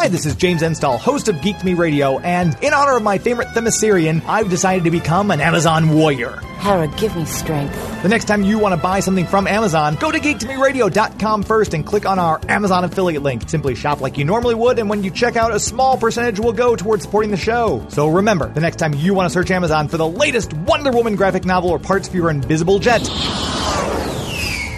Hi, 0.00 0.06
this 0.06 0.26
is 0.26 0.36
James 0.36 0.62
Enstall, 0.62 0.96
host 0.96 1.26
of 1.26 1.42
Geek 1.42 1.58
to 1.58 1.66
Me 1.66 1.74
Radio, 1.74 2.20
and 2.20 2.56
in 2.62 2.72
honor 2.72 2.98
of 2.98 3.02
my 3.02 3.18
favorite 3.18 3.48
Themyscirian, 3.48 4.24
I've 4.28 4.48
decided 4.48 4.84
to 4.84 4.92
become 4.92 5.32
an 5.32 5.40
Amazon 5.40 5.92
warrior. 5.92 6.36
Hera, 6.60 6.86
give 6.96 7.16
me 7.16 7.24
strength. 7.24 7.74
The 8.04 8.08
next 8.08 8.26
time 8.26 8.44
you 8.44 8.60
want 8.60 8.76
to 8.76 8.80
buy 8.80 9.00
something 9.00 9.26
from 9.26 9.48
Amazon, 9.48 9.96
go 9.96 10.12
to 10.12 10.20
geektomeradio.com 10.20 11.42
first 11.42 11.74
and 11.74 11.84
click 11.84 12.06
on 12.06 12.20
our 12.20 12.40
Amazon 12.48 12.84
affiliate 12.84 13.24
link. 13.24 13.50
Simply 13.50 13.74
shop 13.74 14.00
like 14.00 14.16
you 14.16 14.24
normally 14.24 14.54
would, 14.54 14.78
and 14.78 14.88
when 14.88 15.02
you 15.02 15.10
check 15.10 15.34
out, 15.34 15.52
a 15.52 15.58
small 15.58 15.98
percentage 15.98 16.38
will 16.38 16.52
go 16.52 16.76
towards 16.76 17.02
supporting 17.02 17.32
the 17.32 17.36
show. 17.36 17.84
So 17.88 18.06
remember, 18.06 18.48
the 18.50 18.60
next 18.60 18.76
time 18.76 18.94
you 18.94 19.14
want 19.14 19.28
to 19.28 19.34
search 19.34 19.50
Amazon 19.50 19.88
for 19.88 19.96
the 19.96 20.08
latest 20.08 20.52
Wonder 20.52 20.92
Woman 20.92 21.16
graphic 21.16 21.44
novel 21.44 21.70
or 21.70 21.80
parts 21.80 22.06
for 22.06 22.14
your 22.14 22.30
invisible 22.30 22.78
jet, 22.78 23.02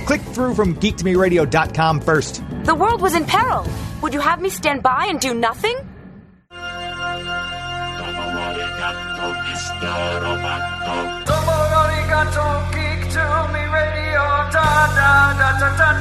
click 0.06 0.22
through 0.32 0.54
from 0.54 0.76
geektomeradio.com 0.76 2.00
first. 2.00 2.42
The 2.70 2.76
world 2.76 3.00
was 3.02 3.16
in 3.16 3.24
peril. 3.24 3.66
Would 4.00 4.14
you 4.14 4.20
have 4.20 4.40
me 4.40 4.48
stand 4.48 4.80
by 4.80 5.06
and 5.06 5.18
do 5.18 5.34
nothing? 5.34 5.74
Geek 12.80 13.02
to 13.18 13.24
me 13.50 13.62
radio, 13.74 14.22
da 14.54 14.86
da 14.94 15.34
da 15.36 15.68
da 15.78 16.00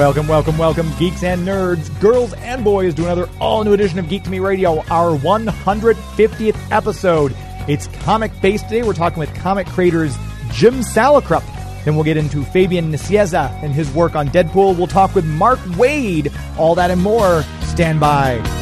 Welcome, 0.00 0.28
welcome, 0.28 0.56
welcome, 0.56 0.90
geeks 0.98 1.22
and 1.22 1.46
nerds, 1.46 2.00
girls 2.00 2.32
and 2.32 2.64
boys, 2.64 2.94
to 2.94 3.02
another 3.02 3.28
all 3.38 3.64
new 3.64 3.74
edition 3.74 3.98
of 3.98 4.08
Geek 4.08 4.24
to 4.24 4.30
Me 4.30 4.38
Radio, 4.38 4.80
our 4.84 5.14
150th 5.18 6.56
episode. 6.72 7.36
It's 7.68 7.86
comic 7.86 8.32
based 8.40 8.64
today. 8.64 8.82
We're 8.82 8.94
talking 8.94 9.18
with 9.18 9.32
comic 9.34 9.66
creators 9.66 10.16
Jim 10.52 10.76
Salicrup. 10.76 11.44
Then 11.84 11.96
we'll 11.96 12.04
get 12.04 12.16
into 12.16 12.42
Fabian 12.44 12.90
Nicieza 12.90 13.50
and 13.62 13.74
his 13.74 13.92
work 13.92 14.16
on 14.16 14.30
Deadpool. 14.30 14.78
We'll 14.78 14.86
talk 14.86 15.14
with 15.14 15.26
Mark 15.26 15.58
Waid. 15.58 16.32
All 16.56 16.74
that 16.76 16.90
and 16.90 17.02
more. 17.02 17.42
Stand 17.60 18.00
by. 18.00 18.59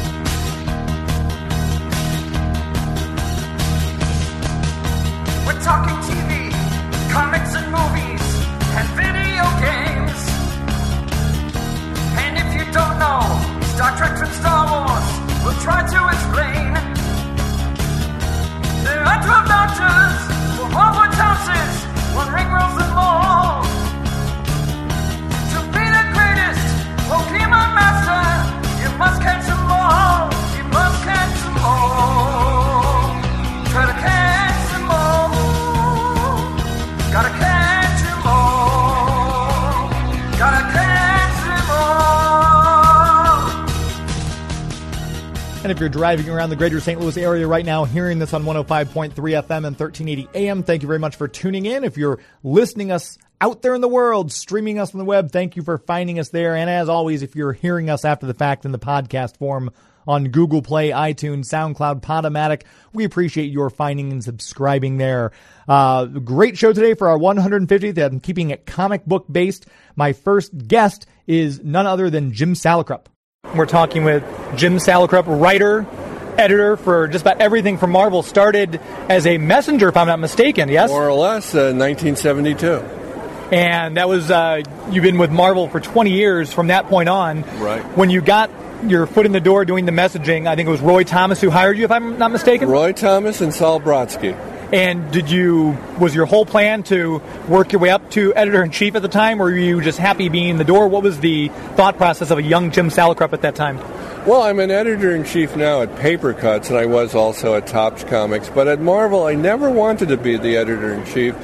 If 45.79 45.81
you're 45.81 45.87
driving 45.87 46.29
around 46.29 46.49
the 46.49 46.57
greater 46.57 46.81
St. 46.81 46.99
Louis 46.99 47.15
area 47.15 47.47
right 47.47 47.65
now, 47.65 47.85
hearing 47.85 48.19
this 48.19 48.33
on 48.33 48.43
105.3 48.43 49.13
FM 49.13 49.65
and 49.65 49.79
1380 49.79 50.27
AM, 50.35 50.61
thank 50.61 50.81
you 50.81 50.87
very 50.87 50.99
much 50.99 51.15
for 51.15 51.29
tuning 51.29 51.65
in. 51.65 51.85
If 51.85 51.95
you're 51.95 52.19
listening 52.43 52.91
us 52.91 53.17
out 53.39 53.61
there 53.61 53.73
in 53.75 53.79
the 53.79 53.87
world, 53.87 54.29
streaming 54.33 54.77
us 54.77 54.93
on 54.93 54.99
the 54.99 55.05
web, 55.05 55.31
thank 55.31 55.55
you 55.55 55.63
for 55.63 55.77
finding 55.77 56.19
us 56.19 56.31
there. 56.31 56.57
And 56.57 56.69
as 56.69 56.89
always, 56.89 57.21
if 57.21 57.33
you're 57.33 57.53
hearing 57.53 57.89
us 57.89 58.03
after 58.03 58.25
the 58.27 58.33
fact 58.33 58.65
in 58.65 58.73
the 58.73 58.77
podcast 58.77 59.37
form 59.37 59.71
on 60.05 60.25
Google 60.25 60.61
Play, 60.61 60.89
iTunes, 60.89 61.45
SoundCloud, 61.45 62.01
Podomatic, 62.01 62.63
we 62.91 63.05
appreciate 63.05 63.49
your 63.49 63.69
finding 63.69 64.11
and 64.11 64.21
subscribing 64.21 64.97
there. 64.97 65.31
Uh, 65.65 66.07
great 66.07 66.57
show 66.57 66.73
today 66.73 66.93
for 66.93 67.07
our 67.07 67.17
150th. 67.17 67.97
I'm 68.05 68.19
keeping 68.19 68.49
it 68.49 68.65
comic 68.65 69.05
book 69.05 69.27
based. 69.31 69.65
My 69.95 70.11
first 70.11 70.67
guest 70.67 71.05
is 71.25 71.63
none 71.63 71.87
other 71.87 72.09
than 72.09 72.33
Jim 72.33 72.53
Salicrup. 72.53 73.05
We're 73.55 73.65
talking 73.65 74.03
with 74.03 74.23
Jim 74.57 74.75
Salicrup, 74.77 75.23
writer, 75.25 75.87
editor 76.37 76.75
for 76.77 77.07
just 77.07 77.23
about 77.23 77.39
everything 77.41 77.77
from 77.77 77.89
Marvel. 77.91 78.21
Started 78.21 78.79
as 79.09 79.25
a 79.25 79.37
messenger, 79.37 79.87
if 79.87 79.97
I'm 79.97 80.07
not 80.07 80.19
mistaken. 80.19 80.67
Yes, 80.69 80.89
More 80.89 81.07
or 81.07 81.13
less, 81.13 81.55
uh, 81.55 81.73
1972. 81.73 82.83
and 83.51 83.97
that 83.97 84.07
was 84.09 84.29
uh, 84.29 84.61
you've 84.91 85.03
been 85.03 85.17
with 85.17 85.31
Marvel 85.31 85.67
for 85.69 85.79
20 85.79 86.11
years 86.11 86.51
from 86.53 86.67
that 86.67 86.87
point 86.87 87.07
on. 87.09 87.41
Right. 87.59 87.81
When 87.97 88.09
you 88.11 88.21
got 88.21 88.51
your 88.85 89.07
foot 89.07 89.25
in 89.25 89.31
the 89.31 89.39
door 89.39 89.65
doing 89.65 89.85
the 89.85 89.91
messaging, 89.93 90.45
I 90.45 90.55
think 90.55 90.67
it 90.67 90.71
was 90.71 90.81
Roy 90.81 91.03
Thomas 91.03 91.41
who 91.41 91.49
hired 91.49 91.77
you, 91.77 91.85
if 91.85 91.91
I'm 91.91 92.19
not 92.19 92.31
mistaken. 92.31 92.69
Roy 92.69 92.91
Thomas 92.91 93.41
and 93.41 93.53
Sol 93.53 93.79
Brodsky. 93.79 94.37
And 94.71 95.11
did 95.11 95.31
you 95.31 95.77
was 95.99 96.13
your 96.13 96.25
whole 96.25 96.45
plan 96.45 96.83
to 96.83 97.21
work 97.47 97.71
your 97.71 97.81
way 97.81 97.89
up 97.89 98.11
to 98.11 98.35
editor 98.35 98.63
in 98.63 98.69
chief 98.69 98.95
at 98.95 99.01
the 99.01 99.07
time, 99.07 99.41
or 99.41 99.45
were 99.45 99.51
you 99.57 99.81
just 99.81 99.97
happy 99.97 100.29
being 100.29 100.49
in 100.49 100.57
the 100.57 100.63
door? 100.63 100.87
What 100.87 101.01
was 101.01 101.19
the 101.19 101.47
thought 101.75 101.97
process 101.97 102.29
of 102.29 102.37
a 102.37 102.43
young 102.43 102.69
Jim 102.71 102.89
Salicrup 102.89 103.33
at 103.33 103.41
that 103.41 103.55
time? 103.55 103.77
Well, 104.27 104.43
I'm 104.43 104.59
an 104.59 104.69
editor 104.69 105.15
in 105.15 105.23
chief 105.23 105.55
now 105.55 105.81
at 105.81 105.89
Papercutz, 105.95 106.69
and 106.69 106.77
I 106.77 106.85
was 106.85 107.15
also 107.15 107.55
at 107.55 107.65
Topps 107.65 108.03
Comics. 108.03 108.49
But 108.49 108.67
at 108.67 108.79
Marvel, 108.79 109.25
I 109.25 109.33
never 109.33 109.71
wanted 109.71 110.09
to 110.09 110.17
be 110.17 110.37
the 110.37 110.57
editor 110.57 110.93
in 110.93 111.05
chief 111.05 111.35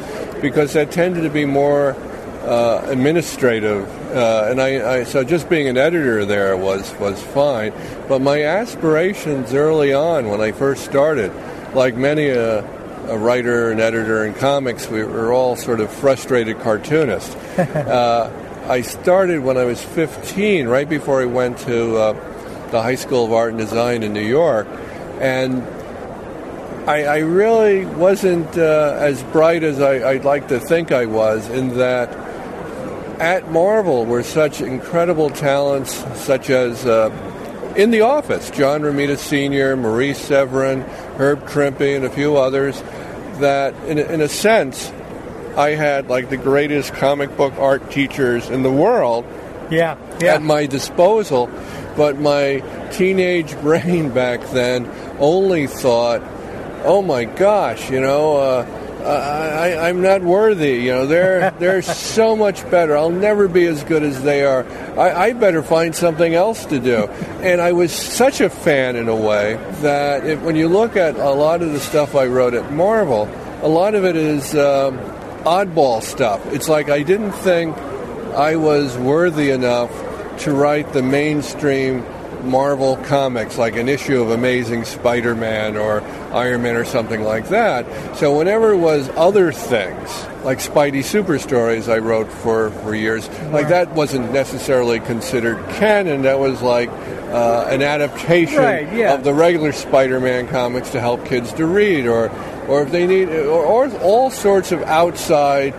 because 0.42 0.74
that 0.74 0.92
tended 0.92 1.24
to 1.24 1.30
be 1.30 1.46
more 1.46 1.96
uh, 2.44 2.86
administrative, 2.86 3.88
uh, 4.16 4.50
and 4.52 4.62
I, 4.62 4.98
I 4.98 5.04
so 5.04 5.24
just 5.24 5.50
being 5.50 5.68
an 5.68 5.78
editor 5.78 6.26
there 6.26 6.56
was 6.56 6.94
was 7.00 7.20
fine. 7.24 7.74
But 8.08 8.22
my 8.22 8.44
aspirations 8.44 9.56
early 9.56 9.94
on, 9.94 10.30
when 10.30 10.42
I 10.42 10.52
first 10.52 10.86
started, 10.86 11.32
like 11.74 11.96
many 11.96 12.28
a, 12.28 12.60
a 13.10 13.18
writer 13.18 13.72
and 13.72 13.80
editor 13.80 14.26
in 14.26 14.34
comics, 14.34 14.88
we 14.88 15.04
were 15.04 15.32
all 15.32 15.56
sort 15.56 15.80
of 15.80 15.92
frustrated 15.92 16.60
cartoonists. 16.60 17.36
uh, 17.58 18.32
I 18.68 18.82
started 18.82 19.44
when 19.44 19.58
I 19.58 19.64
was 19.64 19.84
15, 19.84 20.68
right 20.68 20.88
before 20.88 21.22
I 21.22 21.26
went 21.26 21.58
to 21.60 21.98
uh, 21.98 22.70
the 22.72 22.82
High 22.82 22.96
School 22.96 23.26
of 23.26 23.34
Art 23.34 23.52
and 23.52 23.60
Design 23.60 24.04
in 24.04 24.14
New 24.14 24.26
York, 24.26 24.68
and 25.20 25.64
I, 26.88 27.04
I 27.04 27.18
really 27.20 27.86
wasn't 27.86 28.58
uh, 28.58 28.98
as 29.00 29.24
bright 29.24 29.64
as 29.64 29.82
I, 29.82 30.10
I'd 30.10 30.26
like 30.26 30.48
to 30.50 30.60
think 30.60 30.92
I 30.92 31.06
was 31.06 31.50
in 31.50 31.78
that 31.78 32.14
at 33.20 33.50
Marvel 33.52 34.06
were 34.06 34.24
such 34.24 34.62
incredible 34.62 35.30
talents, 35.30 36.04
such 36.20 36.50
as 36.50 36.86
uh, 36.86 37.10
in 37.76 37.92
the 37.92 38.02
office, 38.02 38.50
John 38.52 38.82
Romita 38.82 39.18
Sr., 39.18 39.76
Marie 39.76 40.14
Severin, 40.14 40.82
Herb 41.18 41.48
Trimpe, 41.48 41.96
and 41.96 42.06
a 42.06 42.10
few 42.10 42.38
others, 42.38 42.82
that 43.40 43.74
in, 43.88 44.00
a- 44.00 44.04
in 44.06 44.22
a 44.22 44.30
sense, 44.30 44.92
I 45.58 45.72
had 45.72 46.08
like 46.10 46.30
the 46.30 46.38
greatest 46.38 46.94
comic 46.94 47.36
book 47.38 47.54
art 47.58 47.92
teachers 47.92 48.50
in 48.50 48.64
the 48.64 48.72
world 48.72 49.26
Yeah, 49.72 49.98
at 50.22 50.42
my 50.42 50.66
disposal, 50.66 51.50
but 51.98 52.20
my 52.20 52.62
teenage 52.92 53.58
brain 53.62 54.10
back 54.10 54.42
then 54.52 54.90
only 55.20 55.68
thought, 55.68 56.22
"Oh 56.84 57.02
my 57.02 57.24
gosh, 57.26 57.90
you 57.90 58.00
know, 58.02 58.36
uh, 58.38 58.66
I, 59.06 59.72
I, 59.72 59.90
I'm 59.90 60.02
not 60.02 60.22
worthy. 60.22 60.84
You 60.84 60.92
know, 60.92 61.08
they're 61.08 61.52
they're 61.60 61.82
so 61.82 62.36
much 62.36 62.70
better. 62.70 62.98
I'll 62.98 63.10
never 63.10 63.48
be 63.48 63.66
as 63.66 63.84
good 63.84 64.04
as 64.04 64.22
they 64.24 64.44
are. 64.44 64.66
I, 65.00 65.28
I 65.28 65.34
better 65.34 65.64
find 65.64 65.96
something 65.96 66.34
else 66.34 66.66
to 66.66 66.80
do." 66.80 67.08
And 67.42 67.62
I 67.62 67.74
was 67.74 67.92
such 67.92 68.42
a 68.42 68.50
fan 68.50 68.96
in 68.96 69.08
a 69.08 69.16
way 69.16 69.56
that 69.82 70.26
if, 70.26 70.42
when 70.42 70.56
you 70.56 70.68
look 70.68 70.96
at 70.96 71.16
a 71.16 71.32
lot 71.32 71.62
of 71.62 71.72
the 71.72 71.80
stuff 71.80 72.16
I 72.16 72.26
wrote 72.26 72.54
at 72.54 72.72
Marvel, 72.72 73.30
a 73.62 73.70
lot 73.70 73.96
of 73.96 74.06
it 74.06 74.16
is. 74.16 74.56
Um, 74.56 75.00
oddball 75.46 76.02
stuff. 76.02 76.44
It's 76.48 76.68
like 76.68 76.90
I 76.90 77.04
didn't 77.04 77.32
think 77.32 77.78
I 78.34 78.56
was 78.56 78.98
worthy 78.98 79.52
enough 79.52 79.92
to 80.40 80.52
write 80.52 80.92
the 80.92 81.04
mainstream 81.04 82.04
Marvel 82.46 82.98
comics, 82.98 83.58
like 83.58 83.76
an 83.76 83.90
issue 83.90 84.22
of 84.22 84.32
Amazing 84.32 84.86
Spider 84.86 85.36
Man 85.36 85.76
or 85.78 86.02
Iron 86.34 86.62
Man 86.62 86.76
or 86.76 86.86
something 86.86 87.24
like 87.24 87.50
that. 87.50 88.18
So 88.18 88.38
whenever 88.38 88.72
it 88.72 88.78
was 88.78 89.10
other 89.16 89.52
things, 89.52 90.26
like 90.44 90.60
Spidey 90.60 91.04
Super 91.04 91.40
Stories 91.40 91.90
I 91.90 91.98
wrote 91.98 92.32
for, 92.32 92.70
for 92.70 92.94
years, 92.94 93.28
like 93.52 93.70
that 93.70 93.92
wasn't 93.94 94.32
necessarily 94.32 95.00
considered 95.00 95.58
canon. 95.76 96.22
That 96.22 96.40
was 96.40 96.62
like 96.62 96.90
uh, 96.90 97.68
an 97.70 97.82
adaptation 97.82 98.60
Right, 98.60 98.94
yeah. 98.94 99.16
of 99.16 99.24
the 99.24 99.34
regular 99.34 99.72
Spider-Man 99.72 100.48
comics 100.48 100.92
to 100.92 101.02
help 101.02 101.26
kids 101.26 101.52
to 101.54 101.66
read, 101.66 102.06
or 102.06 102.30
or 102.68 102.84
if 102.84 102.92
they 102.92 103.06
need, 103.08 103.30
or, 103.30 103.66
or 103.66 103.92
all 104.02 104.30
sorts 104.30 104.72
of 104.72 104.82
outside 104.84 105.74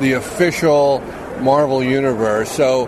the 0.00 0.12
official 0.12 1.00
Marvel 1.40 1.82
universe. 1.82 2.50
So 2.50 2.86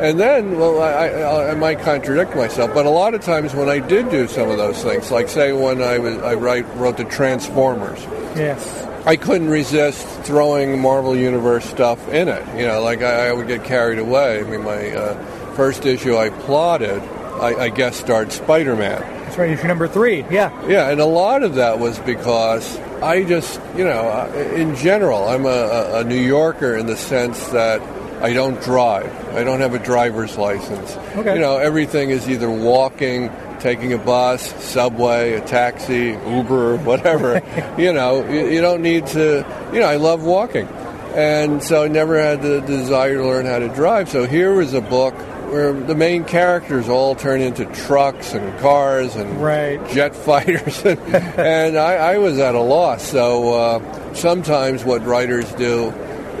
And 0.00 0.18
then, 0.18 0.58
well, 0.58 0.82
I, 0.82 1.08
I, 1.08 1.50
I 1.52 1.54
might 1.54 1.80
contradict 1.80 2.34
myself, 2.34 2.72
but 2.74 2.86
a 2.86 2.90
lot 2.90 3.14
of 3.14 3.20
times 3.20 3.54
when 3.54 3.68
I 3.68 3.78
did 3.78 4.10
do 4.10 4.26
some 4.26 4.50
of 4.50 4.56
those 4.56 4.82
things, 4.82 5.10
like 5.10 5.28
say 5.28 5.52
when 5.52 5.80
I 5.82 5.98
was 5.98 6.18
I 6.18 6.34
write, 6.34 6.66
wrote 6.76 6.96
the 6.96 7.04
Transformers, 7.04 8.00
Yes. 8.36 8.84
I 9.04 9.16
couldn't 9.16 9.48
resist 9.50 10.06
throwing 10.22 10.80
Marvel 10.80 11.14
Universe 11.16 11.64
stuff 11.64 12.08
in 12.08 12.28
it. 12.28 12.42
You 12.58 12.66
know, 12.66 12.80
like 12.82 13.02
I, 13.02 13.28
I 13.28 13.32
would 13.32 13.46
get 13.48 13.64
carried 13.64 13.98
away. 13.98 14.40
I 14.40 14.42
mean, 14.44 14.62
my 14.64 14.90
uh, 14.90 15.54
first 15.54 15.84
issue 15.84 16.16
I 16.16 16.30
plotted, 16.30 17.02
I, 17.02 17.54
I 17.54 17.68
guest 17.68 18.00
starred 18.00 18.32
Spider-Man. 18.32 19.00
That's 19.24 19.36
right. 19.38 19.50
Issue 19.50 19.66
number 19.66 19.88
three. 19.88 20.24
Yeah. 20.30 20.50
Yeah, 20.68 20.88
and 20.90 21.00
a 21.00 21.04
lot 21.06 21.42
of 21.42 21.56
that 21.56 21.78
was 21.78 21.98
because 22.00 22.78
I 23.02 23.24
just, 23.24 23.60
you 23.76 23.84
know, 23.84 24.32
in 24.54 24.76
general, 24.76 25.24
I'm 25.28 25.46
a, 25.46 25.90
a 26.00 26.04
New 26.04 26.14
Yorker 26.20 26.76
in 26.76 26.86
the 26.86 26.96
sense 26.96 27.48
that 27.48 27.80
I 28.22 28.32
don't 28.32 28.60
drive. 28.62 29.10
I 29.34 29.42
don't 29.44 29.60
have 29.60 29.74
a 29.74 29.78
driver's 29.78 30.38
license. 30.38 30.96
Okay. 31.16 31.34
You 31.34 31.40
know, 31.40 31.58
everything 31.58 32.10
is 32.10 32.28
either 32.30 32.48
walking, 32.50 33.30
taking 33.60 33.92
a 33.92 33.98
bus, 33.98 34.42
subway, 34.64 35.32
a 35.34 35.40
taxi, 35.40 36.16
Uber, 36.26 36.76
whatever. 36.84 37.42
you 37.76 37.92
know, 37.92 38.24
you, 38.28 38.46
you 38.48 38.60
don't 38.60 38.80
need 38.82 39.06
to, 39.08 39.44
you 39.72 39.80
know, 39.80 39.86
I 39.86 39.96
love 39.96 40.22
walking. 40.22 40.66
And 41.14 41.62
so 41.62 41.82
I 41.82 41.88
never 41.88 42.18
had 42.18 42.42
the 42.42 42.60
desire 42.60 43.16
to 43.16 43.26
learn 43.26 43.44
how 43.44 43.58
to 43.58 43.68
drive. 43.68 44.08
So 44.08 44.24
here 44.26 44.54
was 44.54 44.72
a 44.72 44.80
book 44.80 45.14
where 45.52 45.72
the 45.74 45.94
main 45.94 46.24
characters 46.24 46.88
all 46.88 47.14
turn 47.14 47.42
into 47.42 47.66
trucks 47.66 48.32
and 48.32 48.58
cars 48.60 49.14
and 49.16 49.42
Right. 49.42 49.78
jet 49.90 50.16
fighters, 50.28 50.82
and, 50.84 50.98
and 51.38 51.76
I, 51.76 52.14
I 52.14 52.18
was 52.18 52.38
at 52.38 52.54
a 52.54 52.60
loss. 52.60 53.02
So 53.02 53.52
uh, 53.52 54.14
sometimes 54.14 54.84
what 54.84 55.04
writers 55.04 55.52
do 55.54 55.92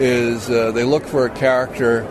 is 0.02 0.50
uh, 0.50 0.72
they 0.72 0.84
look 0.84 1.04
for 1.04 1.24
a 1.26 1.30
character 1.30 2.02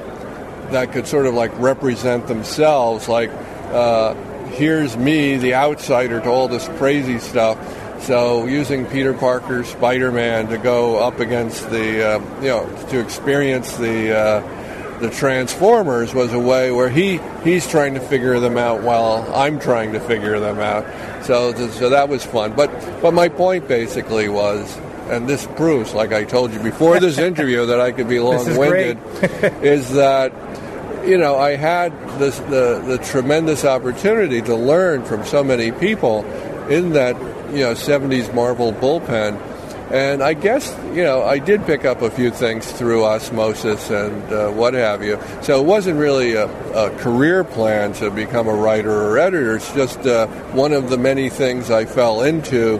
that 0.71 0.93
could 0.93 1.05
sort 1.05 1.25
of 1.25 1.33
like 1.33 1.51
represent 1.59 2.27
themselves, 2.27 3.09
like 3.09 3.29
uh, 3.71 4.13
here's 4.45 4.95
me, 4.95 5.37
the 5.37 5.53
outsider, 5.53 6.21
to 6.21 6.29
all 6.29 6.47
this 6.47 6.67
crazy 6.77 7.19
stuff. 7.19 7.57
So 8.03 8.47
using 8.47 8.85
Peter 8.87 9.13
Parker's 9.13 9.67
Spider-Man 9.67 10.47
to 10.47 10.57
go 10.57 10.97
up 10.97 11.19
against 11.19 11.69
the, 11.69 12.15
uh, 12.15 12.41
you 12.41 12.47
know, 12.47 12.87
to 12.89 12.99
experience 12.99 13.75
the 13.77 14.17
uh, 14.17 14.99
the 14.99 15.09
Transformers 15.09 16.13
was 16.13 16.31
a 16.31 16.39
way 16.39 16.71
where 16.71 16.89
he 16.89 17.19
he's 17.43 17.67
trying 17.67 17.95
to 17.95 17.99
figure 17.99 18.39
them 18.39 18.57
out 18.57 18.83
while 18.83 19.29
I'm 19.35 19.59
trying 19.59 19.93
to 19.93 19.99
figure 19.99 20.39
them 20.39 20.59
out. 20.59 20.85
So 21.25 21.53
so 21.69 21.89
that 21.89 22.07
was 22.07 22.23
fun. 22.23 22.53
But 22.53 22.71
but 23.01 23.13
my 23.13 23.29
point 23.29 23.67
basically 23.67 24.29
was, 24.29 24.79
and 25.11 25.27
this 25.27 25.45
proves, 25.45 25.93
like 25.93 26.13
I 26.13 26.23
told 26.23 26.53
you 26.53 26.59
before 26.59 26.99
this 26.99 27.17
interview, 27.29 27.65
that 27.65 27.81
I 27.81 27.91
could 27.91 28.07
be 28.07 28.19
long-winded, 28.19 28.97
is 29.61 29.91
that 29.91 30.31
you 31.05 31.17
know 31.17 31.37
I 31.37 31.55
had 31.55 31.91
this 32.17 32.39
the 32.39 32.81
the 32.85 32.97
tremendous 32.97 33.65
opportunity 33.65 34.41
to 34.43 34.55
learn 34.55 35.03
from 35.03 35.25
so 35.25 35.43
many 35.43 35.71
people 35.71 36.23
in 36.69 36.93
that 36.93 37.15
you 37.51 37.59
know 37.59 37.73
70s 37.73 38.33
Marvel 38.33 38.71
bullpen. 38.71 39.49
And 39.91 40.23
I 40.23 40.35
guess, 40.35 40.73
you 40.93 41.03
know, 41.03 41.21
I 41.21 41.37
did 41.37 41.65
pick 41.65 41.83
up 41.83 42.01
a 42.01 42.09
few 42.09 42.31
things 42.31 42.71
through 42.71 43.03
osmosis 43.03 43.89
and 43.89 44.23
uh, 44.31 44.49
what 44.51 44.73
have 44.73 45.03
you. 45.03 45.19
So 45.41 45.59
it 45.59 45.65
wasn't 45.65 45.99
really 45.99 46.35
a, 46.35 46.45
a 46.73 46.97
career 46.99 47.43
plan 47.43 47.91
to 47.95 48.09
become 48.09 48.47
a 48.47 48.55
writer 48.55 48.89
or 48.89 49.19
editor. 49.19 49.57
It's 49.57 49.69
just 49.73 49.99
uh, 50.07 50.27
one 50.53 50.71
of 50.71 50.89
the 50.89 50.97
many 50.97 51.27
things 51.27 51.69
I 51.69 51.83
fell 51.83 52.21
into 52.21 52.79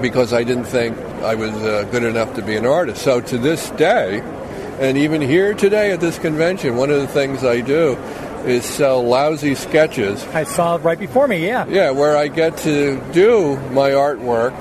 because 0.00 0.32
I 0.32 0.44
didn't 0.44 0.64
think 0.64 0.96
I 1.22 1.34
was 1.34 1.50
uh, 1.50 1.86
good 1.90 2.02
enough 2.02 2.34
to 2.34 2.42
be 2.42 2.56
an 2.56 2.66
artist. 2.66 3.02
So 3.02 3.20
to 3.20 3.38
this 3.38 3.70
day, 3.70 4.20
and 4.80 4.96
even 4.96 5.20
here 5.20 5.54
today 5.54 5.92
at 5.92 6.00
this 6.00 6.18
convention, 6.18 6.76
one 6.76 6.90
of 6.90 7.00
the 7.00 7.08
things 7.08 7.44
I 7.44 7.60
do 7.60 7.96
is 8.46 8.64
sell 8.64 9.02
lousy 9.02 9.54
sketches 9.54 10.24
I 10.28 10.44
saw 10.44 10.76
it 10.76 10.78
right 10.78 10.98
before 10.98 11.28
me. 11.28 11.44
Yeah. 11.46 11.66
yeah, 11.66 11.90
where 11.90 12.16
I 12.16 12.28
get 12.28 12.56
to 12.58 12.98
do 13.12 13.56
my 13.70 13.90
artwork 13.90 14.52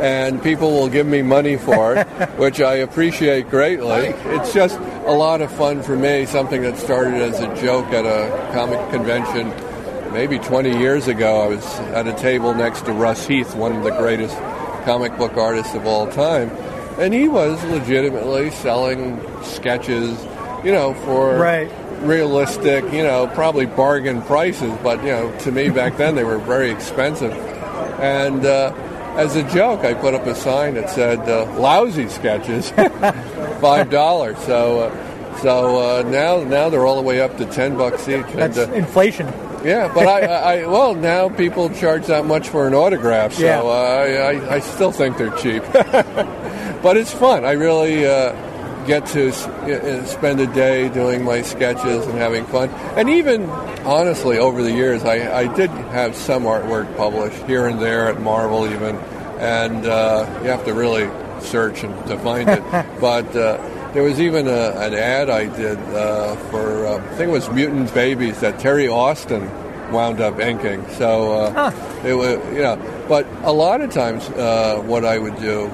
and 0.00 0.42
people 0.42 0.70
will 0.70 0.88
give 0.88 1.06
me 1.06 1.22
money 1.22 1.56
for 1.56 1.96
it, 1.96 2.06
which 2.38 2.60
I 2.60 2.76
appreciate 2.76 3.50
greatly. 3.50 4.14
It's 4.32 4.54
just 4.54 4.78
a 4.78 5.12
lot 5.12 5.42
of 5.42 5.50
fun 5.52 5.82
for 5.82 5.96
me, 5.96 6.24
something 6.24 6.62
that 6.62 6.78
started 6.78 7.20
as 7.20 7.40
a 7.40 7.54
joke 7.60 7.86
at 7.86 8.06
a 8.06 8.52
comic 8.52 8.78
convention 8.90 9.52
maybe 10.12 10.38
20 10.38 10.78
years 10.78 11.08
ago. 11.08 11.42
I 11.42 11.48
was 11.48 11.64
at 11.92 12.06
a 12.06 12.14
table 12.14 12.54
next 12.54 12.86
to 12.86 12.92
Russ 12.92 13.26
Heath, 13.26 13.54
one 13.54 13.76
of 13.76 13.82
the 13.82 13.90
greatest 13.90 14.36
comic 14.84 15.16
book 15.16 15.36
artists 15.36 15.74
of 15.74 15.86
all 15.86 16.06
time, 16.10 16.50
and 16.98 17.12
he 17.14 17.28
was 17.28 17.62
legitimately 17.64 18.50
selling 18.50 19.20
sketches, 19.42 20.18
you 20.64 20.72
know, 20.72 20.94
for 21.04 21.36
Right. 21.38 21.70
realistic, 22.02 22.84
you 22.92 23.02
know, 23.02 23.26
probably 23.34 23.66
bargain 23.66 24.22
prices, 24.22 24.72
but 24.82 25.00
you 25.04 25.10
know, 25.12 25.30
to 25.40 25.52
me 25.52 25.68
back 25.70 25.96
then 25.96 26.14
they 26.14 26.24
were 26.24 26.38
very 26.38 26.70
expensive. 26.70 27.32
And 28.00 28.44
uh, 28.46 28.72
as 29.16 29.34
a 29.36 29.42
joke, 29.50 29.80
I 29.84 29.94
put 29.94 30.14
up 30.14 30.26
a 30.26 30.34
sign 30.34 30.74
that 30.74 30.90
said 30.90 31.18
uh, 31.28 31.44
"lousy 31.58 32.08
sketches, 32.08 32.70
five 33.60 33.90
dollars." 33.90 34.38
So, 34.40 34.80
uh, 34.82 35.38
so 35.38 35.76
uh, 35.78 36.02
now 36.08 36.42
now 36.44 36.68
they're 36.68 36.86
all 36.86 36.96
the 36.96 37.02
way 37.02 37.20
up 37.20 37.36
to 37.38 37.46
ten 37.46 37.76
bucks 37.76 38.08
each. 38.08 38.24
That's 38.34 38.58
and, 38.58 38.72
uh, 38.72 38.74
inflation. 38.76 39.26
Yeah, 39.64 39.90
but 39.92 40.06
I, 40.06 40.20
I, 40.22 40.54
I 40.62 40.66
well 40.66 40.94
now 40.94 41.28
people 41.28 41.68
charge 41.70 42.06
that 42.06 42.24
much 42.26 42.48
for 42.48 42.66
an 42.66 42.74
autograph, 42.74 43.34
so 43.34 43.42
Yeah. 43.44 43.60
uh, 43.60 43.66
I, 43.66 44.32
I, 44.32 44.54
I 44.56 44.60
still 44.60 44.92
think 44.92 45.16
they're 45.18 45.36
cheap. 45.36 45.62
but 46.82 46.96
it's 46.96 47.12
fun. 47.12 47.44
I 47.44 47.52
really 47.52 48.06
uh, 48.06 48.32
get 48.86 49.06
to 49.06 49.28
s- 49.28 49.46
uh, 49.46 50.04
spend 50.06 50.40
a 50.40 50.46
day 50.46 50.88
doing 50.88 51.24
my 51.24 51.42
sketches 51.42 52.06
and 52.06 52.18
having 52.18 52.44
fun. 52.46 52.70
And 52.96 53.08
even 53.10 53.44
honestly, 53.84 54.38
over 54.38 54.62
the 54.62 54.72
years, 54.72 55.04
I, 55.04 55.40
I 55.40 55.54
did 55.54 55.70
have 55.70 56.14
some 56.16 56.44
artwork 56.44 56.96
published 56.96 57.42
here 57.44 57.66
and 57.66 57.80
there 57.80 58.08
at 58.08 58.20
Marvel, 58.20 58.66
even, 58.72 58.96
and 59.40 59.84
uh, 59.86 60.26
you 60.42 60.48
have 60.48 60.64
to 60.64 60.72
really 60.74 61.08
search 61.40 61.84
and 61.84 61.94
to 62.06 62.18
find 62.18 62.48
it. 62.48 62.62
but 63.00 63.34
uh, 63.36 63.58
there 63.92 64.02
was 64.02 64.20
even 64.20 64.46
a, 64.46 64.70
an 64.76 64.94
ad 64.94 65.30
I 65.30 65.46
did 65.56 65.78
uh, 65.78 66.36
for 66.50 66.86
uh, 66.86 66.96
I 66.96 67.16
think 67.16 67.28
it 67.28 67.32
was 67.32 67.48
Mutant 67.50 67.92
Babies 67.94 68.40
that 68.40 68.58
Terry 68.58 68.88
Austin 68.88 69.50
wound 69.92 70.20
up 70.20 70.38
inking. 70.38 70.86
So 70.90 71.32
uh, 71.32 71.72
it 72.04 72.14
was 72.14 72.36
you 72.54 72.62
know, 72.62 73.04
but 73.08 73.26
a 73.42 73.52
lot 73.52 73.80
of 73.80 73.90
times 73.90 74.28
uh, 74.30 74.82
what 74.84 75.04
I 75.04 75.18
would 75.18 75.36
do 75.38 75.66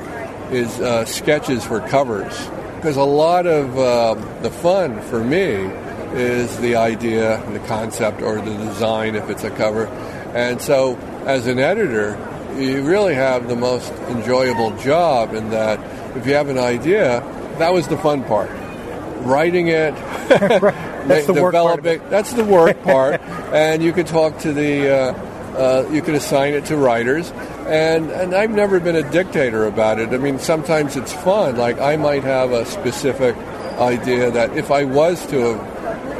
is 0.50 0.80
uh, 0.80 1.04
sketches 1.04 1.64
for 1.64 1.80
covers 1.88 2.48
because 2.76 2.96
a 2.96 3.02
lot 3.02 3.46
of 3.46 3.78
um, 3.78 4.42
the 4.42 4.50
fun 4.50 5.00
for 5.02 5.24
me 5.24 5.70
is 6.12 6.56
the 6.58 6.76
idea 6.76 7.42
and 7.42 7.56
the 7.56 7.66
concept 7.66 8.22
or 8.22 8.36
the 8.36 8.56
design 8.58 9.16
if 9.16 9.28
it's 9.28 9.42
a 9.42 9.50
cover. 9.50 9.86
And 10.34 10.60
so 10.60 10.96
as 11.26 11.46
an 11.46 11.58
editor, 11.58 12.16
you 12.58 12.82
really 12.82 13.14
have 13.14 13.48
the 13.48 13.56
most 13.56 13.90
enjoyable 14.08 14.76
job 14.76 15.34
in 15.34 15.50
that 15.50 15.80
if 16.16 16.26
you 16.26 16.34
have 16.34 16.48
an 16.48 16.58
idea, 16.58 17.20
that 17.58 17.72
was 17.72 17.88
the 17.88 17.96
fun 17.98 18.24
part. 18.24 18.50
Writing 19.24 19.68
it, 19.68 19.94
That's 20.28 21.26
the 21.26 21.32
de- 21.34 21.42
work 21.42 21.54
part 21.54 21.76
develop 21.76 21.78
of 21.80 21.86
it. 21.86 22.02
it. 22.02 22.10
That's 22.10 22.32
the 22.34 22.44
work 22.44 22.82
part, 22.82 23.20
and 23.52 23.82
you 23.82 23.92
could 23.92 24.06
talk 24.06 24.38
to 24.40 24.52
the. 24.52 24.90
Uh, 24.94 25.30
uh, 25.54 25.88
you 25.92 26.02
could 26.02 26.16
assign 26.16 26.52
it 26.52 26.64
to 26.66 26.76
writers, 26.76 27.30
and 27.68 28.10
and 28.10 28.34
I've 28.34 28.50
never 28.50 28.80
been 28.80 28.96
a 28.96 29.08
dictator 29.08 29.66
about 29.66 30.00
it. 30.00 30.08
I 30.10 30.18
mean, 30.18 30.38
sometimes 30.40 30.96
it's 30.96 31.12
fun. 31.12 31.56
Like 31.56 31.78
I 31.78 31.96
might 31.96 32.24
have 32.24 32.50
a 32.50 32.66
specific 32.66 33.36
idea 33.78 34.30
that 34.32 34.56
if 34.56 34.70
I 34.72 34.82
was 34.84 35.24
to 35.28 35.38
have, 35.40 35.60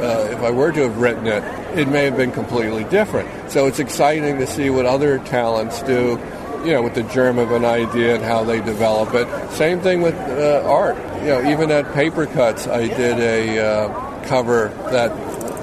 uh, 0.01 0.27
if 0.31 0.39
I 0.41 0.51
were 0.51 0.71
to 0.71 0.81
have 0.83 0.97
written 0.99 1.27
it, 1.27 1.43
it 1.77 1.89
may 1.89 2.05
have 2.05 2.15
been 2.15 2.31
completely 2.31 2.85
different. 2.85 3.51
So 3.51 3.67
it's 3.67 3.79
exciting 3.79 4.37
to 4.37 4.47
see 4.47 4.69
what 4.69 4.85
other 4.85 5.19
talents 5.19 5.81
do. 5.83 6.17
You 6.63 6.71
know, 6.71 6.81
with 6.81 6.95
the 6.95 7.03
germ 7.03 7.37
of 7.37 7.51
an 7.51 7.63
idea 7.65 8.15
and 8.15 8.23
how 8.23 8.43
they 8.45 8.59
develop 8.61 9.13
it. 9.13 9.27
Same 9.51 9.81
thing 9.81 10.01
with 10.01 10.15
uh, 10.15 10.63
art. 10.65 10.95
You 11.25 11.31
know, 11.31 11.49
even 11.49 11.71
at 11.71 11.85
Papercutz, 11.85 12.71
I 12.71 12.87
did 12.87 13.17
a 13.17 13.57
uh, 13.57 14.27
cover 14.27 14.67
that 14.91 15.09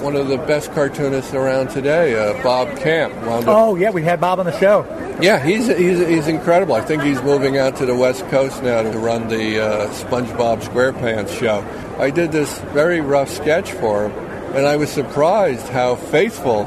one 0.02 0.16
of 0.16 0.26
the 0.26 0.38
best 0.38 0.73
cartoonists 0.73 1.35
around 1.35 1.71
today, 1.71 2.16
uh, 2.16 2.42
Bob 2.42 2.76
Camp, 2.78 3.14
wound 3.25 3.47
up. 3.47 3.57
Oh 3.57 3.76
yeah, 3.76 3.90
we 3.90 4.02
had 4.02 4.21
Bob 4.21 4.40
on 4.40 4.47
the 4.47 4.59
show. 4.59 4.85
Yeah, 5.23 5.38
he's, 5.38 5.69
he's 5.69 6.04
he's 6.04 6.26
incredible. 6.26 6.75
I 6.75 6.81
think 6.81 7.04
he's 7.04 7.23
moving 7.23 7.59
out 7.59 7.76
to 7.76 7.87
the 7.87 7.95
West 7.95 8.26
Coast 8.28 8.61
now 8.64 8.83
to 8.83 8.99
run 8.99 9.28
the 9.28 9.61
uh, 9.61 9.88
SpongeBob 9.90 10.62
SquarePants 10.62 11.38
show. 11.38 11.64
I 11.97 12.11
did 12.11 12.33
this 12.33 12.59
very 12.75 13.00
rough 13.00 13.31
sketch 13.31 13.71
for 13.71 14.09
him, 14.09 14.57
and 14.57 14.66
I 14.66 14.75
was 14.75 14.90
surprised 14.90 15.69
how 15.69 15.95
faithful 15.95 16.64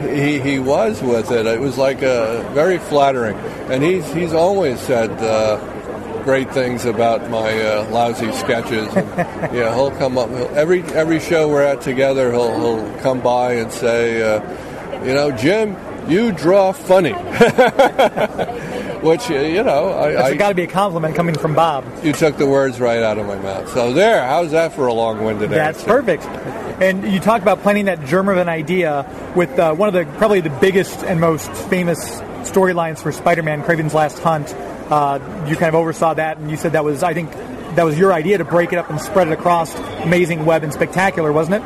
he, 0.00 0.38
he 0.38 0.60
was 0.60 1.02
with 1.02 1.32
it. 1.32 1.46
It 1.46 1.58
was 1.58 1.76
like 1.76 2.02
a 2.02 2.48
very 2.54 2.78
flattering, 2.78 3.34
and 3.68 3.82
he's 3.82 4.08
he's 4.12 4.32
always 4.32 4.78
said. 4.78 5.10
Uh, 5.10 5.80
Great 6.24 6.52
things 6.52 6.84
about 6.84 7.28
my 7.30 7.60
uh, 7.60 7.88
lousy 7.90 8.30
sketches. 8.32 8.88
And, 8.94 9.08
yeah, 9.54 9.74
he'll 9.74 9.90
come 9.90 10.16
up 10.18 10.28
he'll, 10.30 10.48
every 10.56 10.82
every 10.82 11.20
show 11.20 11.48
we're 11.48 11.62
at 11.62 11.80
together. 11.80 12.30
He'll 12.30 12.58
he'll 12.58 12.98
come 13.00 13.20
by 13.20 13.54
and 13.54 13.72
say, 13.72 14.22
uh, 14.22 15.04
you 15.04 15.14
know, 15.14 15.30
Jim, 15.32 15.76
you 16.08 16.32
draw 16.32 16.72
funny. 16.72 17.12
which 19.02 19.30
uh, 19.30 19.34
you 19.34 19.62
know, 19.62 19.92
I, 19.92 20.12
That's 20.12 20.28
I 20.28 20.34
got 20.36 20.50
to 20.50 20.54
be 20.54 20.62
a 20.62 20.68
compliment 20.68 21.14
coming 21.16 21.34
from 21.34 21.54
Bob. 21.54 21.84
you 22.04 22.12
took 22.12 22.36
the 22.36 22.46
words 22.46 22.80
right 22.80 23.02
out 23.02 23.18
of 23.18 23.26
my 23.26 23.36
mouth. 23.36 23.68
So 23.72 23.92
there, 23.92 24.24
how's 24.24 24.52
that 24.52 24.72
for 24.72 24.86
a 24.86 24.92
long-winded 24.92 25.50
That's 25.50 25.78
answer? 25.78 25.90
perfect. 25.90 26.24
And 26.80 27.12
you 27.12 27.20
talked 27.20 27.42
about 27.42 27.60
planting 27.62 27.86
that 27.86 28.04
germ 28.04 28.28
of 28.28 28.38
an 28.38 28.48
idea 28.48 29.06
with 29.36 29.58
uh, 29.58 29.74
one 29.74 29.88
of 29.88 29.94
the 29.94 30.04
probably 30.18 30.40
the 30.40 30.50
biggest 30.50 31.02
and 31.04 31.20
most 31.20 31.50
famous 31.68 32.20
storylines 32.42 32.98
for 32.98 33.12
Spider-Man: 33.12 33.62
Kraven's 33.62 33.94
Last 33.94 34.18
Hunt. 34.20 34.54
Uh, 34.92 35.46
you 35.48 35.56
kind 35.56 35.70
of 35.70 35.74
oversaw 35.74 36.12
that, 36.12 36.36
and 36.36 36.50
you 36.50 36.56
said 36.58 36.72
that 36.72 36.84
was, 36.84 37.02
I 37.02 37.14
think, 37.14 37.32
that 37.76 37.82
was 37.82 37.98
your 37.98 38.12
idea 38.12 38.36
to 38.36 38.44
break 38.44 38.74
it 38.74 38.76
up 38.76 38.90
and 38.90 39.00
spread 39.00 39.26
it 39.26 39.32
across 39.32 39.74
Amazing 39.74 40.44
Web 40.44 40.64
and 40.64 40.70
Spectacular, 40.70 41.32
wasn't 41.32 41.56
it? 41.56 41.62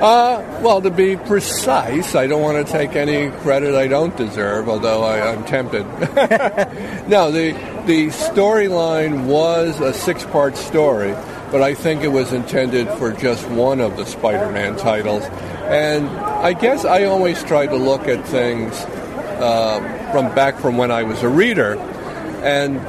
Uh, 0.00 0.60
well, 0.62 0.80
to 0.80 0.88
be 0.88 1.16
precise, 1.16 2.14
I 2.14 2.28
don't 2.28 2.40
want 2.40 2.64
to 2.64 2.72
take 2.72 2.94
any 2.94 3.32
credit 3.40 3.74
I 3.74 3.88
don't 3.88 4.16
deserve, 4.16 4.68
although 4.68 5.02
I, 5.02 5.32
I'm 5.32 5.44
tempted. 5.46 5.84
no, 7.08 7.32
the 7.32 7.52
the 7.86 8.06
storyline 8.06 9.26
was 9.26 9.80
a 9.80 9.92
six-part 9.92 10.56
story, 10.56 11.10
but 11.50 11.62
I 11.62 11.74
think 11.74 12.04
it 12.04 12.12
was 12.12 12.32
intended 12.32 12.88
for 12.98 13.10
just 13.10 13.48
one 13.48 13.80
of 13.80 13.96
the 13.96 14.06
Spider-Man 14.06 14.76
titles, 14.76 15.24
and 15.64 16.08
I 16.08 16.52
guess 16.52 16.84
I 16.84 17.06
always 17.06 17.42
try 17.42 17.66
to 17.66 17.76
look 17.76 18.06
at 18.06 18.24
things 18.28 18.74
uh, 18.74 20.12
from 20.12 20.32
back 20.36 20.58
from 20.60 20.76
when 20.76 20.92
I 20.92 21.02
was 21.02 21.22
a 21.24 21.28
reader, 21.28 21.76
and 22.42 22.80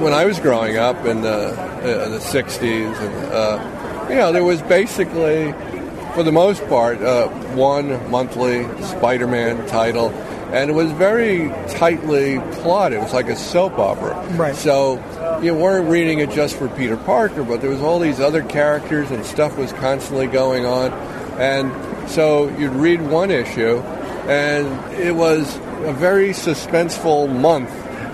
when 0.00 0.12
I 0.12 0.24
was 0.24 0.38
growing 0.38 0.76
up 0.76 1.04
in 1.04 1.22
the 1.22 1.52
uh, 1.52 2.08
the 2.08 2.18
'60s, 2.18 2.62
and 2.62 3.32
uh, 3.32 4.06
you 4.08 4.16
know, 4.16 4.32
there 4.32 4.44
was 4.44 4.60
basically 4.62 5.54
for 6.14 6.22
the 6.22 6.32
most 6.32 6.66
part, 6.66 7.00
uh, 7.00 7.28
one 7.54 8.10
monthly 8.10 8.64
Spider-Man 8.82 9.66
title, 9.68 10.10
and 10.52 10.70
it 10.70 10.72
was 10.72 10.90
very 10.92 11.48
tightly 11.68 12.40
plotted. 12.60 12.98
It 12.98 13.02
was 13.02 13.12
like 13.12 13.28
a 13.28 13.36
soap 13.36 13.78
opera. 13.78 14.14
Right. 14.36 14.54
So 14.56 14.96
you 15.42 15.54
weren't 15.54 15.88
reading 15.88 16.18
it 16.18 16.30
just 16.30 16.56
for 16.56 16.68
Peter 16.68 16.96
Parker, 16.96 17.44
but 17.44 17.60
there 17.60 17.70
was 17.70 17.80
all 17.80 17.98
these 17.98 18.20
other 18.20 18.42
characters, 18.42 19.10
and 19.10 19.24
stuff 19.24 19.56
was 19.56 19.72
constantly 19.74 20.26
going 20.26 20.66
on. 20.66 20.92
And 21.40 22.10
so 22.10 22.48
you'd 22.58 22.72
read 22.72 23.00
one 23.00 23.30
issue, 23.30 23.78
and 24.28 24.94
it 24.94 25.14
was 25.14 25.56
a 25.84 25.92
very 25.92 26.30
suspenseful 26.30 27.32
month 27.40 27.70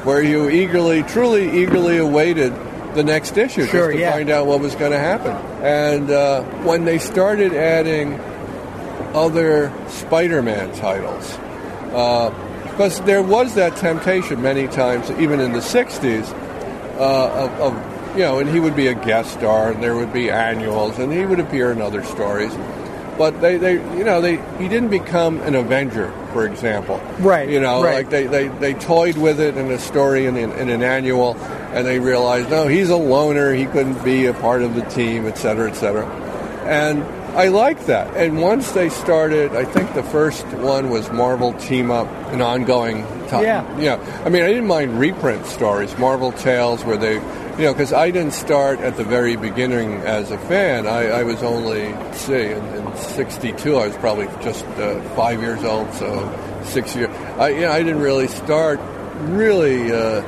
where 0.07 0.23
you 0.23 0.49
eagerly, 0.49 1.03
truly 1.03 1.63
eagerly 1.63 1.99
awaited 1.99 2.55
the 2.95 3.03
next 3.03 3.37
issue 3.37 3.67
Sure, 3.67 3.89
just 3.89 3.97
to 3.97 3.99
yeah. 3.99 4.13
find 4.13 4.31
out 4.31 4.47
what 4.47 4.61
was 4.61 4.75
going 4.77 4.93
to 4.93 4.99
happen. 4.99 5.33
And 5.63 6.11
uh, 6.11 6.45
when 6.63 6.85
they 6.85 6.99
started 6.99 7.53
adding 7.53 8.15
other 9.15 9.73
Spider-Man 9.89 10.75
titles, 10.77 11.37
because 11.91 13.01
there 13.03 13.23
was 13.23 13.55
that 13.57 13.77
temptation 13.77 14.41
many 14.43 14.69
times, 14.69 15.11
even 15.13 15.41
in 15.41 15.53
the 15.53 15.59
'60s, 15.61 16.31
uh, 16.99 17.45
of, 17.45 17.51
of 17.61 18.17
you 18.17 18.23
know, 18.23 18.39
and 18.39 18.49
he 18.49 18.61
would 18.61 18.77
be 18.77 18.87
a 18.87 18.95
guest 18.95 19.33
star, 19.33 19.73
and 19.73 19.83
there 19.83 19.97
would 19.97 20.13
be 20.13 20.31
annuals, 20.31 20.99
and 20.99 21.13
he 21.13 21.27
would 21.27 21.41
appear 21.41 21.73
in 21.73 21.83
other 21.83 22.05
stories. 22.05 22.53
But 23.19 23.41
they, 23.41 23.57
they, 23.57 23.75
you 23.97 24.05
know, 24.05 24.21
they 24.21 24.37
he 24.59 24.69
didn't 24.69 24.91
become 24.91 25.41
an 25.41 25.55
Avenger, 25.55 26.13
for 26.33 26.47
example. 26.47 26.99
Right, 27.19 27.49
You 27.49 27.61
know, 27.61 27.83
right. 27.83 27.95
like 27.95 28.11
they, 28.11 28.27
they, 28.27 28.49
they 28.49 28.75
toyed 28.75 29.17
with 29.17 29.41
it 29.41 29.57
in 29.57 29.71
a 29.71 29.79
story 29.79 30.27
in, 30.27 30.37
in, 30.37 30.53
in 30.53 30.69
an 30.69 30.83
annual, 30.83 31.35
and 31.73 31.87
they 31.87 31.99
realized, 31.99 32.51
no, 32.51 32.67
he's 32.67 32.91
a 32.91 32.97
loner. 32.97 33.55
He 33.55 33.67
couldn't 33.67 34.05
be 34.05 34.27
a 34.27 34.35
part 34.35 34.63
of 34.63 34.75
the 34.75 34.83
team, 34.83 35.27
et 35.27 35.39
cetera, 35.39 35.71
et 35.71 35.75
cetera. 35.75 36.07
And 36.67 37.03
I 37.37 37.49
like 37.49 37.87
that. 37.87 38.15
And 38.17 38.41
once 38.41 38.73
they 38.73 38.89
started, 38.89 39.55
I 39.55 39.65
think 39.65 39.95
the 39.95 40.03
first 40.03 40.47
one 40.47 40.91
was 40.91 41.11
Marvel 41.13 41.53
Team 41.55 41.91
Up, 41.91 42.09
an 42.33 42.43
ongoing 42.43 43.03
time. 43.29 43.45
Yeah. 43.45 43.79
Yeah. 43.79 44.23
I 44.25 44.31
mean, 44.31 44.43
I 44.43 44.49
didn't 44.49 44.67
mind 44.67 44.99
reprint 44.99 45.47
stories, 45.47 45.97
Marvel 45.99 46.33
Tales, 46.33 46.85
where 46.85 46.97
they, 46.97 47.19
you 47.59 47.65
know, 47.65 47.73
because 47.73 47.93
I 47.93 48.11
didn't 48.11 48.33
start 48.35 48.81
at 48.81 48.97
the 48.97 49.05
very 49.05 49.37
beginning 49.37 49.95
as 50.03 50.31
a 50.31 50.39
fan. 50.39 50.87
I, 50.87 51.09
I 51.09 51.23
was 51.23 51.43
only, 51.43 51.95
see, 52.13 52.53
in, 52.53 52.65
in 52.75 52.97
62, 52.97 53.77
I 53.77 53.87
was 53.87 53.97
probably 53.97 54.27
just 54.43 54.65
uh, 54.79 55.01
five 55.15 55.41
years 55.41 55.65
old, 55.65 55.93
so 55.95 56.61
six 56.65 56.95
years. 56.95 57.09
I, 57.39 57.49
you 57.51 57.61
know, 57.63 57.73
I 57.73 57.83
didn't 57.83 58.03
really 58.03 58.29
start 58.29 58.79
really 59.31 59.91
uh, 59.93 60.23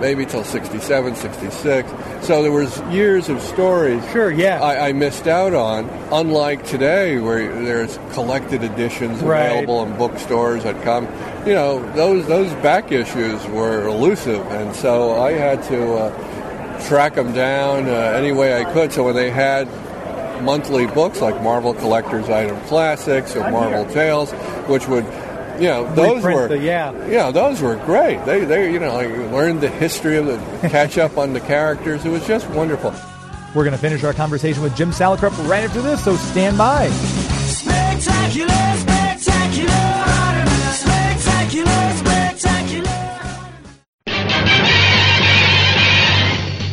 maybe 0.00 0.26
till 0.26 0.42
67, 0.42 1.14
66. 1.14 1.88
So 2.26 2.42
there 2.42 2.50
was 2.52 2.76
years 2.92 3.28
of 3.28 3.40
stories 3.40 4.02
Sure, 4.10 4.30
yeah. 4.32 4.60
I, 4.60 4.88
I 4.88 4.92
missed 4.92 5.26
out 5.28 5.54
on, 5.54 5.88
unlike 6.12 6.64
today 6.64 7.18
where 7.18 7.62
there's 7.64 7.96
collected 8.12 8.62
editions 8.64 9.20
Right. 9.22 9.46
available 9.46 9.84
in 9.84 9.96
bookstores 9.96 10.64
that 10.64 10.82
come. 10.82 11.06
You 11.46 11.54
know, 11.54 11.92
those 11.94 12.26
those 12.26 12.52
back 12.62 12.90
issues 12.92 13.44
were 13.46 13.86
elusive, 13.88 14.44
and 14.52 14.74
so 14.74 15.20
I 15.20 15.32
had 15.32 15.62
to 15.64 15.94
uh, 15.94 16.41
track 16.88 17.14
them 17.14 17.32
down 17.32 17.88
uh, 17.88 17.92
any 17.92 18.32
way 18.32 18.60
I 18.60 18.70
could. 18.72 18.92
So 18.92 19.04
when 19.04 19.14
they 19.14 19.30
had 19.30 19.68
monthly 20.42 20.86
books 20.86 21.20
like 21.20 21.40
Marvel 21.42 21.74
Collector's 21.74 22.28
Item 22.28 22.60
Classics 22.62 23.36
or 23.36 23.50
Marvel 23.50 23.84
Tales, 23.92 24.30
which 24.68 24.88
would 24.88 25.04
you 25.60 25.68
know, 25.68 25.94
those 25.94 26.16
Reprint 26.16 26.40
were 26.40 26.48
the- 26.48 26.58
yeah. 26.58 27.06
yeah, 27.08 27.30
those 27.30 27.60
were 27.60 27.76
great. 27.84 28.24
They, 28.24 28.44
they, 28.44 28.72
you 28.72 28.80
know, 28.80 28.98
I 28.98 29.06
learned 29.30 29.60
the 29.60 29.68
history 29.68 30.16
of 30.16 30.26
the 30.26 30.38
catch 30.68 30.98
up 30.98 31.18
on 31.18 31.34
the 31.34 31.40
characters. 31.40 32.04
It 32.04 32.08
was 32.08 32.26
just 32.26 32.48
wonderful. 32.50 32.92
We're 33.54 33.64
going 33.64 33.72
to 33.72 33.78
finish 33.78 34.02
our 34.02 34.14
conversation 34.14 34.62
with 34.62 34.74
Jim 34.74 34.90
Salicrup 34.90 35.36
right 35.48 35.62
after 35.62 35.82
this, 35.82 36.02
so 36.02 36.16
stand 36.16 36.56
by. 36.56 36.88
Spectacular, 36.88 38.48
spectacular, 38.78 39.91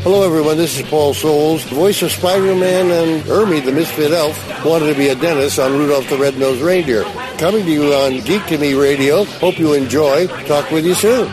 Hello, 0.01 0.23
everyone. 0.23 0.55
This 0.55 0.79
is 0.79 0.87
Paul 0.87 1.13
Soles, 1.13 1.67
the 1.67 1.75
voice 1.75 2.01
of 2.01 2.09
Spider-Man 2.09 2.89
and 2.89 3.21
Hermey, 3.23 3.59
the 3.59 3.73
Misfit 3.73 4.13
Elf, 4.13 4.63
wanted 4.63 4.87
to 4.87 4.95
be 4.97 5.09
a 5.09 5.15
dentist 5.15 5.59
on 5.59 5.73
Rudolph 5.73 6.09
the 6.09 6.17
Red-Nosed 6.17 6.61
Reindeer. 6.61 7.03
Coming 7.37 7.65
to 7.65 7.69
you 7.69 7.93
on 7.93 8.21
Geek 8.21 8.45
to 8.45 8.57
Me 8.57 8.75
Radio. 8.75 9.25
Hope 9.25 9.59
you 9.59 9.73
enjoy. 9.73 10.27
Talk 10.45 10.71
with 10.71 10.85
you 10.85 10.93
soon. 10.93 11.27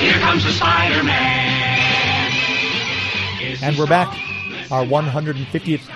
Here 0.00 0.18
comes 0.18 0.42
the 0.42 0.50
Spider-Man. 0.50 2.32
And 3.62 3.78
we're 3.78 3.86
back. 3.86 4.08
Our 4.72 4.84
150th 4.84 5.88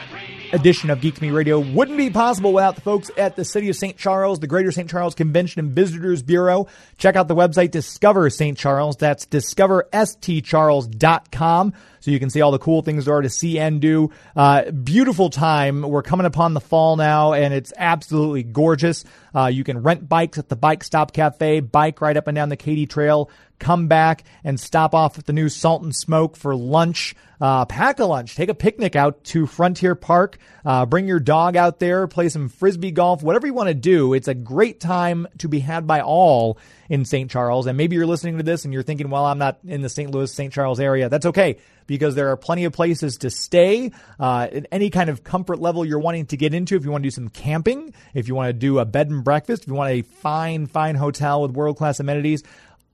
edition 0.54 0.90
of 0.90 1.00
Geek 1.00 1.20
Me 1.20 1.30
Radio 1.30 1.58
wouldn't 1.58 1.96
be 1.96 2.10
possible 2.10 2.52
without 2.52 2.76
the 2.76 2.80
folks 2.80 3.10
at 3.16 3.34
the 3.36 3.44
City 3.44 3.68
of 3.68 3.76
St. 3.76 3.96
Charles, 3.96 4.38
the 4.38 4.46
Greater 4.46 4.70
St. 4.70 4.88
Charles 4.88 5.14
Convention 5.14 5.58
and 5.60 5.72
Visitors 5.72 6.22
Bureau. 6.22 6.68
Check 6.96 7.16
out 7.16 7.26
the 7.28 7.34
website 7.34 7.72
Discover 7.72 8.30
St. 8.30 8.56
Charles. 8.56 8.96
That's 8.96 9.26
discoverstcharles.com. 9.26 11.72
So 12.04 12.10
you 12.10 12.20
can 12.20 12.28
see 12.28 12.42
all 12.42 12.50
the 12.50 12.58
cool 12.58 12.82
things 12.82 13.06
there 13.06 13.14
are 13.14 13.22
to 13.22 13.30
see 13.30 13.58
and 13.58 13.80
do. 13.80 14.10
Uh, 14.36 14.70
beautiful 14.70 15.30
time. 15.30 15.80
We're 15.80 16.02
coming 16.02 16.26
upon 16.26 16.52
the 16.52 16.60
fall 16.60 16.96
now, 16.96 17.32
and 17.32 17.54
it's 17.54 17.72
absolutely 17.74 18.42
gorgeous. 18.42 19.06
Uh, 19.34 19.46
you 19.46 19.64
can 19.64 19.82
rent 19.82 20.06
bikes 20.06 20.36
at 20.36 20.50
the 20.50 20.54
Bike 20.54 20.84
Stop 20.84 21.14
Cafe, 21.14 21.60
bike 21.60 22.02
right 22.02 22.14
up 22.14 22.26
and 22.28 22.36
down 22.36 22.50
the 22.50 22.58
Katy 22.58 22.84
Trail, 22.84 23.30
come 23.58 23.88
back 23.88 24.24
and 24.44 24.60
stop 24.60 24.94
off 24.94 25.18
at 25.18 25.24
the 25.24 25.32
new 25.32 25.48
Salt 25.48 25.82
and 25.82 25.96
Smoke 25.96 26.36
for 26.36 26.54
lunch. 26.54 27.14
Uh, 27.40 27.64
pack 27.64 27.98
a 28.00 28.04
lunch, 28.04 28.36
take 28.36 28.50
a 28.50 28.54
picnic 28.54 28.96
out 28.96 29.24
to 29.24 29.46
Frontier 29.46 29.94
Park, 29.94 30.36
uh, 30.64 30.84
bring 30.84 31.08
your 31.08 31.20
dog 31.20 31.56
out 31.56 31.78
there, 31.78 32.06
play 32.06 32.28
some 32.28 32.50
frisbee 32.50 32.90
golf, 32.90 33.22
whatever 33.22 33.46
you 33.46 33.54
want 33.54 33.68
to 33.68 33.74
do. 33.74 34.12
It's 34.12 34.28
a 34.28 34.34
great 34.34 34.78
time 34.78 35.26
to 35.38 35.48
be 35.48 35.60
had 35.60 35.86
by 35.86 36.02
all 36.02 36.58
in 36.90 37.06
St. 37.06 37.30
Charles. 37.30 37.66
And 37.66 37.78
maybe 37.78 37.96
you're 37.96 38.06
listening 38.06 38.36
to 38.36 38.42
this 38.42 38.64
and 38.64 38.74
you're 38.74 38.82
thinking, 38.82 39.08
well, 39.08 39.24
I'm 39.24 39.38
not 39.38 39.58
in 39.66 39.80
the 39.80 39.88
St. 39.88 40.10
Louis, 40.10 40.30
St. 40.30 40.52
Charles 40.52 40.80
area. 40.80 41.08
That's 41.08 41.26
okay 41.26 41.56
because 41.86 42.14
there 42.14 42.30
are 42.30 42.36
plenty 42.36 42.64
of 42.64 42.72
places 42.72 43.18
to 43.18 43.30
stay 43.30 43.92
uh, 44.18 44.48
at 44.52 44.66
any 44.72 44.90
kind 44.90 45.10
of 45.10 45.24
comfort 45.24 45.60
level 45.60 45.84
you're 45.84 45.98
wanting 45.98 46.26
to 46.26 46.36
get 46.36 46.54
into. 46.54 46.76
If 46.76 46.84
you 46.84 46.90
want 46.90 47.02
to 47.02 47.06
do 47.06 47.10
some 47.12 47.28
camping, 47.28 47.94
if 48.14 48.28
you 48.28 48.34
want 48.34 48.48
to 48.48 48.52
do 48.52 48.78
a 48.78 48.84
bed 48.84 49.10
and 49.10 49.24
breakfast, 49.24 49.62
if 49.62 49.68
you 49.68 49.74
want 49.74 49.90
a 49.90 50.02
fine, 50.02 50.66
fine 50.66 50.94
hotel 50.94 51.42
with 51.42 51.52
world 51.52 51.76
class 51.76 52.00
amenities, 52.00 52.42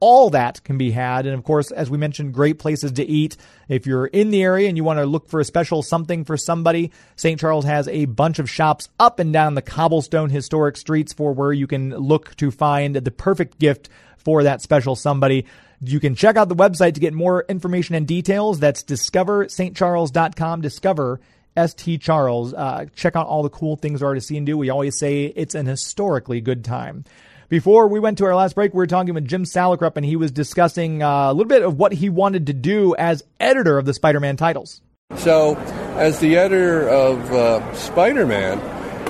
all 0.01 0.31
that 0.31 0.65
can 0.65 0.79
be 0.79 0.91
had. 0.91 1.27
And 1.27 1.35
of 1.35 1.45
course, 1.45 1.71
as 1.71 1.91
we 1.91 1.99
mentioned, 1.99 2.33
great 2.35 2.59
places 2.59 2.93
to 2.93 3.05
eat. 3.05 3.37
If 3.69 3.87
you're 3.87 4.07
in 4.07 4.31
the 4.31 4.43
area 4.43 4.69
and 4.69 4.77
you 4.77 4.83
want 4.83 4.99
to 4.99 5.07
look 5.07 5.29
for 5.29 5.41
a 5.41 5.45
special 5.45 5.83
something 5.83 6.25
for 6.25 6.37
somebody, 6.37 6.91
St. 7.17 7.39
Charles 7.39 7.67
has 7.67 7.87
a 7.89 8.07
bunch 8.07 8.39
of 8.39 8.51
shops 8.51 8.89
up 8.99 9.19
and 9.19 9.33
down 9.33 9.55
the 9.55 9.63
cobblestone 9.63 10.31
historic 10.31 10.77
streets 10.77 11.13
for 11.13 11.33
where 11.33 11.53
you 11.53 11.67
can 11.67 11.91
look 11.91 12.35
to 12.37 12.51
find 12.51 12.97
the 12.97 13.11
perfect 13.11 13.59
gift 13.59 13.91
for 14.17 14.43
that 14.43 14.63
special 14.63 14.97
somebody. 14.97 15.47
You 15.83 15.99
can 15.99 16.15
check 16.15 16.37
out 16.37 16.49
the 16.49 16.57
website 16.57 16.95
to 16.95 17.01
get 17.01 17.15
more 17.15 17.45
information 17.49 17.95
and 17.95 18.07
details. 18.07 18.61
That's 18.61 18.83
discoverstcharles.com. 18.83 20.61
Discover 20.61 21.21
St. 21.57 22.03
Charles. 22.03 22.55
Uh, 22.55 22.87
check 22.95 23.17
out 23.17 23.27
all 23.27 23.43
the 23.43 23.51
cool 23.51 23.77
things 23.77 24.01
there 24.01 24.11
are 24.11 24.15
to 24.15 24.21
see 24.21 24.37
and 24.37 24.47
do. 24.47 24.57
We 24.59 24.71
always 24.71 24.99
say 24.99 25.25
it's 25.25 25.55
an 25.55 25.67
historically 25.67 26.41
good 26.41 26.65
time. 26.65 27.05
Before 27.49 27.89
we 27.89 27.99
went 27.99 28.19
to 28.19 28.27
our 28.27 28.35
last 28.37 28.55
break, 28.55 28.73
we 28.73 28.79
were 28.79 28.87
talking 28.87 29.13
with 29.13 29.27
Jim 29.27 29.45
Salicrup, 29.45 29.97
and 29.97 30.07
he 30.07 30.15
was 30.15 30.31
discussing 30.31 31.03
uh, 31.03 31.31
a 31.31 31.33
little 31.33 31.49
bit 31.49 31.63
of 31.63 31.79
what 31.79 31.93
he 31.93 32.09
wanted 32.09 32.47
to 32.47 32.53
do 32.53 32.95
as 32.97 33.25
editor 33.41 33.77
of 33.77 33.87
the 33.87 33.95
Spider-Man 33.95 34.37
titles. 34.37 34.81
So, 35.17 35.57
as 35.97 36.21
the 36.21 36.37
editor 36.37 36.89
of 36.89 37.33
uh, 37.33 37.75
Spider 37.75 38.25
Man, 38.25 38.61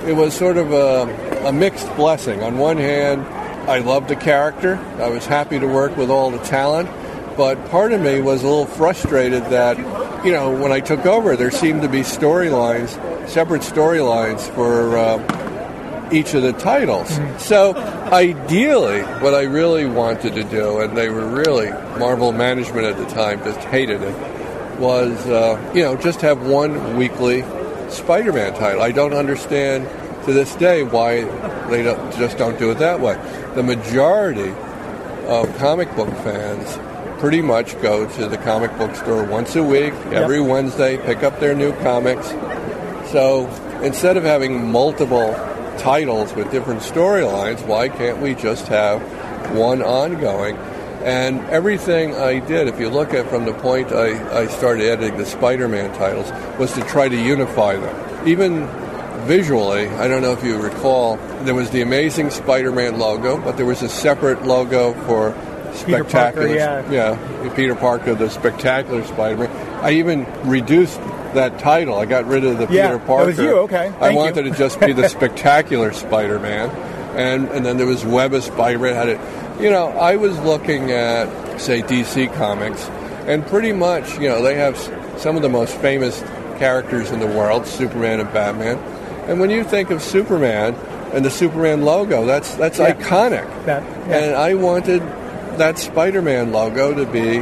it 0.08 0.14
was 0.14 0.32
sort 0.32 0.56
of 0.56 0.72
a, 0.72 1.46
a 1.48 1.52
mixed 1.52 1.94
blessing. 1.96 2.42
On 2.42 2.56
one 2.56 2.78
hand, 2.78 3.26
I 3.70 3.78
loved 3.78 4.08
the 4.08 4.16
character, 4.16 4.78
I 4.98 5.10
was 5.10 5.26
happy 5.26 5.60
to 5.60 5.66
work 5.68 5.96
with 5.96 6.10
all 6.10 6.32
the 6.32 6.40
talent, 6.40 6.90
but 7.36 7.70
part 7.70 7.92
of 7.92 8.00
me 8.00 8.20
was 8.20 8.42
a 8.42 8.48
little 8.48 8.66
frustrated 8.66 9.44
that, 9.44 9.78
you 10.26 10.32
know, 10.32 10.50
when 10.50 10.72
I 10.72 10.80
took 10.80 11.06
over, 11.06 11.36
there 11.36 11.52
seemed 11.52 11.82
to 11.82 11.88
be 11.88 12.00
storylines, 12.00 12.88
separate 13.28 13.62
storylines 13.62 14.40
for 14.56 14.98
uh, 14.98 16.10
each 16.10 16.34
of 16.34 16.42
the 16.42 16.52
titles. 16.52 17.08
So 17.38 17.76
ideally, 17.76 19.02
what 19.22 19.34
I 19.34 19.42
really 19.42 19.86
wanted 19.86 20.34
to 20.34 20.42
do, 20.42 20.80
and 20.80 20.98
they 20.98 21.08
were 21.08 21.28
really, 21.28 21.70
Marvel 21.96 22.32
management 22.32 22.86
at 22.86 22.96
the 22.96 23.06
time 23.06 23.38
just 23.44 23.60
hated 23.60 24.02
it, 24.02 24.80
was, 24.80 25.24
uh, 25.28 25.72
you 25.72 25.82
know, 25.82 25.94
just 25.94 26.22
have 26.22 26.44
one 26.44 26.96
weekly 26.96 27.44
Spider-Man 27.88 28.52
title. 28.54 28.82
I 28.82 28.90
don't 28.90 29.14
understand 29.14 29.86
to 30.24 30.32
this 30.32 30.54
day 30.56 30.82
why 30.82 31.22
they 31.68 31.82
don't, 31.82 32.12
just 32.16 32.38
don't 32.38 32.58
do 32.58 32.70
it 32.70 32.78
that 32.78 33.00
way. 33.00 33.14
The 33.54 33.62
majority 33.62 34.50
of 35.26 35.56
comic 35.58 35.94
book 35.96 36.10
fans 36.18 36.78
pretty 37.20 37.42
much 37.42 37.80
go 37.82 38.08
to 38.08 38.28
the 38.28 38.38
comic 38.38 38.76
book 38.78 38.94
store 38.94 39.24
once 39.24 39.54
a 39.56 39.62
week, 39.62 39.92
every 40.12 40.40
Wednesday, 40.40 40.96
pick 40.96 41.22
up 41.22 41.38
their 41.38 41.54
new 41.54 41.72
comics. 41.80 42.28
So 43.10 43.46
instead 43.82 44.16
of 44.16 44.24
having 44.24 44.70
multiple 44.70 45.34
titles 45.78 46.32
with 46.34 46.50
different 46.50 46.80
storylines, 46.80 47.64
why 47.66 47.88
can't 47.88 48.18
we 48.20 48.34
just 48.34 48.68
have 48.68 49.00
one 49.56 49.82
ongoing? 49.82 50.56
And 51.02 51.40
everything 51.48 52.14
I 52.14 52.40
did, 52.40 52.68
if 52.68 52.78
you 52.78 52.90
look 52.90 53.14
at 53.14 53.28
from 53.28 53.46
the 53.46 53.54
point 53.54 53.90
I, 53.90 54.40
I 54.40 54.46
started 54.48 54.84
editing 54.84 55.16
the 55.16 55.24
Spider-Man 55.24 55.96
titles, 55.96 56.30
was 56.58 56.72
to 56.74 56.82
try 56.82 57.08
to 57.08 57.16
unify 57.16 57.76
them. 57.76 58.28
Even 58.28 58.66
visually, 59.20 59.88
I 59.88 60.08
don't 60.08 60.22
know 60.22 60.32
if 60.32 60.44
you 60.44 60.56
recall, 60.60 61.16
there 61.44 61.54
was 61.54 61.70
the 61.70 61.82
Amazing 61.82 62.30
Spider-Man 62.30 62.98
logo, 62.98 63.38
but 63.40 63.56
there 63.56 63.66
was 63.66 63.82
a 63.82 63.88
separate 63.88 64.44
logo 64.44 64.92
for 65.06 65.32
Peter 65.86 66.04
Parker, 66.04 66.48
Spectacular. 66.48 66.54
yeah. 66.54 66.90
yeah, 67.44 67.54
Peter 67.54 67.74
Parker, 67.74 68.14
the 68.14 68.28
Spectacular 68.28 69.04
Spider-Man. 69.04 69.50
I 69.84 69.92
even 69.92 70.26
reduced 70.48 70.98
that 71.34 71.58
title. 71.60 71.96
I 71.98 72.06
got 72.06 72.26
rid 72.26 72.44
of 72.44 72.58
the 72.58 72.64
Yeah, 72.64 72.88
Peter 72.88 72.98
that 72.98 73.06
Parker. 73.06 73.26
was 73.26 73.38
you, 73.38 73.58
okay. 73.60 73.86
I 73.86 73.90
Thank 73.92 74.12
you. 74.12 74.16
wanted 74.18 74.42
to 74.44 74.50
just 74.50 74.80
be 74.80 74.92
the 74.92 75.08
Spectacular 75.16 75.92
Spider-Man, 75.92 76.70
and 77.16 77.48
and 77.50 77.64
then 77.64 77.76
there 77.76 77.86
was 77.86 78.04
Web 78.04 78.34
of 78.34 78.42
Spider-Man. 78.44 78.94
Had 78.94 79.08
it, 79.10 79.20
you 79.62 79.70
know, 79.70 79.88
I 79.88 80.16
was 80.16 80.38
looking 80.40 80.90
at 80.90 81.60
say 81.60 81.82
DC 81.82 82.34
Comics, 82.34 82.82
and 83.28 83.46
pretty 83.46 83.72
much, 83.72 84.14
you 84.18 84.28
know, 84.28 84.42
they 84.42 84.56
have 84.56 84.76
some 85.18 85.36
of 85.36 85.42
the 85.42 85.48
most 85.48 85.76
famous 85.76 86.20
characters 86.58 87.10
in 87.12 87.20
the 87.20 87.26
world, 87.28 87.64
Superman 87.66 88.18
and 88.20 88.32
Batman. 88.32 88.76
And 89.30 89.38
when 89.38 89.48
you 89.48 89.62
think 89.62 89.90
of 89.90 90.02
Superman 90.02 90.74
and 91.14 91.24
the 91.24 91.30
Superman 91.30 91.82
logo, 91.82 92.26
that's 92.26 92.54
that's 92.56 92.78
Yeah. 92.80 92.92
iconic. 92.94 93.46
That- 93.64 93.82
yeah. 94.08 94.16
And 94.16 94.34
I 94.36 94.54
wanted 94.54 95.02
that 95.56 95.78
Spider-Man 95.78 96.52
logo 96.52 96.92
to 96.94 97.06
be 97.06 97.38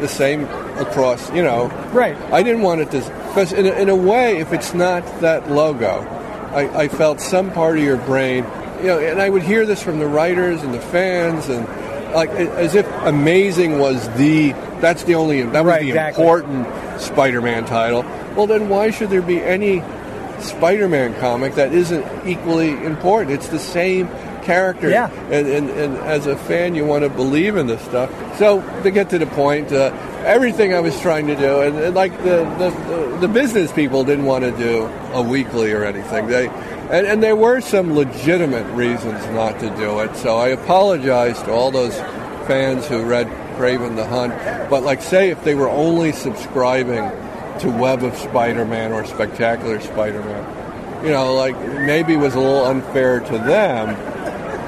the 0.00 0.08
same 0.08 0.44
across, 0.78 1.30
you 1.32 1.42
know. 1.42 1.70
Right. 1.92 2.16
I 2.32 2.42
didn't 2.42 2.62
want 2.62 2.80
it 2.80 2.90
to, 2.92 3.00
because 3.28 3.52
in 3.52 3.66
a, 3.66 3.72
in 3.72 3.88
a 3.90 3.94
way, 3.96 4.38
if 4.38 4.52
it's 4.54 4.72
not 4.74 5.02
that 5.20 5.50
logo, 5.50 6.06
I, 6.54 6.84
I 6.84 6.88
felt 6.88 7.20
some 7.20 7.50
part 7.50 7.76
of 7.78 7.84
your 7.84 7.98
brain, 7.98 8.44
you 8.80 8.86
know, 8.88 8.98
and 8.98 9.20
I 9.20 9.28
would 9.28 9.42
hear 9.42 9.66
this 9.66 9.82
from 9.82 9.98
the 9.98 10.06
writers 10.06 10.62
and 10.62 10.72
the 10.72 10.80
fans, 10.80 11.48
and 11.48 11.66
like 12.14 12.30
as 12.30 12.74
if 12.74 12.86
Amazing 13.04 13.78
was 13.78 14.08
the, 14.16 14.52
that's 14.80 15.02
the 15.04 15.14
only, 15.14 15.42
that 15.42 15.64
was 15.64 15.72
Right, 15.74 15.82
the 15.82 15.88
exactly. 15.90 16.24
important 16.24 16.66
Spider-Man 17.00 17.64
title. 17.66 18.02
Well, 18.36 18.46
then 18.46 18.68
why 18.68 18.90
should 18.90 19.10
there 19.10 19.22
be 19.22 19.40
any 19.42 19.82
Spider-Man 20.42 21.18
comic 21.20 21.54
that 21.54 21.72
isn't 21.72 22.26
equally 22.26 22.70
important? 22.84 23.32
It's 23.32 23.48
the 23.48 23.58
same 23.58 24.08
character. 24.42 24.90
Yeah. 24.90 25.10
And, 25.30 25.46
and, 25.46 25.70
and 25.70 25.96
as 25.98 26.26
a 26.26 26.36
fan, 26.36 26.74
you 26.74 26.84
want 26.84 27.04
to 27.04 27.08
believe 27.08 27.56
in 27.56 27.66
this 27.66 27.80
stuff. 27.82 28.10
So 28.38 28.60
to 28.82 28.90
get 28.90 29.10
to 29.10 29.18
the 29.18 29.26
point, 29.26 29.72
uh, 29.72 29.94
everything 30.24 30.74
I 30.74 30.80
was 30.80 30.98
trying 31.00 31.26
to 31.28 31.36
do, 31.36 31.60
and, 31.60 31.78
and 31.78 31.94
like 31.94 32.16
the, 32.18 32.44
the, 32.58 33.18
the, 33.20 33.28
business 33.28 33.72
people 33.72 34.04
didn't 34.04 34.24
want 34.24 34.44
to 34.44 34.50
do 34.52 34.84
a 35.12 35.22
weekly 35.22 35.72
or 35.72 35.84
anything. 35.84 36.26
They, 36.26 36.48
and, 36.48 37.06
and 37.06 37.22
there 37.22 37.36
were 37.36 37.60
some 37.60 37.94
legitimate 37.94 38.66
reasons 38.74 39.24
not 39.28 39.60
to 39.60 39.70
do 39.76 40.00
it. 40.00 40.16
So 40.16 40.36
I 40.36 40.48
apologize 40.48 41.40
to 41.42 41.52
all 41.52 41.70
those 41.70 41.96
fans 42.46 42.86
who 42.86 43.02
read 43.02 43.28
Kraven 43.56 43.96
the 43.96 44.06
Hunt. 44.06 44.34
But 44.68 44.82
like, 44.82 45.02
say 45.02 45.30
if 45.30 45.42
they 45.44 45.54
were 45.54 45.70
only 45.70 46.12
subscribing 46.12 47.10
to 47.62 47.70
Web 47.70 48.02
of 48.02 48.16
Spider-Man 48.16 48.92
or 48.92 49.04
Spectacular 49.04 49.80
Spider-Man, 49.80 51.04
you 51.04 51.10
know, 51.10 51.34
like 51.34 51.58
maybe 51.58 52.14
it 52.14 52.18
was 52.18 52.34
a 52.34 52.40
little 52.40 52.64
unfair 52.66 53.20
to 53.20 53.32
them 53.32 53.96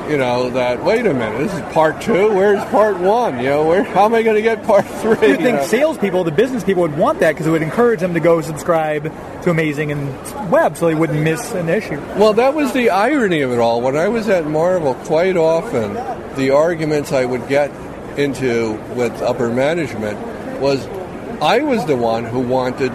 you 0.08 0.18
know, 0.18 0.50
that 0.50 0.84
wait 0.84 1.06
a 1.06 1.14
minute, 1.14 1.38
this 1.38 1.54
is 1.54 1.72
part 1.72 2.00
two. 2.00 2.32
Where's 2.34 2.62
part 2.66 2.98
one? 2.98 3.38
You 3.38 3.44
know, 3.44 3.66
where? 3.66 3.84
How 3.84 4.04
am 4.04 4.14
I 4.14 4.22
going 4.22 4.36
to 4.36 4.42
get 4.42 4.62
part 4.64 4.84
three? 5.00 5.28
You 5.28 5.36
think 5.36 5.56
know? 5.56 5.64
salespeople, 5.64 6.24
the 6.24 6.30
business 6.30 6.62
people, 6.62 6.82
would 6.82 6.96
want 6.96 7.20
that 7.20 7.32
because 7.32 7.46
it 7.46 7.50
would 7.50 7.62
encourage 7.62 8.00
them 8.00 8.14
to 8.14 8.20
go 8.20 8.40
subscribe 8.40 9.04
to 9.42 9.50
Amazing 9.50 9.92
and 9.92 10.50
Web, 10.50 10.76
so 10.76 10.86
they 10.86 10.94
wouldn't 10.94 11.20
miss 11.20 11.52
an 11.52 11.68
issue. 11.68 11.98
Well, 12.16 12.34
that 12.34 12.54
was 12.54 12.72
the 12.72 12.90
irony 12.90 13.40
of 13.40 13.52
it 13.52 13.58
all. 13.58 13.80
When 13.80 13.96
I 13.96 14.08
was 14.08 14.28
at 14.28 14.46
Marvel, 14.46 14.94
quite 14.94 15.36
often 15.36 15.94
the 16.36 16.50
arguments 16.50 17.12
I 17.12 17.24
would 17.24 17.48
get 17.48 17.70
into 18.18 18.74
with 18.94 19.12
upper 19.22 19.50
management 19.50 20.18
was 20.60 20.86
I 21.42 21.60
was 21.62 21.84
the 21.86 21.96
one 21.96 22.24
who 22.24 22.40
wanted 22.40 22.92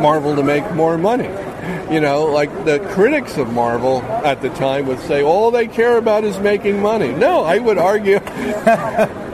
Marvel 0.00 0.36
to 0.36 0.42
make 0.42 0.70
more 0.74 0.96
money. 0.98 1.28
You 1.92 2.00
know, 2.00 2.26
like 2.26 2.64
the 2.64 2.78
critics 2.92 3.36
of 3.36 3.52
Marvel 3.52 4.02
at 4.02 4.40
the 4.40 4.48
time 4.50 4.86
would 4.86 5.00
say, 5.00 5.22
all 5.22 5.50
they 5.50 5.66
care 5.66 5.98
about 5.98 6.24
is 6.24 6.38
making 6.38 6.80
money. 6.80 7.12
No, 7.12 7.42
I 7.44 7.58
would 7.58 7.76
argue. 7.78 8.16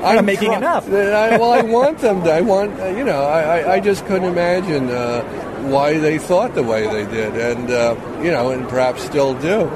I'm 0.04 0.24
making 0.26 0.48
try- 0.48 0.57
enough. 0.57 0.87
I, 0.88 1.37
well, 1.37 1.52
I 1.52 1.62
want 1.62 1.98
them 1.98 2.22
to. 2.24 2.33
I 2.33 2.40
want, 2.40 2.78
uh, 2.80 2.87
you 2.88 3.04
know, 3.04 3.22
I, 3.22 3.61
I- 3.61 3.72
I 3.74 3.80
just 3.80 4.04
couldn't 4.07 4.28
imagine 4.28 4.88
uh, 4.90 5.22
why 5.68 5.98
they 5.98 6.18
thought 6.18 6.54
the 6.54 6.62
way 6.62 6.87
they 6.87 7.11
did, 7.11 7.35
and 7.37 7.70
uh, 7.70 7.96
you 8.22 8.30
know, 8.30 8.50
and 8.50 8.68
perhaps 8.68 9.02
still 9.04 9.35
do. 9.40 9.68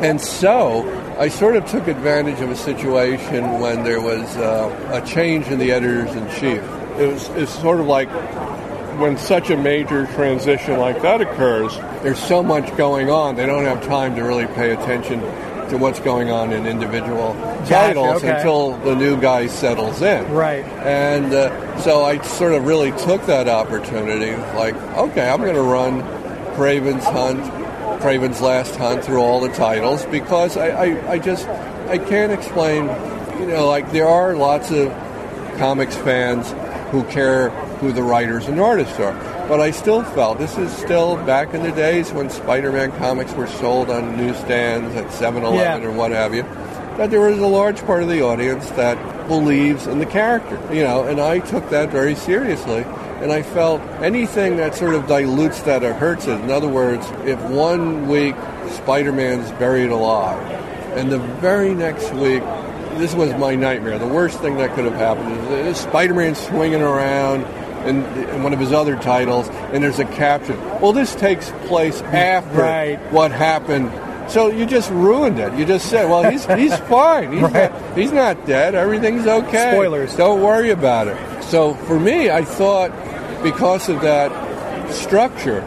And 0.00 0.20
so, 0.20 0.84
I 1.18 1.28
sort 1.28 1.56
of 1.56 1.66
took 1.66 1.86
advantage 1.88 2.40
of 2.40 2.50
a 2.50 2.56
situation 2.56 3.60
when 3.60 3.82
there 3.84 4.00
was 4.00 4.24
uh, 4.36 4.90
a 5.02 5.06
change 5.06 5.46
in 5.48 5.58
the 5.58 5.72
editors 5.72 6.14
in 6.14 6.28
chief. 6.30 6.62
It 6.98 7.12
was 7.12 7.28
it's 7.30 7.52
sort 7.60 7.80
of 7.80 7.86
like 7.86 8.08
when 8.98 9.18
such 9.18 9.50
a 9.50 9.56
major 9.56 10.06
transition 10.14 10.78
like 10.78 11.02
that 11.02 11.20
occurs, 11.20 11.76
there's 12.02 12.18
so 12.18 12.42
much 12.42 12.74
going 12.76 13.10
on, 13.10 13.36
they 13.36 13.46
don't 13.46 13.64
have 13.64 13.84
time 13.84 14.16
to 14.16 14.22
really 14.22 14.46
pay 14.46 14.72
attention 14.72 15.20
to 15.68 15.76
what's 15.76 16.00
going 16.00 16.30
on 16.30 16.52
in 16.52 16.66
individual 16.66 17.34
titles 17.66 18.16
okay. 18.16 18.36
until 18.36 18.76
the 18.78 18.94
new 18.94 19.20
guy 19.20 19.46
settles 19.46 20.00
in. 20.00 20.30
Right. 20.32 20.64
And 20.64 21.32
uh, 21.32 21.80
so 21.82 22.04
I 22.04 22.22
sort 22.22 22.52
of 22.52 22.64
really 22.64 22.92
took 22.92 23.26
that 23.26 23.48
opportunity, 23.48 24.36
like, 24.56 24.74
okay, 24.76 25.28
I'm 25.28 25.40
going 25.40 25.54
to 25.54 25.62
run 25.62 26.02
Kraven's 26.54 27.04
Hunt, 27.04 27.40
Kraven's 28.00 28.40
Last 28.40 28.76
Hunt 28.76 29.04
through 29.04 29.20
all 29.20 29.40
the 29.40 29.52
titles 29.52 30.06
because 30.06 30.56
I, 30.56 30.68
I, 30.68 31.12
I 31.12 31.18
just, 31.18 31.46
I 31.88 31.98
can't 31.98 32.32
explain, 32.32 32.84
you 33.40 33.46
know, 33.46 33.66
like 33.66 33.90
there 33.90 34.08
are 34.08 34.36
lots 34.36 34.70
of 34.70 34.88
comics 35.58 35.96
fans 35.96 36.52
who 36.90 37.02
care 37.04 37.50
who 37.80 37.92
the 37.92 38.02
writers 38.02 38.46
and 38.46 38.60
artists 38.60 38.98
are. 38.98 39.12
But 39.48 39.60
I 39.60 39.70
still 39.70 40.02
felt 40.02 40.38
this 40.38 40.56
is 40.58 40.72
still 40.72 41.16
back 41.24 41.54
in 41.54 41.62
the 41.62 41.72
days 41.72 42.12
when 42.12 42.30
Spider-Man 42.30 42.92
comics 42.98 43.32
were 43.34 43.46
sold 43.46 43.90
on 43.90 44.16
newsstands 44.16 44.94
at 44.96 45.06
7-Eleven 45.06 45.82
Yeah. 45.82 45.88
or 45.88 45.92
what 45.92 46.10
have 46.12 46.34
you. 46.34 46.42
That 46.96 47.10
there 47.10 47.20
was 47.20 47.38
a 47.38 47.46
large 47.46 47.84
part 47.84 48.02
of 48.02 48.08
the 48.08 48.22
audience 48.22 48.70
that 48.70 48.96
believes 49.28 49.86
in 49.86 49.98
the 49.98 50.06
character, 50.06 50.58
you 50.72 50.82
know, 50.82 51.04
and 51.04 51.20
I 51.20 51.40
took 51.40 51.68
that 51.70 51.90
very 51.90 52.14
seriously. 52.14 52.84
And 53.20 53.32
I 53.32 53.42
felt 53.42 53.80
anything 54.02 54.56
that 54.58 54.74
sort 54.74 54.94
of 54.94 55.06
dilutes 55.06 55.62
that 55.62 55.82
or 55.82 55.94
hurts 55.94 56.26
it. 56.26 56.38
In 56.40 56.50
other 56.50 56.68
words, 56.68 57.06
if 57.24 57.40
one 57.44 58.08
week 58.08 58.34
Spider-Man's 58.72 59.50
buried 59.52 59.90
alive, 59.90 60.38
and 60.96 61.10
the 61.10 61.18
very 61.18 61.74
next 61.74 62.12
week 62.14 62.42
this 62.98 63.14
was 63.14 63.32
my 63.34 63.54
nightmare. 63.54 63.98
The 63.98 64.06
worst 64.06 64.40
thing 64.40 64.56
that 64.56 64.74
could 64.74 64.84
have 64.84 64.94
happened 64.94 65.32
is, 65.52 65.76
is 65.76 65.82
Spider-Man 65.82 66.34
swinging 66.34 66.82
around 66.82 67.42
in, 67.86 68.04
in 68.30 68.42
one 68.42 68.52
of 68.52 68.58
his 68.58 68.72
other 68.72 68.96
titles, 68.96 69.48
and 69.72 69.82
there's 69.82 69.98
a 69.98 70.04
caption. 70.04 70.58
Well, 70.80 70.92
this 70.92 71.14
takes 71.14 71.50
place 71.66 72.00
after 72.02 72.60
Right. 72.60 72.96
what 73.12 73.30
happened. 73.32 73.92
So 74.30 74.48
you 74.50 74.66
just 74.66 74.90
ruined 74.90 75.38
it. 75.38 75.52
You 75.54 75.64
just 75.64 75.88
said, 75.88 76.10
"Well, 76.10 76.28
he's 76.28 76.44
he's 76.46 76.76
fine. 76.88 77.32
He's 77.32 77.42
Right. 77.42 77.70
not, 77.70 77.96
he's 77.96 78.12
not 78.12 78.44
dead. 78.46 78.74
Everything's 78.74 79.24
okay. 79.26 79.70
Spoilers. 79.72 80.16
Don't 80.16 80.42
worry 80.42 80.70
about 80.70 81.06
it." 81.06 81.16
So 81.44 81.74
for 81.74 82.00
me, 82.00 82.28
I 82.30 82.42
thought 82.44 82.90
because 83.44 83.88
of 83.88 84.00
that 84.02 84.32
structure, 84.92 85.60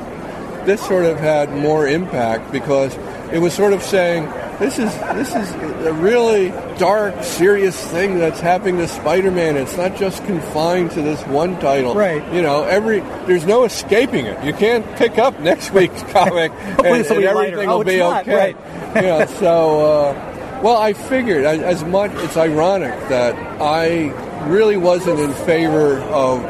this 0.65 0.81
sort 0.85 1.05
of 1.05 1.17
had 1.19 1.55
more 1.55 1.87
impact 1.87 2.51
because 2.51 2.93
it 3.31 3.39
was 3.39 3.53
sort 3.53 3.71
of 3.71 3.81
saying 3.81 4.25
this 4.59 4.77
is 4.77 4.93
this 4.97 5.33
is 5.35 5.51
a 5.85 5.93
really 5.93 6.49
dark, 6.77 7.23
serious 7.23 7.79
thing 7.89 8.19
that's 8.19 8.39
happening 8.39 8.77
to 8.77 8.87
Spider-Man. 8.87 9.55
It's 9.57 9.77
not 9.77 9.95
just 9.95 10.23
confined 10.25 10.91
to 10.91 11.01
this 11.01 11.21
one 11.27 11.59
title. 11.59 11.95
Right. 11.95 12.21
You 12.33 12.41
know, 12.41 12.63
every 12.65 12.99
there's 13.25 13.45
no 13.45 13.63
escaping 13.63 14.25
it. 14.25 14.43
You 14.43 14.53
can't 14.53 14.85
pick 14.97 15.17
up 15.17 15.39
next 15.39 15.71
week's 15.73 16.03
comic 16.03 16.51
and, 16.55 16.59
Hopefully 16.75 16.99
it's 16.99 17.09
a 17.11 17.15
and 17.15 17.23
everything 17.25 17.55
lighter. 17.57 17.69
Oh, 17.71 17.77
will 17.79 17.85
be 17.85 17.97
not, 17.99 18.23
okay. 18.27 18.53
right. 18.53 19.03
yeah. 19.03 19.25
So. 19.39 19.79
Uh, 19.79 20.25
Well, 20.61 20.75
I 20.75 20.91
figured 20.91 21.45
I- 21.45 21.55
as 21.63 21.83
much. 21.85 22.11
It's 22.15 22.35
ironic 22.35 22.91
that 23.07 23.33
I 23.61 24.11
really 24.49 24.75
wasn't 24.75 25.19
in 25.21 25.31
favor 25.45 25.99
of 26.11 26.43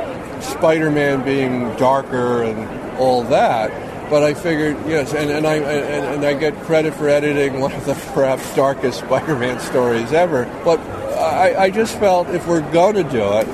Spider-Man 0.44 1.24
being 1.24 1.76
darker 1.76 2.42
and 2.44 2.98
all 2.98 3.22
that, 3.26 3.70
but 4.10 4.24
I 4.24 4.34
figured 4.34 4.78
yes, 4.88 5.14
and, 5.14 5.30
and 5.30 5.46
I 5.46 5.56
and, 5.56 6.06
and 6.16 6.26
I 6.26 6.34
get 6.34 6.56
credit 6.64 6.94
for 6.94 7.08
editing 7.08 7.60
one 7.60 7.72
of 7.72 7.86
the 7.86 7.94
perhaps 8.14 8.56
darkest 8.56 9.00
Spider-Man 9.00 9.60
stories 9.60 10.12
ever. 10.12 10.46
But 10.66 10.80
I, 10.80 11.64
I 11.64 11.70
just 11.70 11.98
felt 12.00 12.30
if 12.30 12.48
we're 12.48 12.70
going 12.72 12.96
to 12.96 13.04
do 13.04 13.24
it, 13.38 13.48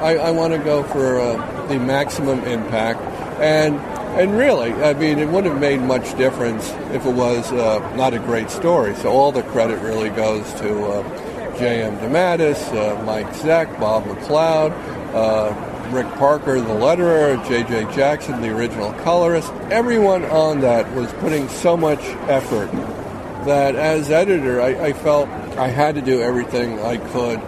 I, 0.00 0.16
I 0.16 0.30
want 0.30 0.52
to 0.54 0.58
go 0.58 0.82
for 0.82 1.20
uh, 1.20 1.68
the 1.68 1.78
maximum 1.78 2.40
impact 2.44 3.00
and. 3.40 3.80
And 4.12 4.36
really, 4.36 4.74
I 4.74 4.92
mean, 4.92 5.18
it 5.18 5.26
wouldn't 5.26 5.54
have 5.54 5.58
made 5.58 5.80
much 5.80 6.18
difference 6.18 6.68
if 6.92 7.06
it 7.06 7.14
was 7.14 7.50
uh, 7.50 7.78
not 7.96 8.12
a 8.12 8.18
great 8.18 8.50
story. 8.50 8.94
So 8.96 9.08
all 9.08 9.32
the 9.32 9.42
credit 9.42 9.80
really 9.80 10.10
goes 10.10 10.44
to 10.60 10.84
uh, 10.84 11.58
J.M. 11.58 11.96
DeMatteis, 11.96 12.60
uh, 12.74 13.02
Mike 13.04 13.28
Zeck, 13.28 13.80
Bob 13.80 14.04
McLeod, 14.04 14.72
uh, 15.14 15.71
Rick 15.92 16.08
Parker, 16.14 16.58
the 16.58 16.68
letterer, 16.68 17.36
J.J. 17.46 17.94
Jackson, 17.94 18.40
the 18.40 18.48
original 18.48 18.92
colorist. 19.04 19.52
Everyone 19.70 20.24
on 20.24 20.60
that 20.62 20.90
was 20.94 21.12
putting 21.14 21.48
so 21.48 21.76
much 21.76 22.00
effort 22.28 22.70
that 23.44 23.74
as 23.74 24.10
editor, 24.10 24.60
I, 24.62 24.86
I 24.86 24.92
felt 24.94 25.28
I 25.58 25.68
had 25.68 25.94
to 25.96 26.00
do 26.00 26.22
everything 26.22 26.80
I 26.80 26.96
could 26.96 27.40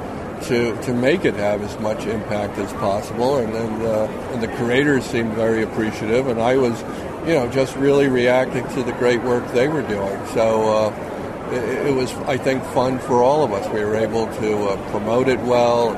to, 0.49 0.79
to 0.83 0.93
make 0.93 1.25
it 1.25 1.35
have 1.35 1.63
as 1.63 1.79
much 1.81 2.05
impact 2.05 2.59
as 2.59 2.71
possible. 2.75 3.39
And, 3.39 3.55
and, 3.55 3.83
and 3.83 4.43
the 4.43 4.49
creators 4.57 5.05
seemed 5.05 5.33
very 5.33 5.63
appreciative, 5.63 6.27
and 6.27 6.41
I 6.41 6.57
was, 6.57 6.79
you 7.27 7.35
know, 7.35 7.49
just 7.51 7.75
really 7.77 8.09
reacting 8.09 8.69
to 8.75 8.83
the 8.83 8.93
great 8.93 9.23
work 9.23 9.51
they 9.53 9.69
were 9.69 9.83
doing. 9.83 10.27
So 10.29 10.69
uh, 10.69 11.51
it, 11.51 11.89
it 11.89 11.95
was, 11.95 12.13
I 12.13 12.37
think, 12.37 12.63
fun 12.67 12.99
for 12.99 13.23
all 13.23 13.43
of 13.43 13.53
us. 13.53 13.67
We 13.73 13.83
were 13.85 13.97
able 13.97 14.27
to 14.27 14.65
uh, 14.65 14.91
promote 14.91 15.29
it 15.29 15.41
well, 15.41 15.93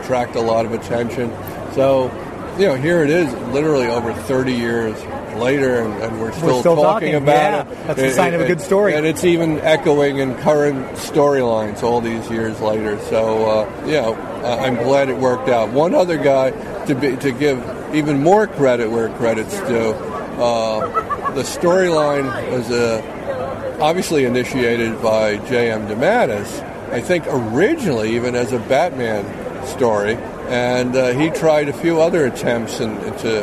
attract 0.00 0.36
a 0.36 0.40
lot 0.40 0.66
of 0.66 0.72
attention. 0.72 1.30
So, 1.74 2.10
you 2.58 2.66
know, 2.66 2.74
here 2.74 3.02
it 3.02 3.10
is, 3.10 3.32
literally 3.52 3.86
over 3.86 4.12
30 4.12 4.52
years 4.52 4.96
later, 5.36 5.82
and, 5.82 5.94
and 6.02 6.20
we're 6.20 6.32
still, 6.32 6.60
still 6.60 6.76
talking, 6.76 7.12
talking, 7.12 7.14
about 7.14 7.66
yeah. 7.68 7.72
it. 7.72 7.86
That's 7.86 8.00
a 8.00 8.06
It- 8.06 8.14
sign 8.14 8.34
of 8.34 8.40
a 8.40 8.46
good 8.46 8.60
story. 8.60 8.94
And 8.94 9.06
it's 9.06 9.24
even 9.24 9.60
echoing 9.60 10.18
in 10.18 10.34
current 10.36 10.86
storylines 10.96 11.82
all 11.82 12.00
these 12.00 12.28
years 12.30 12.60
later. 12.60 12.98
So, 13.04 13.46
uh, 13.46 13.86
you 13.86 13.92
know, 13.92 14.14
I'm 14.44 14.74
glad 14.76 15.08
it 15.08 15.16
worked 15.16 15.48
out. 15.48 15.70
One 15.70 15.94
other 15.94 16.16
guy 16.16 16.50
to 16.86 16.94
be 16.94 17.16
to 17.16 17.32
give 17.32 17.62
even 17.94 18.22
more 18.22 18.46
credit 18.46 18.90
where 18.90 19.08
credit's 19.10 19.58
due. 19.60 19.92
Uh, 20.38 21.34
the 21.34 21.42
storyline 21.42 22.50
was 22.50 22.70
uh, 22.70 23.76
obviously 23.80 24.24
initiated 24.24 25.00
by 25.02 25.36
J.M. 25.48 25.86
DeMatteis. 25.88 26.64
I 26.92 27.00
think 27.00 27.24
originally 27.28 28.14
even 28.16 28.34
as 28.34 28.52
a 28.52 28.58
Batman 28.60 29.24
story, 29.66 30.14
and 30.48 30.96
uh, 30.96 31.12
he 31.12 31.30
tried 31.30 31.68
a 31.68 31.72
few 31.72 32.00
other 32.00 32.26
attempts 32.26 32.80
and 32.80 33.00
to 33.18 33.42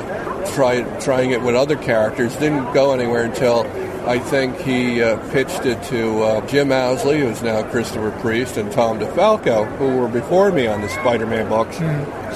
try 0.54 0.82
trying 1.00 1.32
it 1.32 1.42
with 1.42 1.56
other 1.56 1.76
characters. 1.76 2.36
Didn't 2.36 2.74
go 2.74 2.94
anywhere 2.94 3.24
until 3.24 3.62
I 4.08 4.20
think 4.20 4.58
he 4.60 5.02
uh, 5.02 5.18
pitched 5.32 5.66
it 5.66 5.82
to 5.86 6.22
uh, 6.22 6.48
Jim 6.48 6.72
Owsley, 6.72 7.20
who's 7.22 7.42
now 7.42 7.64
Christopher 7.64 8.12
Priest, 8.22 8.58
and 8.58 8.72
Tom 8.72 9.00
DeFalco, 9.00 9.66
who 9.78 9.98
were 9.98 10.08
before 10.08 10.52
me 10.52 10.68
on 10.68 10.82
the 10.82 10.90
Spider-Man 10.90 11.50
books. 11.50 11.78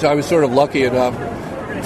So 0.00 0.08
I 0.08 0.14
was 0.14 0.26
sort 0.26 0.42
of 0.42 0.52
lucky 0.52 0.82
enough 0.84 1.14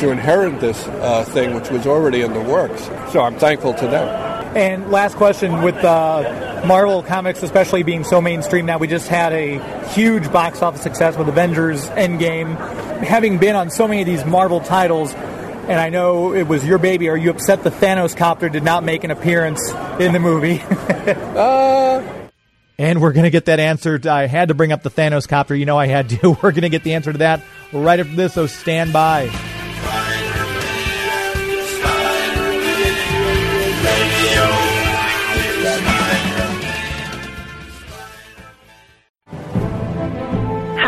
to 0.01 0.11
inherit 0.11 0.61
this 0.61 0.87
uh, 0.87 1.25
thing, 1.25 1.55
which 1.55 1.71
was 1.71 1.87
already 1.87 2.23
in 2.23 2.33
the 2.33 2.41
works. 2.41 2.83
So 3.13 3.21
I'm 3.21 3.37
thankful 3.39 3.75
to 3.75 3.87
them. 3.87 4.24
And 4.55 4.91
last 4.91 5.17
question 5.17 5.63
with 5.63 5.75
uh, 5.77 6.63
Marvel 6.65 7.03
Comics, 7.03 7.43
especially 7.43 7.83
being 7.83 8.05
so 8.05 8.21
mainstream 8.21 8.67
now, 8.67 8.79
we 8.79 8.87
just 8.87 9.09
had 9.09 9.33
a 9.33 9.59
huge 9.89 10.33
box 10.33 10.63
office 10.63 10.81
success 10.81 11.17
with 11.17 11.29
Avengers 11.29 11.89
Endgame. 11.91 12.57
Having 13.03 13.39
been 13.39 13.57
on 13.57 13.71
so 13.71 13.89
many 13.89 14.03
of 14.03 14.07
these 14.07 14.25
Marvel 14.25 14.61
titles, 14.61 15.13
and 15.13 15.81
I 15.81 15.91
know 15.91 16.33
it 16.35 16.45
was 16.45 16.65
your 16.65 16.79
baby, 16.79 17.09
are 17.09 17.17
you 17.17 17.31
upset 17.31 17.65
the 17.65 17.71
Thanos 17.71 18.17
copter 18.17 18.49
did 18.49 18.63
not 18.63 18.85
make 18.85 19.03
an 19.03 19.11
appearance 19.11 19.73
in 19.99 20.13
the 20.13 20.21
movie? 20.21 20.63
And 22.77 23.01
we're 23.01 23.13
going 23.13 23.25
to 23.25 23.31
get 23.31 23.45
that 23.45 23.61
answer. 23.61 24.01
I 24.05 24.27
had 24.27 24.49
to 24.49 24.55
bring 24.55 24.73
up 24.73 24.83
the 24.83 24.91
Thanos 24.91 25.29
copter. 25.29 25.55
You 25.55 25.65
know 25.65 25.79
I 25.79 25.87
had 25.87 26.09
to. 26.11 26.31
We're 26.43 26.51
going 26.51 26.63
to 26.63 26.69
get 26.69 26.83
the 26.83 26.95
answer 26.95 27.13
to 27.13 27.19
that 27.19 27.41
right 27.73 28.01
after 28.01 28.17
this, 28.17 28.35
so 28.35 28.49
stand 28.49 28.93
by. 28.93 29.31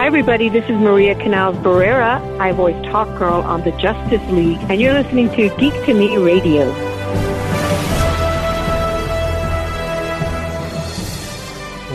Everybody. 0.06 0.48
This 0.48 0.62
is 0.66 0.78
Maria 0.78 1.16
Canals 1.16 1.56
Barrera. 1.56 2.20
I 2.38 2.52
voice 2.52 2.80
Talk 2.92 3.08
Girl 3.18 3.40
on 3.40 3.64
the 3.64 3.72
Justice 3.72 4.22
League, 4.30 4.58
and 4.70 4.80
you're 4.80 4.94
listening 4.94 5.28
to 5.30 5.48
Geek 5.56 5.72
to 5.84 5.94
Me 5.94 6.16
Radio. 6.16 6.70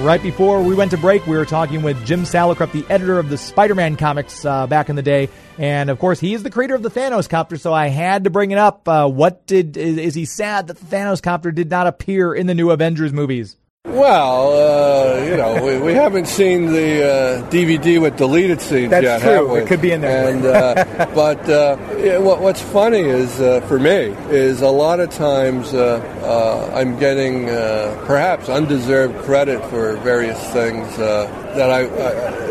Right 0.04 0.22
before 0.22 0.62
we 0.62 0.76
went 0.76 0.92
to 0.92 0.98
break, 0.98 1.26
we 1.26 1.38
were 1.38 1.46
talking 1.46 1.84
with 1.84 2.06
Jim 2.06 2.24
Salicrup, 2.24 2.74
the 2.74 2.86
editor 2.90 3.18
of 3.18 3.30
the 3.30 3.38
Spider-Man 3.38 3.96
comics 3.96 4.44
uh, 4.44 4.68
back 4.68 4.90
in 4.90 4.98
the 4.98 5.02
day, 5.02 5.30
and 5.58 5.90
of 5.90 5.98
course, 5.98 6.20
he 6.20 6.34
is 6.34 6.44
the 6.44 6.50
creator 6.50 6.76
of 6.76 6.84
the 6.84 6.92
Thanos 6.92 7.30
copter. 7.30 7.56
So 7.56 7.74
I 7.74 7.88
had 7.88 8.26
to 8.26 8.30
bring 8.30 8.52
it 8.52 8.58
up. 8.58 8.90
Uh, 8.90 9.08
what 9.08 9.48
did 9.48 9.78
is, 9.78 9.98
is 9.98 10.16
he 10.16 10.26
sad 10.26 10.68
that 10.68 10.78
the 10.78 10.86
Thanos 10.86 11.24
copter 11.24 11.50
did 11.50 11.70
not 11.70 11.88
appear 11.88 12.34
in 12.34 12.46
the 12.46 12.56
new 12.56 12.72
Avengers 12.72 13.14
movies? 13.14 13.56
Well, 13.86 14.54
uh, 14.54 15.24
you 15.26 15.38
know, 15.38 15.66
we, 15.66 15.80
we 15.80 15.94
haven't 15.94 16.28
seen 16.28 16.68
the 16.68 17.04
uh, 17.04 17.50
DVD 17.50 18.00
with 18.00 18.16
deleted 18.16 18.62
scenes 18.62 18.92
That's 18.92 19.04
yet, 19.04 19.22
true. 19.22 19.32
have 19.32 19.50
we? 19.50 19.60
It 19.62 19.68
could 19.68 19.82
be 19.82 19.92
in 19.92 20.02
there. 20.02 20.30
And 20.32 20.46
uh, 20.46 21.12
but 21.16 21.50
uh, 21.50 21.78
yeah, 21.98 22.20
what, 22.20 22.42
what's 22.42 22.62
funny 22.62 23.00
is 23.00 23.42
uh, 23.42 23.62
for 23.62 23.80
me 23.80 24.16
is 24.30 24.62
a 24.62 24.70
lot 24.70 25.00
of 25.00 25.10
times 25.10 25.74
uh, 25.74 26.00
uh, 26.24 26.78
I'm 26.78 27.00
getting 27.00 27.50
uh, 27.50 28.04
perhaps 28.06 28.50
undeserved 28.50 29.18
credit 29.24 29.64
for 29.70 29.98
various 29.98 30.40
things 30.54 30.88
uh, 31.00 31.26
that 31.56 31.70
I. 31.72 31.82
I 31.82 32.42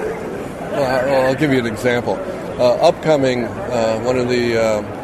well, 0.71 1.27
I'll 1.27 1.35
give 1.35 1.53
you 1.53 1.59
an 1.59 1.67
example. 1.67 2.15
Uh, 2.15 2.75
upcoming, 2.77 3.45
uh, 3.45 3.99
one 4.01 4.17
of 4.17 4.29
the 4.29 4.57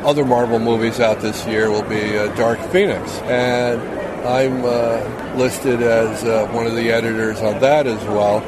other 0.04 0.24
Marvel 0.24 0.58
movies 0.58 1.00
out 1.00 1.20
this 1.20 1.44
year 1.46 1.70
will 1.70 1.82
be 1.82 2.16
uh, 2.16 2.32
Dark 2.36 2.60
Phoenix, 2.70 3.18
and 3.22 3.80
I'm 4.26 4.64
uh, 4.64 5.36
listed 5.36 5.82
as 5.82 6.24
uh, 6.24 6.48
one 6.52 6.66
of 6.66 6.74
the 6.74 6.90
editors 6.90 7.40
on 7.40 7.60
that 7.60 7.86
as 7.86 8.02
well. 8.04 8.40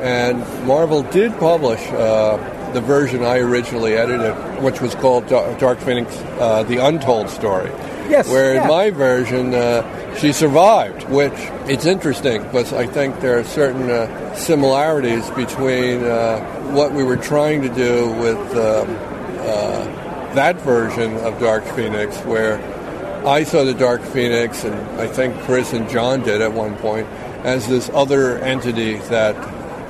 And 0.00 0.38
Marvel 0.66 1.02
did 1.02 1.32
publish 1.38 1.80
uh, 1.92 2.72
the 2.72 2.80
version 2.80 3.22
I 3.22 3.38
originally 3.38 3.94
edited, 3.94 4.34
which 4.62 4.80
was 4.80 4.94
called 4.94 5.28
Dark 5.28 5.78
Phoenix: 5.80 6.16
uh, 6.38 6.62
The 6.64 6.78
Untold 6.78 7.30
Story. 7.30 7.70
Yes, 8.08 8.28
Where 8.28 8.54
yeah. 8.54 8.62
in 8.62 8.68
my 8.68 8.90
version, 8.90 9.52
uh, 9.52 10.16
she 10.16 10.32
survived, 10.32 11.08
which 11.08 11.32
it's 11.68 11.86
interesting 11.86 12.42
because 12.42 12.72
I 12.72 12.86
think 12.86 13.20
there 13.20 13.38
are 13.38 13.44
certain 13.44 13.90
uh, 13.90 14.34
similarities 14.36 15.28
between 15.30 16.04
uh, 16.04 16.40
what 16.72 16.92
we 16.92 17.02
were 17.02 17.16
trying 17.16 17.62
to 17.62 17.68
do 17.68 18.10
with 18.12 18.38
um, 18.56 18.96
uh, 19.40 20.34
that 20.34 20.60
version 20.60 21.16
of 21.18 21.38
Dark 21.40 21.64
Phoenix, 21.64 22.16
where 22.20 22.58
I 23.26 23.42
saw 23.42 23.64
the 23.64 23.74
Dark 23.74 24.02
Phoenix, 24.02 24.62
and 24.62 24.76
I 25.00 25.08
think 25.08 25.36
Chris 25.40 25.72
and 25.72 25.90
John 25.90 26.22
did 26.22 26.40
at 26.40 26.52
one 26.52 26.76
point, 26.76 27.08
as 27.42 27.66
this 27.66 27.90
other 27.92 28.38
entity 28.38 28.98
that 29.08 29.34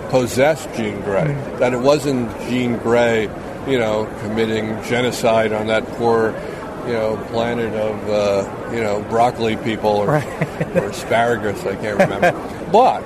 possessed 0.09 0.73
Jean 0.75 1.03
Grey. 1.03 1.35
That 1.59 1.75
it 1.75 1.81
wasn't 1.81 2.31
Jean 2.49 2.79
Grey, 2.79 3.25
you 3.69 3.79
know, 3.79 4.07
committing 4.23 4.83
genocide 4.85 5.53
on 5.53 5.67
that 5.67 5.87
poor, 5.87 6.29
you 6.87 6.95
know, 6.95 7.23
planet 7.31 7.75
of, 7.75 8.09
uh, 8.09 8.73
you 8.73 8.81
know, 8.81 9.03
broccoli 9.11 9.57
people 9.57 9.91
or, 9.91 10.17
or 10.17 10.87
asparagus, 10.87 11.61
I 11.67 11.77
can't 11.77 11.99
remember. 11.99 12.33
but 12.73 13.05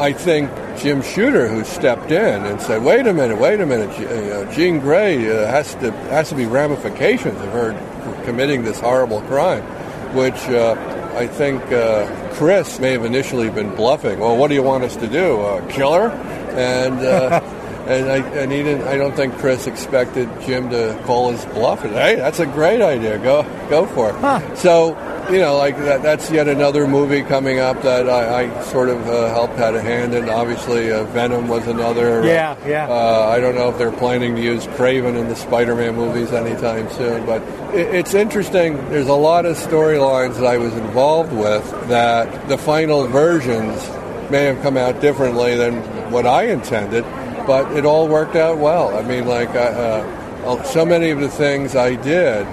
I 0.00 0.12
think 0.12 0.48
Jim 0.78 1.02
Shooter, 1.02 1.48
who 1.48 1.64
stepped 1.64 2.12
in 2.12 2.44
and 2.44 2.60
said, 2.60 2.84
"Wait 2.84 3.08
a 3.08 3.12
minute, 3.12 3.38
wait 3.38 3.60
a 3.60 3.66
minute, 3.66 3.90
uh, 3.90 4.52
Jean 4.52 4.78
Grey 4.78 5.28
uh, 5.28 5.48
has 5.48 5.74
to 5.76 5.90
has 6.10 6.28
to 6.28 6.36
be 6.36 6.46
ramifications 6.46 7.40
of 7.40 7.50
her 7.52 7.72
committing 8.24 8.64
this 8.64 8.80
horrible 8.80 9.20
crime," 9.22 9.62
which 10.14 10.48
uh, 10.48 10.76
I 11.16 11.26
think 11.26 11.62
uh, 11.72 12.06
Chris 12.34 12.78
may 12.78 12.92
have 12.92 13.04
initially 13.04 13.50
been 13.50 13.74
bluffing. 13.74 14.18
Well, 14.18 14.36
what 14.36 14.48
do 14.48 14.54
you 14.54 14.62
want 14.62 14.84
us 14.84 14.96
to 14.96 15.06
do? 15.06 15.40
Uh, 15.40 15.68
kill 15.68 15.92
her? 15.92 16.10
And 16.56 17.00
uh, 17.00 17.40
and 17.86 18.10
I 18.10 18.16
and 18.38 18.52
he 18.52 18.62
didn't. 18.62 18.86
I 18.86 18.96
don't 18.96 19.14
think 19.14 19.34
Chris 19.38 19.66
expected 19.66 20.28
Jim 20.42 20.70
to 20.70 21.00
call 21.04 21.30
his 21.30 21.44
bluff. 21.46 21.84
And, 21.84 21.94
hey, 21.94 22.16
that's 22.16 22.40
a 22.40 22.46
great 22.46 22.80
idea. 22.80 23.18
Go 23.18 23.42
go 23.68 23.86
for 23.86 24.10
it. 24.10 24.58
So 24.58 24.96
you 25.30 25.38
know, 25.38 25.56
like 25.56 25.76
that, 25.78 26.02
that's 26.02 26.30
yet 26.30 26.48
another 26.48 26.86
movie 26.86 27.22
coming 27.22 27.58
up 27.58 27.80
that 27.82 28.08
I, 28.08 28.42
I 28.42 28.62
sort 28.64 28.88
of 28.88 29.08
uh, 29.08 29.28
helped 29.28 29.54
had 29.54 29.74
a 29.74 29.80
hand 29.80 30.14
in. 30.14 30.28
Obviously, 30.28 30.90
uh, 30.90 31.04
Venom 31.04 31.48
was 31.48 31.66
another. 31.66 32.24
Yeah, 32.24 32.56
yeah. 32.66 32.88
Uh, 32.88 33.28
I 33.28 33.40
don't 33.40 33.54
know 33.54 33.68
if 33.70 33.78
they're 33.78 33.92
planning 33.92 34.34
to 34.34 34.42
use 34.42 34.66
Kraven 34.66 35.18
in 35.18 35.28
the 35.28 35.36
Spider-Man 35.36 35.94
movies 35.94 36.32
anytime 36.32 36.90
soon, 36.90 37.24
but 37.24 37.42
it, 37.74 37.94
it's 37.94 38.14
interesting. 38.14 38.76
There's 38.90 39.08
a 39.08 39.14
lot 39.14 39.46
of 39.46 39.56
storylines 39.56 40.34
that 40.34 40.46
I 40.46 40.58
was 40.58 40.74
involved 40.74 41.32
with 41.32 41.70
that 41.88 42.48
the 42.48 42.58
final 42.58 43.06
versions 43.06 43.88
may 44.30 44.44
have 44.44 44.60
come 44.62 44.76
out 44.76 45.00
differently 45.00 45.56
than 45.56 45.82
what 46.10 46.26
I 46.26 46.44
intended, 46.44 47.04
but 47.46 47.72
it 47.76 47.84
all 47.84 48.08
worked 48.08 48.36
out 48.36 48.58
well. 48.58 48.96
I 48.96 49.02
mean, 49.02 49.26
like 49.26 49.50
uh, 49.50 50.04
uh, 50.44 50.62
so 50.64 50.84
many 50.84 51.10
of 51.10 51.20
the 51.20 51.28
things 51.28 51.76
I 51.76 51.94
did 51.96 52.46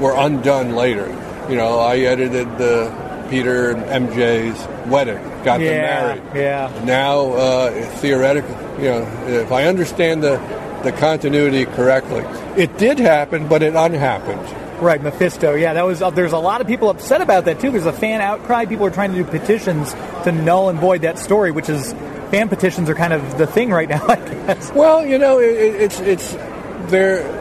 were 0.00 0.14
undone 0.16 0.74
later. 0.74 1.08
You 1.48 1.56
know, 1.56 1.78
I 1.78 1.98
edited 1.98 2.46
the 2.58 3.26
Peter 3.30 3.70
and 3.70 4.08
MJ's 4.08 4.88
wedding, 4.90 5.22
got 5.44 5.58
them 5.58 5.60
married. 5.60 6.22
yeah. 6.34 6.82
Now, 6.84 7.32
uh, 7.32 7.70
theoretically, 7.96 8.84
you 8.84 8.90
know, 8.90 9.24
if 9.28 9.52
I 9.52 9.64
understand 9.64 10.22
the 10.22 10.38
the 10.82 10.92
continuity 10.92 11.66
correctly, 11.66 12.24
it 12.60 12.78
did 12.78 12.98
happen, 12.98 13.48
but 13.48 13.62
it 13.62 13.74
unhappened. 13.74 14.80
Right, 14.80 15.02
Mephisto. 15.02 15.54
Yeah, 15.54 15.74
that 15.74 15.84
was. 15.84 16.00
Uh, 16.00 16.08
there's 16.10 16.32
a 16.32 16.38
lot 16.38 16.62
of 16.62 16.66
people 16.66 16.88
upset 16.88 17.20
about 17.20 17.44
that 17.44 17.60
too. 17.60 17.70
There's 17.70 17.84
a 17.84 17.92
fan 17.92 18.22
outcry. 18.22 18.64
People 18.64 18.86
are 18.86 18.90
trying 18.90 19.12
to 19.12 19.18
do 19.18 19.24
petitions 19.24 19.92
to 20.24 20.32
null 20.32 20.70
and 20.70 20.78
void 20.78 21.02
that 21.02 21.18
story, 21.18 21.50
which 21.50 21.68
is 21.68 21.92
fan 22.30 22.48
petitions 22.48 22.88
are 22.88 22.94
kind 22.94 23.12
of 23.12 23.38
the 23.38 23.46
thing 23.46 23.70
right 23.70 23.88
now. 23.88 24.04
I 24.08 24.16
guess. 24.16 24.72
Well, 24.72 25.04
you 25.06 25.18
know, 25.18 25.38
it, 25.40 25.50
it- 25.50 25.74
it's 25.82 26.00
it's 26.00 26.32
there. 26.90 27.38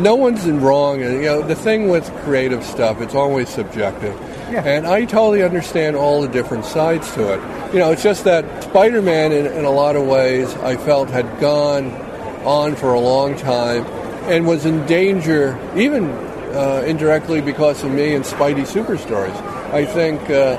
No 0.00 0.16
one's 0.16 0.44
in 0.46 0.60
wrong. 0.60 1.00
You 1.00 1.20
know, 1.22 1.42
the 1.42 1.54
thing 1.54 1.88
with 1.88 2.10
creative 2.24 2.62
stuff, 2.64 3.00
it's 3.00 3.14
always 3.14 3.48
subjective. 3.48 4.14
Yeah. 4.50 4.62
And 4.64 4.86
I 4.86 5.04
totally 5.04 5.42
understand 5.42 5.96
all 5.96 6.20
the 6.22 6.28
different 6.28 6.64
sides 6.66 7.10
to 7.14 7.32
it. 7.34 7.72
You 7.72 7.78
know, 7.78 7.92
it's 7.92 8.02
just 8.02 8.24
that 8.24 8.64
Spider-Man, 8.64 9.32
in, 9.32 9.46
in 9.46 9.64
a 9.64 9.70
lot 9.70 9.94
of 9.96 10.06
ways, 10.06 10.52
I 10.56 10.76
felt 10.76 11.08
had 11.10 11.40
gone 11.40 11.90
on 12.44 12.74
for 12.76 12.92
a 12.92 13.00
long 13.00 13.36
time 13.36 13.84
and 14.30 14.46
was 14.46 14.66
in 14.66 14.84
danger, 14.86 15.58
even 15.76 16.06
uh, 16.10 16.82
indirectly 16.86 17.40
because 17.40 17.82
of 17.82 17.90
me 17.90 18.14
and 18.14 18.24
Spidey 18.24 18.66
Super 18.66 18.96
Stories. 18.98 19.34
I 19.72 19.84
think 19.86 20.20
uh, 20.30 20.56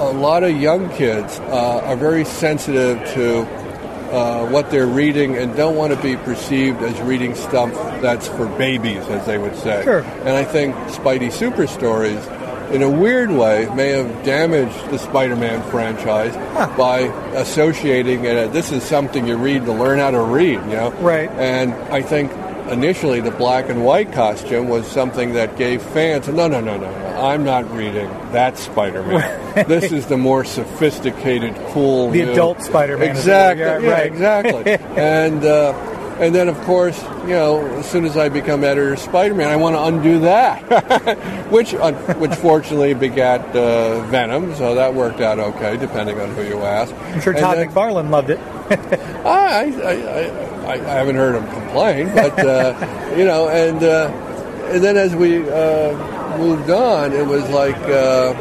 a, 0.00 0.12
lot 0.12 0.42
of 0.42 0.60
young 0.60 0.90
kids 0.90 1.38
uh, 1.40 1.82
are 1.84 1.96
very 1.96 2.24
sensitive 2.24 2.98
to 3.14 3.42
uh, 4.10 4.48
what 4.48 4.70
they're 4.70 4.86
reading 4.86 5.36
and 5.36 5.54
don't 5.56 5.76
want 5.76 5.92
to 5.94 6.02
be 6.02 6.16
perceived 6.16 6.82
as 6.82 7.00
reading 7.02 7.34
stuff 7.34 7.72
that's 8.00 8.26
for 8.28 8.46
babies, 8.58 9.06
as 9.06 9.24
they 9.26 9.38
would 9.38 9.54
say. 9.56 9.84
Sure. 9.84 10.00
And 10.00 10.30
I 10.30 10.44
think 10.44 10.74
Spidey 10.88 11.30
Super 11.30 11.66
Stories, 11.66 12.26
in 12.72 12.82
a 12.82 12.90
weird 12.90 13.30
way, 13.30 13.68
may 13.74 13.90
have 13.90 14.24
damaged 14.24 14.90
the 14.90 14.98
Spider-Man 14.98 15.62
franchise 15.70 16.34
by 16.76 17.00
associating 17.34 18.24
it. 18.24 18.52
This 18.52 18.72
is 18.72 18.82
something 18.82 19.26
you 19.26 19.36
read 19.36 19.64
to 19.66 19.72
learn 19.72 19.98
how 19.98 20.10
to 20.10 20.20
read, 20.20 20.54
you 20.54 20.76
know. 20.76 20.90
Right. 20.92 21.30
And 21.30 21.72
I 21.92 22.02
think 22.02 22.32
initially 22.70 23.20
the 23.20 23.30
black 23.32 23.68
and 23.68 23.84
white 23.84 24.12
costume 24.12 24.68
was 24.68 24.86
something 24.86 25.32
that 25.34 25.56
gave 25.56 25.82
fans 25.82 26.28
no 26.28 26.46
no 26.48 26.60
no 26.60 26.76
no 26.76 26.90
no 26.90 27.20
i'm 27.20 27.42
not 27.44 27.68
reading 27.72 28.08
that 28.32 28.56
spider-man 28.56 29.66
this 29.68 29.90
is 29.92 30.06
the 30.06 30.16
more 30.16 30.44
sophisticated 30.44 31.54
cool 31.68 32.10
The 32.10 32.24
new- 32.24 32.32
adult 32.32 32.62
Spider-Man 32.62 33.08
exactly 33.10 33.64
yeah, 33.64 33.78
yeah, 33.80 33.90
right. 33.90 34.06
exactly 34.06 34.72
and 34.96 35.44
uh, 35.44 35.72
and 36.20 36.34
then 36.34 36.48
of 36.48 36.60
course 36.62 37.02
you 37.22 37.30
know 37.30 37.66
as 37.78 37.88
soon 37.90 38.04
as 38.04 38.16
i 38.16 38.28
become 38.28 38.62
editor 38.62 38.92
of 38.92 38.98
spider-man 38.98 39.48
i 39.48 39.56
want 39.56 39.74
to 39.74 39.82
undo 39.82 40.20
that 40.20 40.60
which 41.50 41.74
uh, 41.74 41.92
which 42.14 42.34
fortunately 42.34 42.92
begat 42.94 43.40
uh, 43.56 44.00
venom 44.06 44.54
so 44.54 44.74
that 44.74 44.92
worked 44.94 45.20
out 45.20 45.38
okay 45.38 45.76
depending 45.76 46.20
on 46.20 46.30
who 46.34 46.42
you 46.44 46.58
ask 46.62 46.94
I'm 46.94 47.20
sure 47.20 47.32
Todd 47.32 47.56
then- 47.58 47.68
McFarlane 47.70 48.10
loved 48.10 48.30
it. 48.30 48.38
I, 48.70 49.64
I, 49.82 49.92
I, 49.92 50.49
I, 50.66 50.74
I 50.74 50.94
haven't 51.00 51.16
heard 51.16 51.34
him 51.34 51.46
complain, 51.52 52.12
but 52.14 52.38
uh, 52.38 53.14
you 53.16 53.24
know, 53.24 53.48
and 53.48 53.82
uh, 53.82 54.08
and 54.72 54.82
then 54.84 54.96
as 54.96 55.14
we 55.14 55.38
uh, 55.48 56.38
moved 56.38 56.70
on, 56.70 57.12
it 57.12 57.26
was 57.26 57.48
like, 57.50 57.76
uh, 57.76 58.34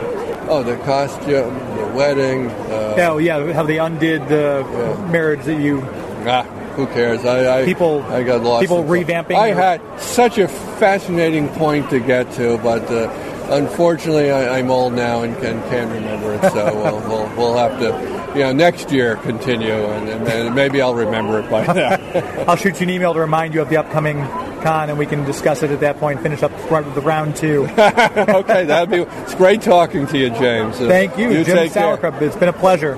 oh, 0.49 0.63
the 0.63 0.77
costume, 0.85 1.53
the 1.77 1.91
wedding. 1.95 2.47
Uh, 2.49 2.93
Yeah, 2.97 3.17
yeah, 3.17 3.53
how 3.53 3.63
they 3.63 3.77
undid 3.79 4.27
the 4.29 4.63
marriage 5.11 5.43
that 5.45 5.59
you. 5.59 5.81
ah, 6.27 6.43
who 6.75 6.85
cares? 6.87 7.25
I, 7.25 7.61
I 7.61 7.65
People- 7.65 8.03
I 8.03 8.23
got 8.23 8.41
lost. 8.43 8.61
people 8.61 8.83
revamping 8.83 9.35
I 9.35 9.47
your- 9.47 9.55
had 9.57 9.81
such 9.99 10.37
a 10.37 10.47
fascinating 10.47 11.49
point 11.49 11.89
to 11.91 11.99
get 11.99 12.31
to, 12.33 12.57
but. 12.59 12.83
Uh, 12.91 13.25
Unfortunately, 13.49 14.29
I, 14.29 14.59
I'm 14.59 14.69
old 14.69 14.93
now 14.93 15.23
and 15.23 15.35
can, 15.37 15.59
can't 15.71 15.91
remember 15.91 16.35
it, 16.35 16.51
so 16.51 16.65
we'll, 16.75 16.99
we'll, 17.09 17.35
we'll 17.35 17.57
have 17.57 17.79
to, 17.79 17.89
you 18.35 18.41
know, 18.41 18.51
next 18.51 18.91
year 18.91 19.15
continue, 19.17 19.73
and, 19.73 20.27
and 20.27 20.55
maybe 20.55 20.81
I'll 20.81 20.95
remember 20.95 21.39
it 21.39 21.49
by 21.49 21.71
then. 21.71 22.43
I'll 22.47 22.55
shoot 22.55 22.79
you 22.79 22.83
an 22.83 22.89
email 22.89 23.13
to 23.13 23.19
remind 23.19 23.53
you 23.53 23.61
of 23.61 23.69
the 23.69 23.77
upcoming 23.77 24.19
con, 24.61 24.89
and 24.89 24.99
we 24.99 25.05
can 25.05 25.25
discuss 25.25 25.63
it 25.63 25.71
at 25.71 25.79
that 25.79 25.97
point. 25.97 26.21
Finish 26.21 26.43
up 26.43 26.51
the 26.69 27.01
round 27.01 27.35
two. 27.35 27.63
okay, 27.77 28.65
that'd 28.65 28.89
be. 28.89 28.97
It's 29.21 29.35
great 29.35 29.61
talking 29.61 30.07
to 30.07 30.17
you, 30.17 30.29
James. 30.29 30.77
Thank 30.79 31.17
you, 31.17 31.43
Jim 31.43 31.57
take. 31.57 31.71
Sauerkraut. 31.71 32.21
It's 32.21 32.35
been 32.35 32.49
a 32.49 32.53
pleasure. 32.53 32.97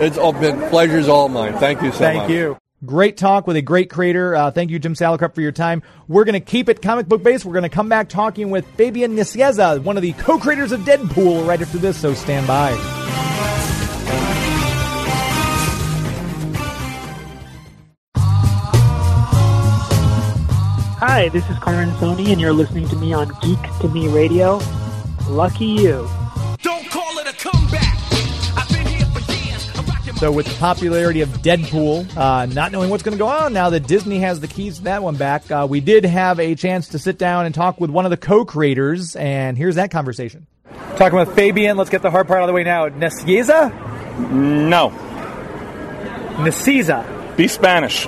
It's 0.00 0.18
all 0.18 0.32
been 0.32 0.58
pleasure's 0.70 1.08
all 1.08 1.28
mine. 1.28 1.54
Thank 1.58 1.82
you 1.82 1.92
so 1.92 2.00
much. 2.00 2.16
Thank 2.16 2.30
you. 2.30 2.58
Great 2.84 3.16
talk 3.16 3.46
with 3.46 3.56
a 3.56 3.62
great 3.62 3.90
creator. 3.90 4.34
Uh, 4.34 4.50
thank 4.50 4.70
you, 4.70 4.80
Jim 4.80 4.94
Salicrup, 4.94 5.36
for 5.36 5.40
your 5.40 5.52
time. 5.52 5.84
We're 6.08 6.24
going 6.24 6.32
to 6.32 6.40
keep 6.40 6.68
it 6.68 6.82
comic 6.82 7.06
book 7.06 7.22
based. 7.22 7.44
We're 7.44 7.52
going 7.52 7.62
to 7.62 7.68
come 7.68 7.88
back 7.88 8.08
talking 8.08 8.50
with 8.50 8.66
Fabian 8.74 9.14
Nicieza, 9.14 9.80
one 9.80 9.96
of 9.96 10.02
the 10.02 10.12
co-creators 10.14 10.72
of 10.72 10.80
Deadpool, 10.80 11.46
right 11.46 11.62
after 11.62 11.78
this. 11.78 11.96
So 12.00 12.12
stand 12.12 12.48
by. 12.48 12.72
Hi, 21.04 21.30
this 21.30 21.44
is 21.50 21.58
Carmen 21.58 21.90
Sony, 21.96 22.30
and 22.30 22.40
you're 22.40 22.52
listening 22.52 22.88
to 22.88 22.94
me 22.94 23.12
on 23.12 23.26
Geek 23.40 23.58
to 23.80 23.88
Me 23.88 24.06
Radio. 24.06 24.60
Lucky 25.28 25.64
you. 25.64 26.08
Don't 26.62 26.88
call 26.90 27.18
it 27.18 27.26
a 27.26 27.32
comeback. 27.36 27.96
I've 28.56 28.68
been 28.68 28.86
here 28.86 29.04
for 29.06 29.32
years. 29.32 29.68
I'm 29.76 29.84
rocking 29.86 30.14
my 30.14 30.20
So, 30.20 30.30
with 30.30 30.46
the 30.46 30.54
popularity 30.60 31.20
of 31.22 31.28
Deadpool, 31.30 32.16
uh, 32.16 32.46
not 32.46 32.70
knowing 32.70 32.88
what's 32.88 33.02
going 33.02 33.18
to 33.18 33.18
go 33.18 33.26
on 33.26 33.52
now 33.52 33.70
that 33.70 33.88
Disney 33.88 34.20
has 34.20 34.38
the 34.38 34.46
keys 34.46 34.76
to 34.78 34.84
that 34.84 35.02
one 35.02 35.16
back, 35.16 35.50
uh, 35.50 35.66
we 35.68 35.80
did 35.80 36.04
have 36.04 36.38
a 36.38 36.54
chance 36.54 36.86
to 36.90 37.00
sit 37.00 37.18
down 37.18 37.46
and 37.46 37.52
talk 37.52 37.80
with 37.80 37.90
one 37.90 38.04
of 38.04 38.12
the 38.12 38.16
co-creators, 38.16 39.16
and 39.16 39.58
here's 39.58 39.74
that 39.74 39.90
conversation. 39.90 40.46
Talking 40.94 41.18
with 41.18 41.34
Fabian. 41.34 41.76
Let's 41.76 41.90
get 41.90 42.02
the 42.02 42.12
hard 42.12 42.28
part 42.28 42.38
out 42.38 42.44
of 42.44 42.46
the 42.46 42.52
way 42.52 42.62
now. 42.62 42.88
Nicieza, 42.88 43.72
No. 44.30 44.90
Nicieza, 46.36 47.36
Be 47.36 47.48
Spanish. 47.48 48.06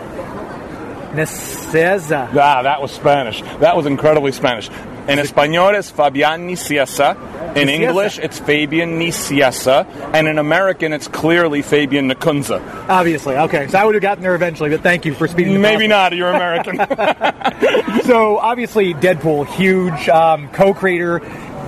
Nicieza. 1.14 2.28
Ah, 2.34 2.62
that 2.62 2.80
was 2.82 2.92
Spanish. 2.92 3.42
That 3.60 3.76
was 3.76 3.86
incredibly 3.86 4.32
Spanish. 4.32 4.68
In 5.06 5.18
Espanol, 5.18 5.74
it's 5.74 5.90
Fabian 5.90 6.48
Niciesa. 6.48 7.14
In 7.56 7.68
Nicieza. 7.68 7.70
English, 7.88 8.18
it's 8.18 8.38
Fabian 8.38 8.98
Niciesa. 8.98 9.86
And 10.14 10.26
in 10.26 10.38
American, 10.38 10.92
it's 10.94 11.08
clearly 11.08 11.60
Fabian 11.62 12.10
Nacunza. 12.10 12.60
Obviously, 12.88 13.36
okay. 13.36 13.68
So 13.68 13.78
I 13.78 13.84
would 13.84 13.94
have 13.94 14.02
gotten 14.02 14.22
there 14.22 14.34
eventually, 14.34 14.70
but 14.70 14.80
thank 14.82 15.04
you 15.04 15.14
for 15.14 15.28
speaking. 15.28 15.60
Maybe 15.60 15.86
not, 15.86 16.14
you're 16.16 16.30
American. 16.32 16.78
So 18.04 18.36
obviously, 18.38 18.92
Deadpool, 18.92 19.46
huge 19.46 20.08
um, 20.10 20.48
co-creator. 20.50 21.20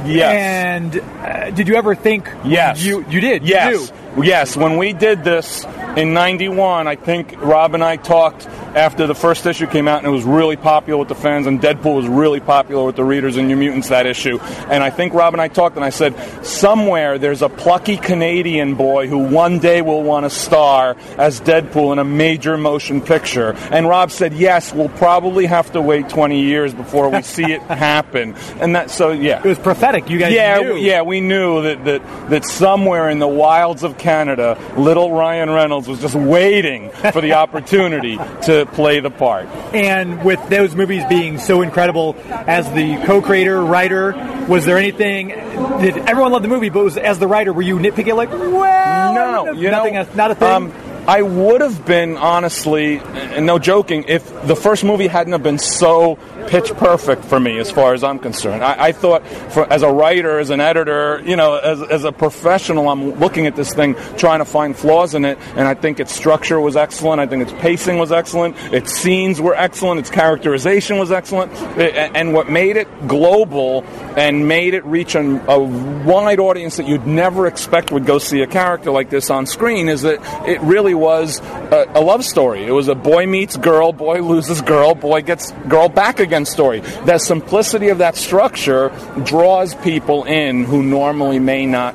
Yes. 0.04 0.34
And 0.34 0.96
uh, 0.98 1.50
did 1.50 1.66
you 1.68 1.76
ever 1.76 1.94
think? 1.94 2.28
Yes. 2.44 2.82
You 2.84 3.06
you 3.08 3.20
did. 3.20 3.42
You 3.42 3.54
Yes. 3.54 3.88
do. 3.90 3.96
Yes. 4.22 4.56
When 4.56 4.76
we 4.78 4.92
did 4.92 5.24
this 5.24 5.64
in 5.96 6.12
91, 6.14 6.86
I 6.86 6.96
think 6.96 7.34
Rob 7.40 7.74
and 7.74 7.84
I 7.84 7.96
talked 7.96 8.46
after 8.74 9.06
the 9.06 9.14
first 9.14 9.46
issue 9.46 9.66
came 9.66 9.88
out 9.88 9.98
and 9.98 10.06
it 10.06 10.10
was 10.10 10.24
really 10.24 10.56
popular 10.56 10.98
with 10.98 11.08
the 11.08 11.14
fans, 11.14 11.46
and 11.46 11.60
Deadpool 11.60 11.96
was 11.96 12.06
really 12.08 12.40
popular 12.40 12.84
with 12.84 12.96
the 12.96 13.04
readers 13.04 13.36
and 13.36 13.48
New 13.48 13.56
Mutants 13.56 13.88
that 13.88 14.06
issue. 14.06 14.38
And 14.68 14.82
I 14.82 14.90
think 14.90 15.14
Rob 15.14 15.32
and 15.34 15.40
I 15.40 15.48
talked 15.48 15.76
and 15.76 15.84
I 15.84 15.90
said, 15.90 16.14
somewhere 16.44 17.18
there's 17.18 17.42
a 17.42 17.48
plucky 17.48 17.96
Canadian 17.96 18.74
boy 18.74 19.08
who 19.08 19.18
one 19.18 19.58
day 19.58 19.80
will 19.82 20.02
want 20.02 20.24
to 20.24 20.30
star 20.30 20.96
as 21.18 21.40
Deadpool 21.40 21.92
in 21.92 21.98
a 21.98 22.04
major 22.04 22.56
motion 22.58 23.00
picture. 23.00 23.52
And 23.70 23.88
Rob 23.88 24.10
said, 24.10 24.34
yes, 24.34 24.72
we'll 24.74 24.88
probably 24.90 25.46
have 25.46 25.72
to 25.72 25.80
wait 25.80 26.08
20 26.08 26.40
years 26.42 26.74
before 26.74 27.08
we 27.08 27.22
see 27.22 27.52
it 27.52 27.62
happen. 27.68 28.34
And 28.60 28.74
that, 28.76 28.90
so 28.90 29.10
yeah. 29.12 29.38
It 29.38 29.44
was 29.48 29.58
prophetic. 29.58 30.10
You 30.10 30.18
guys 30.18 30.32
Yeah, 30.34 30.58
knew. 30.60 30.76
yeah, 30.76 31.02
we 31.02 31.20
knew 31.20 31.62
that, 31.62 31.84
that 31.84 32.30
that 32.30 32.44
somewhere 32.44 33.08
in 33.08 33.18
the 33.18 33.28
wilds 33.28 33.82
of 33.82 33.96
Canada, 33.96 34.05
little 34.10 35.12
Ryan 35.12 35.50
Reynolds 35.50 35.88
was 35.88 36.00
just 36.00 36.14
waiting 36.14 36.90
for 36.90 37.20
the 37.20 37.32
opportunity 37.42 38.16
to 38.42 38.66
play 38.72 39.00
the 39.00 39.10
part. 39.10 39.46
And 39.74 40.24
with 40.24 40.46
those 40.48 40.74
movies 40.74 41.02
being 41.08 41.38
so 41.38 41.62
incredible, 41.62 42.16
as 42.28 42.70
the 42.72 42.96
co-creator, 43.06 43.62
writer, 43.64 44.12
was 44.48 44.64
there 44.64 44.78
anything? 44.78 45.28
Did 45.28 45.96
everyone 45.98 46.32
love 46.32 46.42
the 46.42 46.48
movie? 46.48 46.68
But 46.70 46.84
was, 46.84 46.96
as 46.96 47.18
the 47.18 47.26
writer, 47.26 47.52
were 47.52 47.62
you 47.62 47.76
nitpicking 47.78 48.16
like, 48.16 48.30
well, 48.30 49.12
No, 49.14 49.52
you 49.52 49.70
nothing, 49.70 49.94
know, 49.94 50.06
not 50.14 50.30
a 50.30 50.34
thing. 50.34 50.48
um, 50.48 50.72
I 51.08 51.22
would 51.22 51.60
have 51.60 51.86
been 51.86 52.16
honestly, 52.16 52.98
and 52.98 53.46
no 53.46 53.58
joking, 53.60 54.04
if 54.08 54.24
the 54.46 54.56
first 54.56 54.82
movie 54.82 55.06
hadn't 55.06 55.32
have 55.32 55.42
been 55.42 55.58
so 55.58 56.18
pitch 56.46 56.72
perfect 56.74 57.24
for 57.24 57.38
me, 57.40 57.58
as 57.58 57.70
far 57.70 57.94
as 57.94 58.04
I'm 58.04 58.18
concerned. 58.18 58.62
I, 58.64 58.86
I 58.86 58.92
thought, 58.92 59.26
for, 59.52 59.70
as 59.72 59.82
a 59.82 59.90
writer, 59.90 60.38
as 60.38 60.50
an 60.50 60.60
editor, 60.60 61.20
you 61.24 61.36
know, 61.36 61.56
as, 61.56 61.82
as 61.82 62.04
a 62.04 62.12
professional, 62.12 62.88
I'm 62.88 63.18
looking 63.18 63.46
at 63.46 63.56
this 63.56 63.74
thing, 63.74 63.94
trying 64.16 64.38
to 64.40 64.44
find 64.44 64.76
flaws 64.76 65.14
in 65.14 65.24
it, 65.24 65.38
and 65.56 65.66
I 65.68 65.74
think 65.74 66.00
its 66.00 66.14
structure 66.14 66.60
was 66.60 66.76
excellent. 66.76 67.20
I 67.20 67.26
think 67.26 67.42
its 67.42 67.52
pacing 67.60 67.98
was 67.98 68.12
excellent. 68.12 68.56
Its 68.72 68.92
scenes 68.92 69.40
were 69.40 69.54
excellent. 69.54 70.00
Its 70.00 70.10
characterization 70.10 70.98
was 70.98 71.12
excellent. 71.12 71.52
A- 71.78 72.16
And 72.16 72.32
what 72.32 72.48
made 72.50 72.76
it 72.76 72.88
global 73.08 73.84
and 74.16 74.46
made 74.48 74.74
it 74.74 74.84
reach 74.84 75.14
an, 75.14 75.40
a 75.48 75.58
wide 75.58 76.38
audience 76.40 76.76
that 76.76 76.86
you'd 76.86 77.06
never 77.06 77.46
expect 77.46 77.90
would 77.92 78.06
go 78.06 78.18
see 78.18 78.40
a 78.42 78.46
character 78.46 78.90
like 78.90 79.10
this 79.10 79.30
on 79.30 79.46
screen 79.46 79.88
is 79.88 80.02
that 80.02 80.20
it 80.48 80.60
really 80.60 80.94
was 80.94 81.40
a, 81.40 81.86
a 81.94 82.00
love 82.00 82.24
story. 82.24 82.64
It 82.64 82.72
was 82.72 82.88
a 82.88 82.94
boy 82.94 83.26
meets 83.26 83.56
girl, 83.56 83.92
boy 83.92 84.20
loses 84.22 84.60
girl, 84.62 84.94
boy 84.94 85.22
gets 85.22 85.52
girl 85.68 85.88
back 85.88 86.20
again 86.20 86.35
story. 86.44 86.80
The 86.80 87.18
simplicity 87.18 87.88
of 87.88 87.98
that 87.98 88.16
structure 88.16 88.90
draws 89.24 89.74
people 89.76 90.24
in 90.24 90.64
who 90.64 90.82
normally 90.82 91.38
may 91.38 91.66
not 91.66 91.94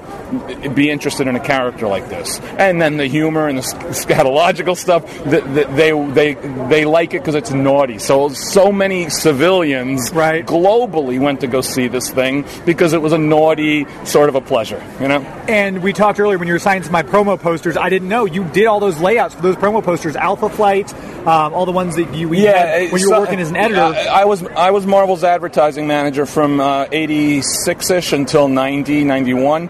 be 0.74 0.90
interested 0.90 1.28
in 1.28 1.36
a 1.36 1.40
character 1.40 1.88
like 1.88 2.08
this. 2.10 2.40
And 2.58 2.82
then 2.82 2.98
the 2.98 3.08
humor 3.08 3.48
and 3.48 3.58
the 3.58 3.64
sc- 3.64 3.78
scatological 4.08 4.76
stuff, 4.78 5.06
th- 5.24 5.44
th- 5.44 5.68
they 5.68 5.92
they 6.14 6.34
they 6.70 6.86
like 6.86 7.14
it 7.14 7.20
because 7.22 7.36
it's 7.36 7.52
naughty. 7.52 7.98
So 8.00 8.30
so 8.30 8.72
many 8.72 9.10
civilians 9.10 10.12
Right. 10.14 10.46
globally 10.46 11.20
went 11.20 11.42
to 11.42 11.48
go 11.48 11.62
see 11.62 11.88
this 11.88 12.10
thing 12.10 12.46
because 12.66 12.94
it 12.94 13.02
was 13.02 13.14
a 13.14 13.18
naughty 13.18 13.86
sort 14.06 14.30
of 14.30 14.36
a 14.36 14.42
pleasure, 14.42 14.82
you 15.00 15.08
know. 15.08 15.22
And 15.48 15.82
we 15.84 15.94
talked 15.94 16.20
earlier 16.20 16.38
when 16.38 16.48
you 16.48 16.54
were 16.54 16.60
signing 16.60 16.90
my 16.92 17.04
promo 17.04 17.40
posters. 17.40 17.76
I 17.78 17.90
didn't 17.90 18.08
know 18.10 18.26
you 18.26 18.44
did 18.46 18.66
all 18.66 18.80
those 18.80 19.00
layouts 19.00 19.36
for 19.36 19.42
those 19.42 19.56
promo 19.56 19.84
posters, 19.84 20.16
Alpha 20.16 20.50
Flight, 20.50 20.94
um, 21.28 21.54
all 21.54 21.66
the 21.66 21.72
ones 21.72 21.96
that 21.98 22.14
you 22.16 22.30
had 22.32 22.92
when 22.92 23.02
you 23.02 23.08
were 23.10 23.16
so- 23.16 23.20
working 23.20 23.40
as 23.40 23.50
an 23.50 23.56
editor. 23.58 23.82
I, 23.82 24.22
I 24.22 24.26
was 24.26 24.44
I 24.44 24.72
was 24.72 24.86
Marvel's 24.86 25.24
advertising 25.24 25.86
manager 25.88 26.26
from 26.26 26.60
uh, 26.60 26.86
86ish 26.86 28.14
until 28.14 28.48
90, 28.48 29.04
91, 29.04 29.70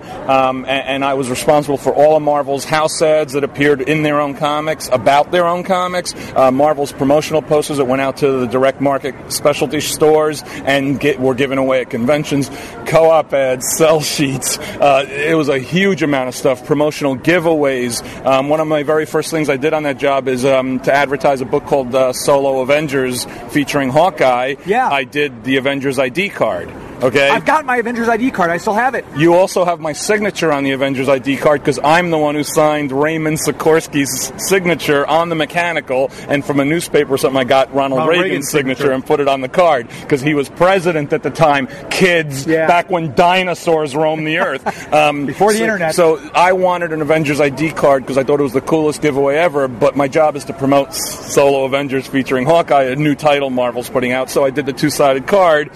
um, 0.52 0.66
and, 0.66 0.88
and 0.88 1.06
I 1.06 1.14
was 1.14 1.30
responsible 1.30 1.78
for 1.78 1.94
all 1.94 2.16
of 2.16 2.22
Marvel's 2.22 2.66
house 2.66 3.02
ads 3.02 3.34
that 3.34 3.44
appeared 3.44 3.82
in 3.82 4.04
their 4.04 4.20
own 4.20 4.36
comics, 4.36 4.90
about 4.92 5.32
their 5.32 5.48
own 5.48 5.64
comics, 5.64 6.14
uh, 6.36 6.52
Marvel's 6.52 6.92
promotional 6.92 7.42
posters 7.42 7.78
that 7.78 7.86
went 7.86 8.02
out 8.02 8.18
to 8.18 8.32
the 8.32 8.48
direct 8.48 8.82
market 8.82 9.16
specialty 9.32 9.80
stores 9.80 10.44
and 10.66 11.00
get, 11.00 11.20
were 11.20 11.34
given 11.34 11.58
away 11.58 11.82
at 11.82 11.90
conventions, 11.90 12.50
co-op 12.86 13.34
ads, 13.34 13.66
sell 13.78 14.02
sheets. 14.02 14.58
Uh, 14.58 15.06
it 15.10 15.36
was 15.36 15.50
a 15.50 15.60
huge 15.60 16.04
amount 16.04 16.28
of 16.28 16.36
stuff. 16.36 16.66
Promotional 16.66 17.16
giveaways. 17.16 18.04
Um, 18.26 18.50
one 18.50 18.60
of 18.60 18.68
my 18.68 18.84
very 18.84 19.06
first 19.06 19.32
things 19.32 19.50
I 19.50 19.58
did 19.58 19.74
on 19.74 19.84
that 19.84 19.98
job 19.98 20.28
is 20.28 20.46
um, 20.46 20.80
to 20.82 20.94
advertise 20.94 21.42
a 21.42 21.46
book 21.46 21.66
called 21.66 21.96
uh, 21.96 22.14
Solo 22.14 22.62
Avengers 22.62 23.26
featuring 23.52 23.90
Hawkeye. 23.90 24.56
Yeah. 24.66 24.90
I 24.90 25.06
did 25.06 25.44
the 25.44 25.58
Avengers 25.58 25.98
ID 25.98 26.30
card. 26.30 26.70
Okay. 27.02 27.30
I've 27.30 27.46
got 27.46 27.66
my 27.66 27.78
Avengers 27.78 28.08
ID 28.08 28.30
card. 28.32 28.52
I 28.52 28.58
still 28.58 28.74
have 28.76 28.94
it. 28.94 29.06
You 29.18 29.34
also 29.34 29.66
have 29.66 29.80
my 29.80 29.92
signature 29.94 30.52
on 30.52 30.64
the 30.64 30.72
Avengers 30.72 31.10
ID 31.10 31.38
card 31.38 31.62
because 31.62 31.80
I'm 31.84 32.12
the 32.12 32.18
one 32.18 32.36
who 32.36 32.44
signed 32.44 32.92
Raymond 32.92 33.40
Sikorski's 33.40 34.32
signature 34.48 35.06
on 35.08 35.30
the 35.30 35.36
mechanical, 35.36 36.12
and 36.28 36.46
from 36.46 36.60
a 36.60 36.66
newspaper 36.66 37.14
or 37.14 37.18
something, 37.18 37.40
I 37.40 37.44
got 37.44 37.74
Ronald, 37.74 38.00
Ronald 38.00 38.10
Reagan's, 38.10 38.24
Reagan's 38.30 38.52
signature, 38.52 38.78
signature. 38.82 38.94
and 38.94 39.06
put 39.06 39.20
it 39.20 39.28
on 39.28 39.42
the 39.42 39.50
card 39.50 39.88
because 40.02 40.22
he 40.22 40.34
was 40.36 40.48
president 40.50 41.12
at 41.14 41.24
the 41.24 41.32
time. 41.32 41.68
Kids, 41.90 42.46
Yeah. 42.46 42.68
back 42.68 42.90
when 42.92 43.16
dinosaurs 43.16 43.96
roamed 43.96 44.28
the 44.28 44.38
earth, 44.38 44.94
um, 44.94 45.26
Before 45.26 45.52
the 45.52 45.58
so- 45.58 45.64
internet. 45.64 45.96
So 45.96 46.20
I 46.36 46.54
wanted 46.54 46.94
an 46.94 47.02
Avengers 47.02 47.42
ID 47.42 47.72
card 47.72 48.04
because 48.04 48.18
I 48.20 48.24
thought 48.24 48.40
it 48.40 48.44
was 48.44 48.54
the 48.54 48.62
coolest 48.62 49.02
giveaway 49.02 49.38
ever. 49.38 49.68
But 49.68 49.96
my 49.96 50.08
job 50.08 50.36
is 50.36 50.46
to 50.46 50.54
promote 50.54 50.94
Solo 50.94 51.64
Avengers 51.66 52.06
featuring 52.06 52.46
Hawkeye, 52.46 52.84
a 52.84 52.96
new 52.96 53.16
title 53.16 53.50
Marvel's 53.50 53.90
putting 53.90 54.12
out. 54.12 54.30
So 54.30 54.46
I 54.46 54.52
did 54.52 54.66
the 54.68 54.74
two-sided 54.74 55.26
card 55.26 55.72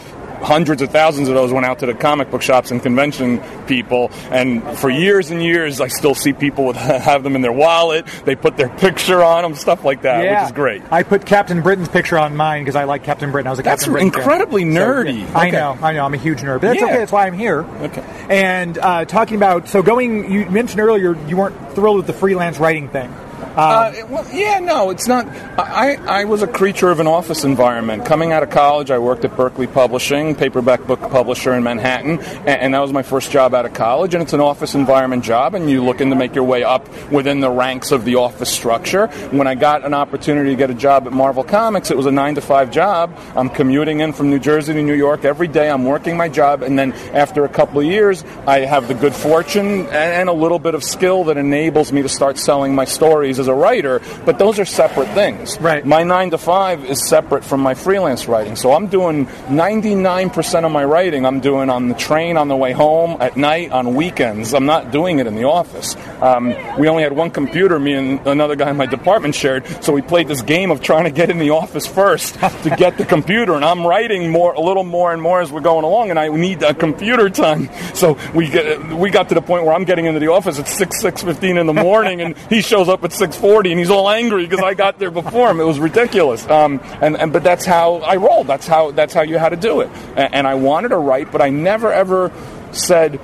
hundreds 0.45 0.81
of 0.81 0.89
thousands 0.91 1.27
of 1.27 1.35
those 1.35 1.51
went 1.51 1.65
out 1.65 1.79
to 1.79 1.85
the 1.85 1.93
comic 1.93 2.29
book 2.31 2.41
shops 2.41 2.71
and 2.71 2.81
convention 2.83 3.39
people 3.67 4.11
and 4.31 4.61
for 4.77 4.89
years 4.89 5.31
and 5.31 5.43
years 5.43 5.81
i 5.81 5.87
still 5.87 6.13
see 6.15 6.31
people 6.33 6.65
with 6.65 6.75
have 6.77 7.23
them 7.23 7.35
in 7.35 7.41
their 7.41 7.51
wallet 7.51 8.05
they 8.25 8.35
put 8.35 8.55
their 8.57 8.69
picture 8.69 9.23
on 9.23 9.41
them 9.43 9.55
stuff 9.55 9.83
like 9.83 10.03
that 10.03 10.23
yeah. 10.23 10.41
which 10.43 10.51
is 10.51 10.55
great 10.55 10.81
I 10.91 11.03
put 11.03 11.25
Captain 11.25 11.61
Britain's 11.61 11.89
picture 11.89 12.17
on 12.17 12.35
mine 12.35 12.63
because 12.63 12.75
I 12.75 12.83
like 12.83 13.03
Captain 13.03 13.31
Britain. 13.31 13.47
I 13.47 13.49
was 13.49 13.59
a 13.59 13.63
That's 13.63 13.81
Captain 13.83 13.93
Britain 13.93 14.11
fan. 14.11 14.21
incredibly 14.21 14.61
So, 14.73 14.79
nerdy. 14.79 15.19
yeah. 15.21 15.37
I 15.37 15.49
know, 15.49 15.77
I 15.81 15.93
know. 15.93 16.05
I'm 16.05 16.13
a 16.13 16.17
huge 16.17 16.39
nerd, 16.39 16.61
but 16.61 16.67
that's 16.67 16.79
Yeah. 16.79 16.85
okay. 16.85 16.97
That's 16.97 17.11
why 17.11 17.25
I'm 17.27 17.33
here. 17.33 17.61
Okay. 17.63 18.03
And 18.29 18.77
uh, 18.77 19.05
talking 19.05 19.35
about 19.35 19.67
so 19.67 19.81
going, 19.81 20.31
you 20.31 20.45
mentioned 20.49 20.79
earlier 20.79 21.15
you 21.27 21.37
weren't 21.37 21.55
thrilled 21.73 21.97
with 21.97 22.07
the 22.07 22.13
freelance 22.13 22.59
writing 22.59 22.87
thing. 22.89 23.11
Uh, 23.55 23.93
well, 24.09 24.27
yeah, 24.33 24.59
no, 24.59 24.89
it's 24.89 25.07
not. 25.07 25.25
I, 25.57 25.95
I 25.95 26.25
was 26.25 26.41
a 26.41 26.47
creature 26.47 26.91
of 26.91 26.99
an 26.99 27.07
office 27.07 27.45
environment. 27.45 28.05
Coming 28.05 28.33
out 28.33 28.43
of 28.43 28.49
college, 28.49 28.91
I 28.91 28.99
worked 28.99 29.23
at 29.23 29.37
Berkley 29.37 29.65
Publishing, 29.65 30.35
paperback 30.35 30.85
book 30.85 30.99
publisher 30.99 31.53
in 31.53 31.63
Manhattan, 31.63 32.19
and, 32.19 32.49
and 32.49 32.73
that 32.73 32.79
was 32.79 32.91
my 32.91 33.01
first 33.01 33.31
job 33.31 33.53
out 33.53 33.65
of 33.65 33.73
college. 33.73 34.13
And 34.13 34.21
it's 34.21 34.33
an 34.33 34.41
office 34.41 34.75
environment 34.75 35.23
job, 35.23 35.55
and 35.55 35.69
you're 35.69 35.81
looking 35.81 36.09
to 36.09 36.17
make 36.17 36.35
your 36.35 36.43
way 36.43 36.63
up 36.63 36.89
within 37.09 37.39
the 37.39 37.49
ranks 37.49 37.91
of 37.91 38.03
the 38.03 38.15
office 38.15 38.51
structure. 38.51 39.07
When 39.31 39.47
I 39.47 39.55
got 39.55 39.85
an 39.85 39.93
opportunity 39.93 40.49
to 40.49 40.55
get 40.57 40.69
a 40.69 40.73
job 40.73 41.07
at 41.07 41.13
Marvel 41.13 41.43
Comics, 41.45 41.91
it 41.91 41.95
was 41.95 42.07
a 42.07 42.11
nine 42.11 42.35
to 42.35 42.41
five 42.41 42.71
job. 42.71 43.17
I'm 43.37 43.49
commuting 43.49 44.01
in 44.01 44.11
from 44.11 44.29
New 44.29 44.39
Jersey 44.39 44.73
to 44.73 44.81
New 44.81 44.93
York 44.93 45.23
every 45.23 45.47
day. 45.47 45.69
I'm 45.69 45.85
working 45.85 46.17
my 46.17 46.27
job, 46.27 46.61
and 46.61 46.77
then 46.77 46.91
after 47.13 47.45
a 47.45 47.49
couple 47.49 47.79
of 47.79 47.85
years, 47.85 48.25
I 48.45 48.59
have 48.59 48.89
the 48.89 48.95
good 48.95 49.15
fortune 49.15 49.65
and, 49.65 49.93
and 49.93 50.29
a 50.29 50.33
little 50.33 50.59
bit 50.59 50.75
of 50.75 50.83
skill 50.83 51.23
that 51.25 51.37
enables 51.37 51.93
me 51.93 52.01
to 52.01 52.09
start 52.09 52.37
selling 52.37 52.75
my 52.75 52.83
stories 52.83 53.44
as 53.45 53.47
a 53.47 53.53
writer. 53.53 54.01
But 54.25 54.39
those 54.39 54.59
are 54.59 54.65
separate 54.65 55.09
things. 55.09 55.59
Right. 55.59 55.85
My 55.85 56.03
nine 56.03 56.31
to 56.31 56.37
five 56.37 56.83
is 56.85 57.07
separate 57.07 57.43
from 57.43 57.61
my 57.61 57.73
freelance 57.73 58.27
writing. 58.27 58.55
So 58.55 58.73
I'm 58.73 58.87
doing 58.87 59.27
99% 59.47 60.65
of 60.65 60.71
my 60.71 60.83
writing. 60.83 61.25
I'm 61.25 61.39
doing 61.39 61.69
on 61.69 61.89
the 61.89 61.95
train 61.95 62.37
on 62.37 62.47
the 62.47 62.55
way 62.55 62.71
home, 62.71 63.17
at 63.21 63.37
night, 63.37 63.71
on 63.71 63.95
weekends. 63.95 64.53
I'm 64.53 64.65
not 64.65 64.91
doing 64.91 65.19
it 65.19 65.27
in 65.27 65.35
the 65.35 65.45
office. 65.45 65.95
Um, 66.21 66.55
we 66.77 66.87
only 66.87 67.03
had 67.03 67.13
one 67.13 67.29
computer, 67.29 67.79
me 67.79 67.93
and 67.93 68.27
another 68.27 68.55
guy 68.55 68.69
in 68.69 68.77
my 68.77 68.85
department 68.85 69.35
shared. 69.35 69.65
So 69.83 69.93
we 69.93 70.01
played 70.01 70.27
this 70.27 70.41
game 70.41 70.71
of 70.71 70.81
trying 70.81 71.05
to 71.05 71.11
get 71.11 71.29
in 71.29 71.37
the 71.37 71.51
office 71.51 71.85
first 71.85 72.35
to 72.63 72.75
get 72.77 72.97
the 72.97 73.05
computer. 73.05 73.53
And 73.53 73.63
I'm 73.63 73.85
writing 73.85 74.31
more, 74.31 74.53
a 74.53 74.61
little 74.61 74.83
more 74.83 75.13
and 75.13 75.21
more 75.21 75.41
as 75.41 75.51
we're 75.51 75.61
going 75.61 75.83
along. 75.83 76.09
And 76.09 76.19
I 76.19 76.27
need 76.29 76.63
a 76.63 76.73
computer 76.73 77.29
time. 77.29 77.69
So 77.93 78.17
we 78.33 78.49
get, 78.49 78.81
we 78.93 79.09
got 79.09 79.29
to 79.29 79.35
the 79.35 79.41
point 79.41 79.65
where 79.65 79.73
I'm 79.73 79.85
getting 79.85 80.05
into 80.05 80.19
the 80.19 80.31
office 80.31 80.59
at 80.59 80.67
six 80.67 80.99
six 80.99 81.21
fifteen 81.21 81.57
in 81.57 81.67
the 81.67 81.73
morning, 81.73 82.21
and 82.21 82.37
he 82.49 82.61
shows 82.61 82.89
up 82.89 83.03
at 83.03 83.13
six 83.13 83.34
forty, 83.35 83.71
and 83.71 83.79
he's 83.79 83.89
all 83.89 84.09
angry 84.09 84.45
because 84.45 84.63
I 84.63 84.73
got 84.73 84.99
there 84.99 85.11
before 85.11 85.49
him. 85.51 85.59
It 85.59 85.65
was 85.65 85.79
ridiculous. 85.79 86.47
Um, 86.47 86.79
and, 87.01 87.17
and 87.17 87.33
but 87.33 87.43
that's 87.43 87.65
how 87.65 87.95
I 87.97 88.15
rolled. 88.15 88.47
That's 88.47 88.67
how 88.67 88.91
that's 88.91 89.13
how 89.13 89.21
you 89.21 89.37
had 89.37 89.49
to 89.49 89.57
do 89.57 89.81
it. 89.81 89.89
And, 90.15 90.33
and 90.35 90.47
I 90.47 90.55
wanted 90.55 90.89
to 90.89 90.97
write, 90.97 91.31
but 91.31 91.41
I 91.41 91.49
never 91.49 91.91
ever 91.91 92.31
said 92.71 93.19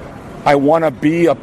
I 0.46 0.56
want 0.56 0.86
to 0.86 0.92
be 0.92 1.28
a 1.28 1.36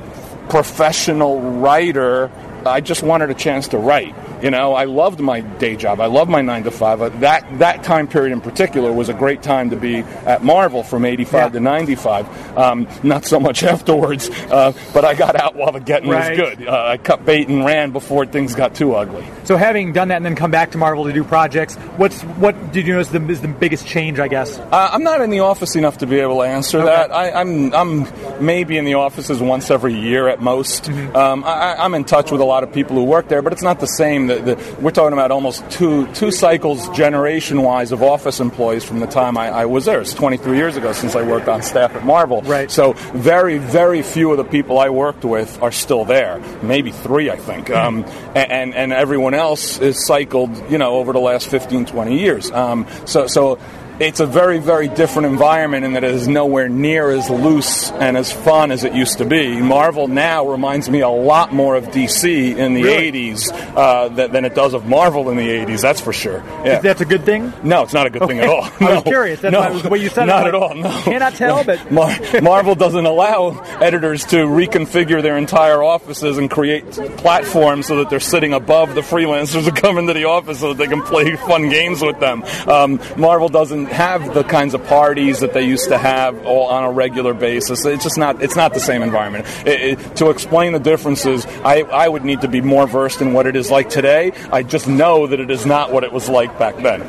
professional 0.49 1.41
writer. 1.41 2.31
I 2.67 2.81
just 2.81 3.03
wanted 3.03 3.31
a 3.31 3.35
chance 3.35 3.69
to 3.69 3.79
write. 3.79 4.15
You 4.43 4.51
know, 4.51 4.75
I 4.75 4.85
loved 4.85 5.21
my 5.21 5.41
day 5.41 5.75
job. 5.77 6.01
I 6.01 6.07
loved 6.07 6.31
my 6.31 6.43
nine 6.43 6.63
to 6.65 6.71
five. 6.71 7.03
Uh, 7.03 7.09
That 7.21 7.59
that 7.59 7.83
time 7.83 8.07
period 8.07 8.33
in 8.33 8.41
particular 8.41 8.93
was 8.93 9.09
a 9.09 9.15
great 9.15 9.43
time 9.43 9.71
to 9.71 9.77
be 9.77 9.99
at 10.27 10.45
Marvel 10.45 10.83
from 10.83 11.05
'85 11.05 11.35
Yeah. 11.35 11.49
to 11.49 11.61
'95. 11.61 12.57
Um, 12.57 12.87
not 13.03 13.25
so 13.25 13.41
much 13.41 13.63
afterwards, 13.75 14.31
uh, 14.51 14.73
but 14.95 15.05
I 15.05 15.15
got 15.15 15.35
out 15.35 15.57
while 15.57 15.73
the 15.73 15.81
getting 15.81 16.11
Right. 16.11 16.31
was 16.31 16.39
good. 16.39 16.69
Uh, 16.69 16.85
I 16.87 16.97
cut 16.99 17.25
bait 17.25 17.49
and 17.49 17.65
ran 17.65 17.91
before 17.91 18.27
things 18.27 18.55
got 18.55 18.75
too 18.75 18.95
ugly. 18.95 19.25
So 19.45 19.57
having 19.57 19.93
done 19.93 20.09
that 20.09 20.17
and 20.19 20.25
then 20.27 20.37
come 20.37 20.51
back 20.53 20.71
to 20.73 20.79
Marvel 20.79 21.05
to 21.05 21.13
do 21.13 21.25
projects, 21.25 21.75
what's 21.97 22.23
what 22.23 22.55
did 22.73 22.87
you 22.87 22.93
notice 22.93 23.09
the, 23.09 23.27
is 23.29 23.41
the 23.41 23.49
biggest 23.49 23.87
change? 23.87 24.21
I 24.21 24.29
guess. 24.29 24.57
Uh, 24.59 24.91
I'm 24.93 25.03
not 25.03 25.21
in 25.21 25.31
the 25.31 25.41
office 25.41 25.75
enough 25.75 25.99
to 25.99 26.07
be 26.07 26.21
able 26.21 26.37
to 26.37 26.43
answer 26.43 26.85
that. 26.85 27.11
I, 27.13 27.33
I'm 27.33 27.75
I'm 27.75 28.07
maybe 28.45 28.79
in 28.79 28.85
the 28.85 28.95
offices 28.95 29.41
once 29.41 29.71
every 29.71 29.95
year 29.95 30.29
at 30.29 30.41
most. 30.41 30.85
Mm-hmm. 30.85 31.17
Um, 31.17 31.45
I- 31.45 31.77
I'm 31.79 31.95
in 31.95 32.05
touch 32.05 32.31
with 32.31 32.41
a 32.41 32.45
lot 32.45 32.63
of 32.63 32.73
people 32.73 32.95
who 32.97 33.05
work 33.05 33.27
there, 33.29 33.43
but 33.43 33.53
it's 33.53 33.63
not 33.63 33.81
the 33.81 33.87
same. 33.87 34.28
The, 34.29 34.37
the, 34.37 34.77
we're 34.81 34.91
talking 34.91 35.13
about 35.13 35.31
almost 35.31 35.69
two 35.71 36.07
two 36.15 36.31
cycles 36.31 36.89
generation 36.91 37.63
wise 37.63 37.93
of 37.93 38.03
office 38.03 38.41
employees 38.41 38.85
from 38.85 39.01
the 39.01 39.07
time 39.07 39.37
I, 39.37 39.49
I 39.49 39.65
was 39.67 39.85
there. 39.85 40.01
It's 40.01 40.15
23 40.15 40.57
years 40.57 40.77
ago 40.77 40.93
since 40.93 41.17
I 41.17 41.23
worked 41.23 41.49
on 41.49 41.63
staff 41.63 41.95
at 41.95 42.05
Marvel. 42.05 42.43
Right. 42.43 42.71
So 42.71 42.93
very 43.15 43.59
very 43.59 44.03
few 44.03 44.31
of 44.31 44.37
the 44.37 44.45
people 44.45 44.79
I 44.79 44.91
worked 44.91 45.25
with 45.25 45.61
are 45.63 45.73
still 45.73 46.05
there. 46.05 46.41
Maybe 46.63 46.93
three, 46.93 47.31
I 47.31 47.37
think. 47.37 47.71
Um, 47.71 48.05
and, 48.35 48.51
and 48.51 48.75
and 48.75 48.93
everyone 48.93 49.35
else 49.35 49.79
is 49.79 50.07
cycled, 50.07 50.71
you 50.71 50.79
know, 50.79 50.97
over 50.97 51.13
the 51.13 51.21
last 51.21 51.49
15, 51.49 51.87
20 51.87 52.19
years. 52.19 52.51
Um, 52.51 52.87
so 53.07 53.27
so 53.27 53.59
it's 54.01 54.21
a 54.21 54.27
very, 54.27 54.59
very 54.59 54.89
different 54.89 55.27
environment 55.27 55.85
in 55.85 55.95
that 55.95 56.05
it 56.05 56.11
is 56.15 56.29
nowhere 56.29 56.69
near 56.69 57.11
as 57.11 57.29
loose 57.29 57.91
and 57.91 58.17
as 58.17 58.33
fun 58.33 58.71
as 58.71 58.85
it 58.85 58.95
used 58.95 59.19
to 59.19 59.25
be. 59.25 59.61
Marvel 59.61 60.07
now 60.09 60.47
reminds 60.49 60.89
me 60.89 61.01
a 61.01 61.09
lot 61.09 61.53
more 61.53 61.77
of 61.77 61.87
DC 61.87 62.57
in 62.57 62.75
the 62.75 62.83
Really? 62.85 63.13
80s 63.33 63.51
uh, 63.77 64.09
than, 64.09 64.33
than 64.33 64.45
it 64.45 64.55
does 64.55 64.75
of 64.75 64.87
Marvel 64.87 65.31
in 65.31 65.37
the 65.37 65.49
80s, 65.49 65.83
that's 65.83 66.01
for 66.01 66.13
sure. 66.13 66.43
Yeah. 66.65 66.81
That's 66.81 67.01
a 67.01 67.05
good 67.05 67.25
thing? 67.25 67.53
No, 67.63 67.83
it's 67.83 67.93
not 67.93 68.07
a 68.07 68.11
good 68.11 68.27
thing 68.29 68.39
at 68.39 68.49
all. 68.49 68.65
I 68.81 68.95
was 68.95 69.03
curious. 69.03 69.41
That's 69.41 69.53
no, 69.53 69.61
why 69.61 69.71
it 69.71 69.73
was 69.75 69.83
the 69.83 69.89
way 69.89 69.99
you 69.99 70.09
said 70.09 70.25
it. 70.25 70.27
Not 70.27 70.45
Like, 70.45 70.49
at 70.49 70.55
all. 70.55 70.75
No. 70.75 70.91
Cannot 71.03 71.35
tell, 71.35 71.65
but 71.65 71.91
Mar- 71.99 72.17
Marvel 72.43 72.75
doesn't 72.75 73.05
allow 73.07 73.59
editors 73.81 74.25
to 74.27 74.37
reconfigure 74.37 75.23
their 75.23 75.37
entire 75.37 75.83
offices 75.83 76.39
and 76.39 76.51
create 76.51 76.89
platforms 77.19 77.87
so 77.87 77.97
that 77.97 78.11
they're 78.11 78.21
sitting 78.21 78.53
above 78.53 78.95
the 78.95 79.01
freelancers 79.01 79.65
who 79.65 79.73
come 79.73 79.99
into 79.99 80.13
the 80.15 80.25
office 80.25 80.61
so 80.61 80.69
that 80.73 80.79
they 80.79 80.87
can 80.87 81.03
play 81.03 81.35
fun 81.37 81.69
games 81.69 82.01
with 82.03 82.19
them. 82.21 82.45
Um, 82.67 83.01
Marvel 83.17 83.49
doesn't 83.49 83.88
have 83.91 84.35
the 84.35 84.45
kinds 84.45 84.75
of 84.75 84.85
parties 84.87 85.41
that 85.41 85.53
they 85.53 85.67
used 85.67 85.89
to 85.89 85.99
have 85.99 86.45
all 86.47 86.67
on 86.69 86.85
a 86.85 86.91
regular 86.91 87.35
basis. 87.35 87.85
It's 87.85 88.05
just 88.05 88.19
not. 88.19 88.43
It's 88.43 88.57
not 88.57 88.75
the 88.75 88.81
same 88.81 89.03
environment. 89.03 89.47
It- 89.67 89.81
it- 89.99 90.17
to 90.17 90.31
explain 90.31 90.73
the 90.73 90.79
differences, 90.81 91.47
I, 91.65 91.83
I 91.83 92.09
would 92.09 92.25
need 92.25 92.41
to 92.43 92.49
be 92.49 92.61
more 92.61 92.87
versed 92.87 93.21
in 93.21 93.33
what 93.33 93.47
it 93.47 93.57
is 93.57 93.71
like 93.71 93.89
today. 93.89 94.33
I 94.53 94.63
just 94.63 94.89
know 94.89 95.27
that 95.27 95.41
it 95.41 95.51
is 95.51 95.67
not 95.67 95.93
what 95.93 96.05
it 96.05 96.13
was 96.13 96.29
like 96.29 96.59
back 96.59 96.77
then. 96.77 97.03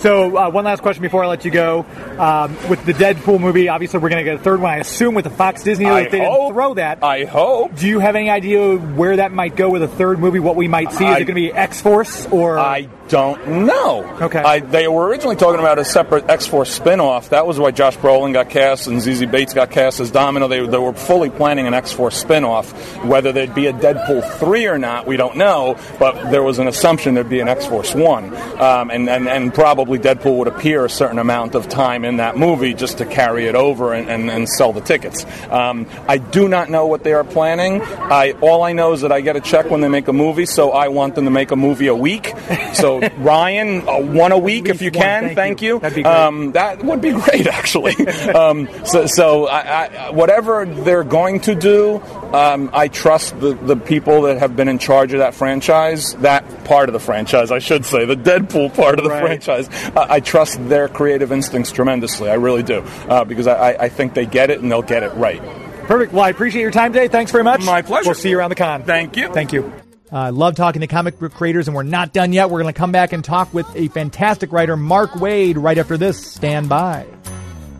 So, 0.00 0.36
uh, 0.36 0.50
one 0.50 0.66
last 0.66 0.82
question 0.82 1.00
before 1.00 1.24
I 1.24 1.28
let 1.28 1.46
you 1.46 1.50
go. 1.50 1.86
Um, 2.18 2.54
with 2.68 2.84
the 2.84 2.92
Deadpool 2.92 3.40
movie, 3.40 3.68
obviously 3.70 4.00
we're 4.00 4.10
going 4.10 4.22
to 4.22 4.30
get 4.30 4.38
a 4.38 4.42
third 4.42 4.60
one. 4.60 4.70
I 4.72 4.76
assume 4.78 5.14
with 5.14 5.24
the 5.24 5.30
Fox 5.30 5.62
Disney, 5.62 5.86
I 5.86 6.04
they 6.04 6.10
didn't 6.10 6.26
hope. 6.32 6.52
throw 6.52 6.74
that. 6.74 7.02
I 7.02 7.24
hope. 7.24 7.74
Do 7.76 7.88
you 7.88 8.00
have 8.00 8.14
any 8.14 8.28
idea 8.28 8.76
where 8.76 9.16
that 9.16 9.32
might 9.32 9.56
go 9.56 9.70
with 9.70 9.82
a 9.82 9.88
third 9.88 10.18
movie? 10.18 10.40
What 10.40 10.56
we 10.56 10.68
might 10.68 10.92
see? 10.92 11.04
Is 11.06 11.10
I- 11.10 11.14
it 11.20 11.24
going 11.24 11.26
to 11.28 11.34
be 11.34 11.52
X 11.52 11.80
Force 11.80 12.26
or? 12.26 12.58
I 12.58 12.82
don't 13.08 13.66
know. 13.66 14.04
Okay. 14.22 14.38
I, 14.38 14.60
they 14.60 14.88
were 14.88 15.06
originally 15.06 15.36
talking 15.36 15.60
about 15.60 15.78
a 15.78 15.84
separate 15.84 16.28
X 16.28 16.46
Force 16.46 16.70
spin-off. 16.70 17.30
That 17.30 17.46
was 17.46 17.58
why 17.58 17.70
Josh 17.70 17.96
Brolin 17.96 18.32
got 18.32 18.50
cast 18.50 18.86
and 18.86 19.00
Zazie 19.00 19.30
Beetz 19.30 19.54
got 19.54 19.70
cast 19.70 20.00
as 20.00 20.10
Domino. 20.10 20.48
They, 20.48 20.66
they 20.66 20.78
were 20.78 20.92
fully 20.92 21.30
planning 21.30 21.66
an 21.66 21.74
X 21.74 21.92
Force 21.92 22.16
spin-off. 22.16 22.72
Whether 23.04 23.32
there'd 23.32 23.54
be 23.54 23.66
a 23.66 23.72
Deadpool 23.72 24.38
3 24.38 24.66
or 24.66 24.78
not, 24.78 25.06
we 25.06 25.16
don't 25.16 25.36
know, 25.36 25.78
but 25.98 26.30
there 26.30 26.42
was 26.42 26.58
an 26.58 26.66
assumption 26.66 27.14
there'd 27.14 27.28
be 27.28 27.40
an 27.40 27.48
X 27.48 27.66
Force 27.66 27.94
1. 27.94 28.34
Um, 28.60 28.90
and, 28.90 29.08
and, 29.08 29.28
and 29.28 29.54
probably 29.54 29.98
Deadpool 29.98 30.38
would 30.38 30.48
appear 30.48 30.84
a 30.84 30.90
certain 30.90 31.18
amount 31.18 31.54
of 31.54 31.68
time 31.68 32.04
in 32.04 32.16
that 32.16 32.36
movie 32.36 32.74
just 32.74 32.98
to 32.98 33.06
carry 33.06 33.46
it 33.46 33.54
over 33.54 33.92
and, 33.92 34.08
and, 34.08 34.30
and 34.30 34.48
sell 34.48 34.72
the 34.72 34.80
tickets. 34.80 35.26
Um, 35.50 35.86
I 36.08 36.18
do 36.18 36.48
not 36.48 36.70
know 36.70 36.86
what 36.86 37.04
they 37.04 37.12
are 37.12 37.24
planning. 37.24 37.82
I, 37.82 38.32
all 38.40 38.62
I 38.62 38.72
know 38.72 38.92
is 38.92 39.02
that 39.02 39.12
I 39.12 39.20
get 39.20 39.36
a 39.36 39.40
check 39.40 39.70
when 39.70 39.80
they 39.80 39.88
make 39.88 40.08
a 40.08 40.12
movie, 40.12 40.46
so 40.46 40.70
I 40.70 40.88
want 40.88 41.14
them 41.14 41.24
to 41.24 41.30
make 41.30 41.50
a 41.50 41.56
movie 41.56 41.86
a 41.88 41.94
week. 41.94 42.32
So 42.74 42.93
Ryan, 43.00 43.88
uh, 43.88 44.00
one 44.00 44.32
a 44.32 44.38
week 44.38 44.68
if 44.68 44.82
you 44.82 44.90
can. 44.90 45.22
thank 45.24 45.36
Thank, 45.36 45.62
you. 45.62 45.74
you. 45.74 45.80
That'd 45.80 45.96
be 45.96 46.02
great. 46.02 46.14
Um, 46.14 46.52
that 46.52 46.82
would 46.84 47.00
be 47.00 47.12
great, 47.20 47.46
actually. 47.46 47.94
um, 48.28 48.68
so, 48.84 49.06
so 49.06 49.46
I, 49.46 49.84
I, 50.06 50.10
whatever 50.10 50.64
they're 50.66 51.04
going 51.04 51.40
to 51.40 51.54
do, 51.54 52.00
um, 52.32 52.70
I 52.72 52.88
trust 52.88 53.38
the, 53.40 53.54
the 53.54 53.76
people 53.76 54.22
that 54.22 54.38
have 54.38 54.56
been 54.56 54.68
in 54.68 54.78
charge 54.78 55.12
of 55.12 55.18
that 55.20 55.34
franchise, 55.34 56.14
that 56.16 56.64
part 56.64 56.88
of 56.88 56.92
the 56.92 57.00
franchise, 57.00 57.50
I 57.50 57.58
should 57.58 57.84
say, 57.84 58.04
the 58.04 58.16
Deadpool 58.16 58.74
part 58.74 58.98
of 58.98 59.04
the 59.04 59.10
Right. 59.10 59.22
franchise. 59.42 59.68
Uh, 59.94 60.06
I 60.08 60.20
trust 60.20 60.68
their 60.68 60.88
creative 60.88 61.30
instincts 61.32 61.70
tremendously. 61.72 62.30
I 62.30 62.34
really 62.34 62.62
do, 62.62 62.80
uh, 63.08 63.24
because 63.24 63.46
I, 63.46 63.72
I- 63.72 63.84
I 63.84 63.88
think 63.90 64.14
they 64.14 64.24
get 64.26 64.50
it 64.50 64.60
and 64.60 64.70
they'll 64.72 64.82
get 64.82 65.02
it 65.02 65.12
right. 65.14 65.42
Perfect. 65.86 66.12
Well, 66.14 66.24
I 66.24 66.30
appreciate 66.30 66.62
your 66.62 66.70
time 66.70 66.92
today. 66.94 67.08
Thanks 67.08 67.30
very 67.30 67.44
much. 67.44 67.62
My 67.64 67.82
pleasure. 67.82 68.08
We'll 68.08 68.14
see 68.14 68.30
you 68.30 68.38
around 68.38 68.48
the 68.50 68.54
con. 68.56 68.82
Thank 68.84 69.16
you. 69.16 69.28
Thank 69.32 69.52
you. 69.52 69.70
I 70.14 70.30
love 70.30 70.54
talking 70.54 70.80
to 70.82 70.86
comic 70.86 71.18
book 71.18 71.34
creators, 71.34 71.66
and 71.66 71.74
we're 71.74 71.82
not 71.82 72.12
done 72.12 72.32
yet. 72.32 72.48
We're 72.48 72.62
going 72.62 72.72
to 72.72 72.78
come 72.78 72.92
back 72.92 73.12
and 73.12 73.24
talk 73.24 73.52
with 73.52 73.66
a 73.74 73.88
fantastic 73.88 74.52
writer, 74.52 74.76
Mark 74.76 75.10
Waid, 75.10 75.60
right 75.60 75.76
after 75.76 75.96
this. 75.96 76.24
Stand 76.24 76.68
by. 76.68 77.04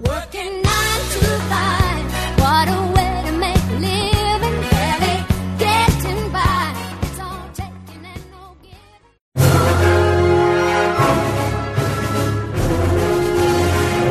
Working 0.01 0.61
nine 0.61 1.01
to 1.11 1.21
five. 1.49 2.41
What 2.41 2.69
a 2.69 2.93
way 2.93 3.23
to 3.27 3.33
make 3.39 3.57
a 3.57 3.79
living. 3.79 4.61
Barely 4.69 5.25
getting 5.59 6.33
by. 6.33 6.99
It's 7.03 7.21
all 7.21 7.49
taking 7.55 8.05
and 8.05 8.31
no 8.33 8.57
giving. 8.63 8.81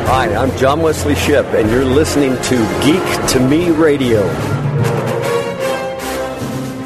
Hi, 0.06 0.34
I'm 0.34 0.56
John 0.56 0.80
Wesley 0.80 1.14
Shipp, 1.14 1.44
and 1.48 1.70
you're 1.70 1.84
listening 1.84 2.40
to 2.44 2.56
Geek 2.82 3.26
to 3.32 3.40
Me 3.40 3.70
Radio. 3.70 4.22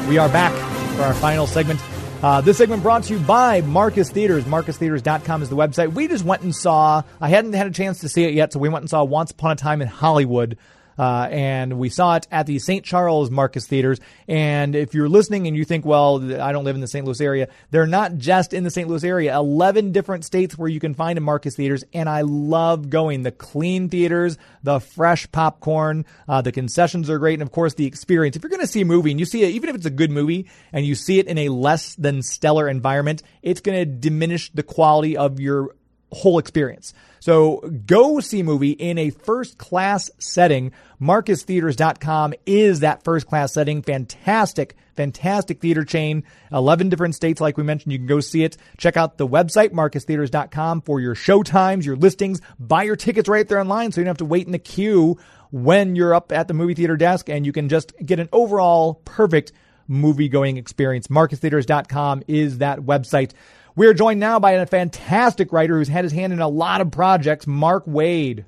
We 0.09 0.17
are 0.17 0.27
back 0.27 0.68
for 0.99 1.05
our 1.05 1.13
final 1.13 1.47
segment. 1.47 1.79
Uh, 2.21 2.41
this 2.41 2.57
segment 2.57 2.83
brought 2.83 3.03
to 3.05 3.13
you 3.13 3.19
by 3.19 3.61
Marcus 3.61 4.09
Theatres. 4.09 4.43
MarcusTheatres.com 4.43 5.41
is 5.41 5.47
the 5.47 5.55
website. 5.55 5.93
We 5.93 6.09
just 6.09 6.25
went 6.25 6.41
and 6.41 6.53
saw, 6.53 7.03
I 7.21 7.29
hadn't 7.29 7.53
had 7.53 7.67
a 7.67 7.71
chance 7.71 7.99
to 7.99 8.09
see 8.09 8.25
it 8.25 8.33
yet, 8.33 8.51
so 8.51 8.59
we 8.59 8.67
went 8.67 8.83
and 8.83 8.89
saw 8.89 9.05
Once 9.05 9.31
Upon 9.31 9.51
a 9.51 9.55
Time 9.55 9.81
in 9.81 9.87
Hollywood. 9.87 10.57
Uh, 10.99 11.29
and 11.31 11.79
we 11.79 11.87
saw 11.87 12.17
it 12.17 12.27
at 12.29 12.45
the 12.45 12.59
St. 12.59 12.83
Charles 12.83 13.31
Marcus 13.31 13.65
Theatres. 13.65 14.01
And 14.27 14.75
if 14.75 14.93
you're 14.93 15.07
listening 15.07 15.47
and 15.47 15.55
you 15.55 15.63
think, 15.63 15.85
well, 15.85 16.17
I 16.41 16.51
don't 16.51 16.65
live 16.65 16.75
in 16.75 16.81
the 16.81 16.89
St. 16.89 17.05
Louis 17.05 17.21
area, 17.21 17.47
they're 17.71 17.87
not 17.87 18.17
just 18.17 18.53
in 18.53 18.65
the 18.65 18.69
St. 18.69 18.89
Louis 18.89 19.05
area. 19.05 19.33
11 19.33 19.93
different 19.93 20.25
states 20.25 20.57
where 20.57 20.67
you 20.67 20.81
can 20.81 20.93
find 20.93 21.17
a 21.17 21.21
Marcus 21.21 21.55
Theatres. 21.55 21.85
And 21.93 22.09
I 22.09 22.21
love 22.21 22.89
going. 22.89 23.23
The 23.23 23.31
clean 23.31 23.87
theaters, 23.87 24.37
the 24.61 24.81
fresh 24.81 25.31
popcorn, 25.31 26.05
uh, 26.27 26.41
the 26.41 26.51
concessions 26.51 27.09
are 27.09 27.17
great. 27.17 27.35
And 27.35 27.43
of 27.43 27.51
course, 27.53 27.75
the 27.75 27.85
experience. 27.85 28.35
If 28.35 28.43
you're 28.43 28.49
going 28.49 28.59
to 28.59 28.67
see 28.67 28.81
a 28.81 28.85
movie 28.85 29.11
and 29.11 29.21
you 29.21 29.25
see 29.25 29.43
it, 29.43 29.51
even 29.51 29.69
if 29.69 29.77
it's 29.77 29.85
a 29.85 29.91
good 29.91 30.11
movie 30.11 30.47
and 30.73 30.85
you 30.85 30.95
see 30.95 31.19
it 31.19 31.27
in 31.27 31.37
a 31.37 31.47
less 31.47 31.95
than 31.95 32.21
stellar 32.23 32.67
environment, 32.67 33.23
it's 33.41 33.61
going 33.61 33.79
to 33.79 33.85
diminish 33.85 34.51
the 34.51 34.63
quality 34.63 35.15
of 35.15 35.39
your 35.39 35.75
whole 36.11 36.39
experience. 36.39 36.93
So 37.19 37.57
go 37.85 38.19
see 38.19 38.39
a 38.39 38.43
movie 38.43 38.71
in 38.71 38.97
a 38.97 39.09
first 39.09 39.57
class 39.57 40.09
setting. 40.19 40.71
MarcusTheatres.com 41.01 42.33
is 42.45 42.79
that 42.79 43.03
first 43.03 43.27
class 43.27 43.53
setting. 43.53 43.81
Fantastic, 43.81 44.75
fantastic 44.95 45.59
theater 45.59 45.83
chain. 45.83 46.23
11 46.51 46.89
different 46.89 47.15
states, 47.15 47.41
like 47.41 47.57
we 47.57 47.63
mentioned. 47.63 47.91
You 47.91 47.99
can 47.99 48.07
go 48.07 48.19
see 48.19 48.43
it. 48.43 48.57
Check 48.77 48.97
out 48.97 49.17
the 49.17 49.27
website, 49.27 49.69
MarcusTheatres.com 49.71 50.81
for 50.81 50.99
your 50.99 51.15
show 51.15 51.43
times, 51.43 51.85
your 51.85 51.97
listings. 51.97 52.41
Buy 52.57 52.83
your 52.83 52.95
tickets 52.95 53.29
right 53.29 53.47
there 53.47 53.59
online 53.59 53.91
so 53.91 54.01
you 54.01 54.05
don't 54.05 54.11
have 54.11 54.17
to 54.17 54.25
wait 54.25 54.45
in 54.45 54.51
the 54.51 54.59
queue 54.59 55.17
when 55.51 55.95
you're 55.95 56.13
up 56.13 56.31
at 56.31 56.47
the 56.47 56.53
movie 56.53 56.75
theater 56.75 56.95
desk 56.95 57.29
and 57.29 57.45
you 57.45 57.51
can 57.51 57.69
just 57.69 57.93
get 58.05 58.19
an 58.19 58.29
overall 58.31 58.95
perfect 59.05 59.51
movie 59.87 60.29
going 60.29 60.57
experience. 60.57 61.07
MarcusTheatres.com 61.07 62.23
is 62.27 62.59
that 62.59 62.79
website. 62.79 63.33
We 63.79 63.87
are 63.87 63.93
joined 63.93 64.19
now 64.19 64.39
by 64.39 64.51
a 64.51 64.65
fantastic 64.65 65.53
writer 65.53 65.77
who's 65.77 65.87
had 65.87 66.03
his 66.03 66.11
hand 66.11 66.33
in 66.33 66.41
a 66.41 66.49
lot 66.49 66.81
of 66.81 66.91
projects, 66.91 67.47
Mark 67.47 67.85
Waid. 67.85 68.43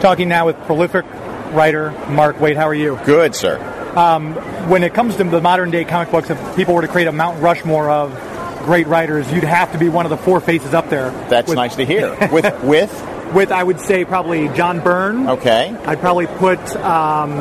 Talking 0.00 0.30
now 0.30 0.46
with 0.46 0.56
prolific 0.62 1.04
writer 1.52 1.90
Mark 2.08 2.36
Waid. 2.36 2.56
How 2.56 2.66
are 2.66 2.74
you? 2.74 2.98
Good, 3.04 3.34
sir. 3.34 3.58
Um, 3.94 4.32
when 4.70 4.84
it 4.84 4.94
comes 4.94 5.16
to 5.16 5.24
the 5.24 5.42
modern 5.42 5.70
day 5.70 5.84
comic 5.84 6.10
books, 6.10 6.30
if 6.30 6.56
people 6.56 6.74
were 6.74 6.80
to 6.80 6.88
create 6.88 7.08
a 7.08 7.12
Mount 7.12 7.42
Rushmore 7.42 7.90
of 7.90 8.10
great 8.64 8.86
writers, 8.86 9.30
you'd 9.30 9.44
have 9.44 9.72
to 9.72 9.78
be 9.78 9.90
one 9.90 10.06
of 10.06 10.10
the 10.10 10.16
four 10.16 10.40
faces 10.40 10.72
up 10.72 10.88
there. 10.88 11.10
That's 11.28 11.50
With- 11.50 11.56
nice 11.56 11.76
to 11.76 11.84
hear. 11.84 12.16
With 12.32 12.62
with 12.62 13.34
with 13.34 13.52
I 13.52 13.62
would 13.62 13.80
say 13.80 14.06
probably 14.06 14.48
John 14.48 14.80
Byrne. 14.80 15.28
okay. 15.28 15.76
I'd 15.84 16.00
probably 16.00 16.26
put, 16.26 16.58
um, 16.76 17.36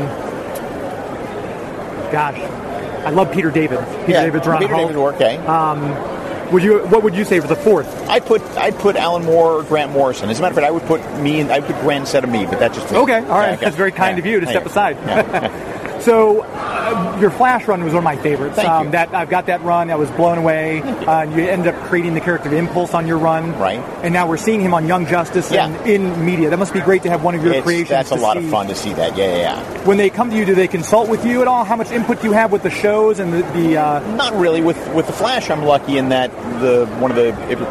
gosh, 2.11 2.38
I 2.38 3.11
love 3.11 3.32
Peter 3.32 3.49
David. 3.49 3.80
Peter 3.80 4.11
yeah, 4.11 4.23
David's 4.26 4.45
Ron 4.45 4.59
Peter 4.59 4.73
Hull. 4.76 4.88
David, 4.88 4.97
okay. 5.15 5.38
Um, 5.38 6.24
would 6.52 6.64
you? 6.64 6.80
What 6.88 7.04
would 7.04 7.16
you 7.16 7.26
say 7.26 7.39
for 7.39 7.48
the 7.48 7.56
fourth? 7.56 7.88
I'd 8.10 8.26
put 8.26 8.41
I'd 8.58 8.76
put 8.80 8.96
Alan 8.96 9.24
Moore 9.26 9.60
or 9.60 9.64
Grant 9.64 9.91
Morrison. 9.91 10.30
As 10.30 10.39
a 10.39 10.41
matter 10.41 10.52
of 10.54 10.56
fact, 10.58 10.68
I 10.68 10.72
would 10.72 10.84
put 10.84 11.02
me 11.20 11.39
and 11.39 11.52
I 11.52 11.60
would 11.60 11.68
put 11.68 11.80
Grant 11.82 12.02
instead 12.02 12.24
of 12.24 12.30
me, 12.30 12.46
but 12.46 12.60
that's 12.60 12.76
just 12.78 12.91
me. 12.91 12.98
Okay, 13.00 13.18
all 13.20 13.38
right. 13.38 13.52
Yeah. 13.52 13.56
That's 13.56 13.76
very 13.76 13.91
kind 13.91 14.18
Yeah, 14.18 14.22
of 14.24 14.26
you 14.26 14.39
to 14.41 14.46
yeah. 14.46 14.52
step 14.52 14.66
aside. 14.66 14.98
So, 16.06 16.41
uh, 16.43 17.18
your 17.20 17.32
Flash 17.32 17.68
run 17.68 17.84
was 17.84 17.93
one 17.93 17.99
of 17.99 18.03
my 18.03 18.16
favorites. 18.18 18.58
Um. 18.60 18.91
That 18.91 19.14
I've 19.14 19.30
got 19.30 19.47
that 19.47 19.64
run. 19.64 19.89
I 19.89 19.95
was 19.95 20.10
blown 20.12 20.38
away. 20.38 20.82
Uh, 21.06 21.22
and 21.22 21.34
you 21.36 21.43
ended 21.47 21.72
up 21.76 21.80
creating 21.84 22.16
the 22.16 22.20
character 22.20 22.47
of 22.49 22.53
Impulse 22.53 22.95
on 22.95 23.06
your 23.06 23.20
run, 23.20 23.56
Right. 23.60 23.80
And 24.03 24.12
now 24.12 24.28
we're 24.28 24.38
seeing 24.38 24.60
him 24.60 24.74
on 24.74 24.88
Young 24.88 25.06
Justice 25.06 25.51
Yeah. 25.51 25.68
and 25.68 25.88
in 25.88 26.26
media. 26.26 26.49
That 26.49 26.58
must 26.58 26.74
be 26.74 26.80
great 26.82 27.03
to 27.03 27.10
have 27.12 27.24
one 27.24 27.36
of 27.36 27.43
your 27.43 27.51
It's- 27.51 27.64
creations. 27.64 27.89
that's 27.89 28.10
a 28.10 28.16
lot 28.16 28.36
of 28.36 28.43
fun 28.49 28.66
to 28.70 28.76
see 28.76 28.91
that. 28.93 29.16
Yeah, 29.16 29.26
yeah, 29.28 29.38
yeah. 29.38 29.60
When 29.86 29.97
they 29.97 30.10
come 30.10 30.32
to 30.32 30.36
you, 30.36 30.43
do 30.45 30.56
they 30.56 30.68
consult 30.68 31.08
with 31.08 31.24
you 31.24 31.43
at 31.43 31.47
all? 31.47 31.64
How 31.64 31.76
much 31.76 31.91
input 31.91 32.22
do 32.22 32.28
you 32.28 32.34
have 32.34 32.51
with 32.51 32.64
the 32.64 32.72
shows 32.72 33.20
and 33.20 33.32
the? 33.34 33.43
the 33.53 33.78
uh, 33.78 33.99
Not 34.16 34.36
really. 34.36 34.62
With 34.62 34.80
with 34.95 35.06
the 35.06 35.14
Flash, 35.14 35.51
I'm 35.51 35.64
lucky 35.64 35.99
in 35.99 36.10
that 36.10 36.32
the 36.60 36.88
one 36.99 37.12
of 37.12 37.18
the 37.18 37.30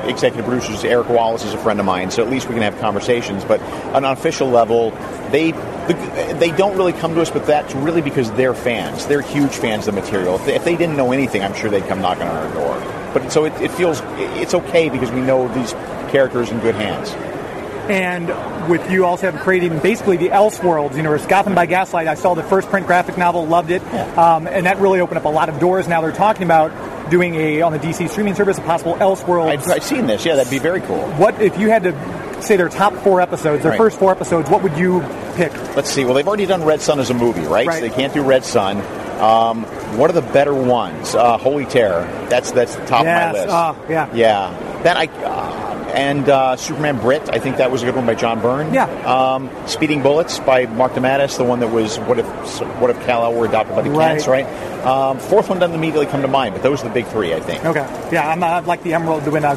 executive 0.09 0.47
producers, 0.47 0.85
Eric 0.85 1.09
Wallace, 1.09 1.45
is 1.45 1.55
a 1.55 1.59
friend 1.59 1.81
of 1.81 1.87
mine, 1.87 2.13
so 2.13 2.23
at 2.23 2.31
least 2.31 2.47
we 2.49 2.55
can 2.55 2.63
have 2.63 2.79
conversations. 2.81 3.43
But 3.45 3.61
on 3.95 4.05
an 4.05 4.13
official 4.13 4.49
level, 4.49 4.93
they 5.35 5.51
they 6.39 6.53
don't 6.53 6.77
really 6.77 6.93
come 6.93 7.15
to 7.17 7.21
us, 7.21 7.31
but 7.31 7.45
that's 7.45 7.75
really 7.75 8.01
because 8.01 8.31
they're 8.33 8.55
fans. 8.55 9.07
They're 9.07 9.21
huge 9.21 9.51
fans 9.51 9.89
of 9.89 9.95
the 9.95 10.01
material. 10.01 10.37
If 10.37 10.47
they, 10.47 10.55
if 10.55 10.65
they 10.65 10.77
didn't 10.77 10.97
know 10.97 11.11
anything, 11.11 11.43
I'm 11.43 11.55
sure 11.55 11.71
they'd 11.71 11.87
come 11.87 12.01
knocking 12.01 12.23
on 12.23 12.37
our 12.37 12.55
door. 12.55 13.11
But 13.13 13.33
so 13.33 13.45
it, 13.45 13.53
it 13.61 13.73
feels 13.73 14.01
it's 14.39 14.55
okay 14.55 14.89
because 14.89 15.11
we 15.11 15.21
know 15.21 15.53
these 15.53 15.73
characters 16.13 16.51
in 16.51 16.61
good 16.61 16.77
hands. 16.77 17.11
And 17.91 18.29
with 18.71 18.89
you 18.91 19.05
also 19.05 19.31
have 19.31 19.41
creating 19.43 19.81
basically 19.81 20.17
the 20.17 20.29
Elseworlds, 20.29 20.97
universe, 20.97 21.27
Gotham 21.27 21.55
by 21.55 21.67
Gaslight. 21.67 22.07
I 22.07 22.15
saw 22.15 22.35
the 22.35 22.45
first 22.45 22.69
print 22.69 22.87
graphic 22.87 23.19
novel, 23.19 23.45
loved 23.45 23.71
it, 23.73 23.83
um, 24.17 24.47
and 24.47 24.67
that 24.67 24.79
really 24.79 25.01
opened 25.01 25.19
up 25.19 25.25
a 25.25 25.29
lot 25.29 25.49
of 25.49 25.59
doors. 25.59 25.89
Now 25.89 26.01
they're 26.01 26.13
talking 26.13 26.45
about 26.45 27.11
doing 27.11 27.35
a 27.35 27.61
on 27.61 27.73
the 27.73 27.79
DC 27.79 28.09
streaming 28.09 28.37
service 28.37 28.57
a 28.57 28.63
possible 28.63 28.95
Elseworlds. 28.95 29.49
I've, 29.49 29.69
I've 29.69 29.85
seen 29.85 30.07
this. 30.07 30.25
Yeah, 30.25 30.37
that'd 30.37 30.51
be 30.51 30.61
very 30.61 30.81
cool. 30.81 31.03
What 31.15 31.43
if 31.43 31.59
you 31.59 31.69
had 31.69 31.83
to 31.83 32.24
say 32.45 32.57
their 32.57 32.69
top 32.69 32.95
four 32.97 33.21
episodes, 33.21 33.63
their 33.63 33.73
Right. 33.73 33.79
first 33.79 33.99
four 33.99 34.11
episodes, 34.13 34.49
what 34.51 34.63
would 34.63 34.77
you 34.77 35.03
pick? 35.37 35.53
Let's 35.77 35.91
see. 35.91 36.05
Well, 36.05 36.15
they've 36.15 36.27
already 36.29 36.47
done 36.47 36.65
Red 36.65 36.81
Sun 36.81 37.01
as 37.01 37.11
a 37.11 37.15
movie, 37.15 37.43
right? 37.43 37.67
Right. 37.67 37.75
So 37.83 37.89
they 37.89 37.95
can't 37.95 38.13
do 38.15 38.23
Red 38.23 38.45
Sun. 38.45 38.79
Um, 39.21 39.63
what 39.99 40.11
are 40.11 40.15
the 40.15 40.23
better 40.23 40.55
ones? 40.55 41.15
Uh, 41.15 41.39
Holy 41.39 41.65
Terror. 41.67 42.07
That's 42.29 42.51
that's 42.53 42.75
the 42.77 42.85
top 42.87 43.05
Yes, 43.05 43.27
of 43.29 43.33
my 43.35 43.41
list. 43.41 43.55
uh, 43.55 43.75
yeah. 43.89 44.09
Yeah. 44.15 44.81
That 44.83 44.97
I. 44.97 45.07
Uh, 45.07 45.61
and 45.95 46.29
uh, 46.29 46.57
Superman 46.57 46.99
Brit, 46.99 47.31
I 47.33 47.39
think 47.39 47.59
that 47.59 47.71
was 47.71 47.85
a 47.85 47.87
good 47.87 47.95
one 47.95 48.05
by 48.05 48.17
John 48.17 48.41
Byrne. 48.41 48.75
Yeah. 48.75 48.87
Um, 49.07 49.49
Speeding 49.69 50.03
Bullets 50.03 50.41
by 50.41 50.67
Mark 50.67 50.95
DeMatteis, 50.95 51.37
the 51.37 51.45
one 51.45 51.61
that 51.61 51.69
was 51.71 52.01
what 52.01 52.19
if 52.19 52.27
what 52.81 52.91
if 52.91 53.01
Kal 53.07 53.23
El 53.23 53.35
were 53.35 53.47
adopted 53.47 53.77
by 53.77 53.83
the 53.83 53.91
Right. 53.91 54.09
Kents, 54.21 54.27
right? 54.27 54.45
Um, 54.85 55.21
fourth 55.21 55.49
one 55.49 55.61
doesn't 55.61 55.75
immediately 55.77 56.07
come 56.07 56.23
to 56.23 56.29
mind, 56.29 56.53
but 56.55 56.65
those 56.65 56.81
are 56.83 56.89
the 56.89 56.93
big 56.95 57.07
three, 57.07 57.33
I 57.33 57.39
think. 57.39 57.65
Okay. 57.65 57.87
Yeah, 58.11 58.29
I'm, 58.29 58.43
I 58.43 58.59
like 58.59 58.83
the 58.83 58.93
Emerald 58.95 59.25
when 59.29 59.45
uh, 59.45 59.55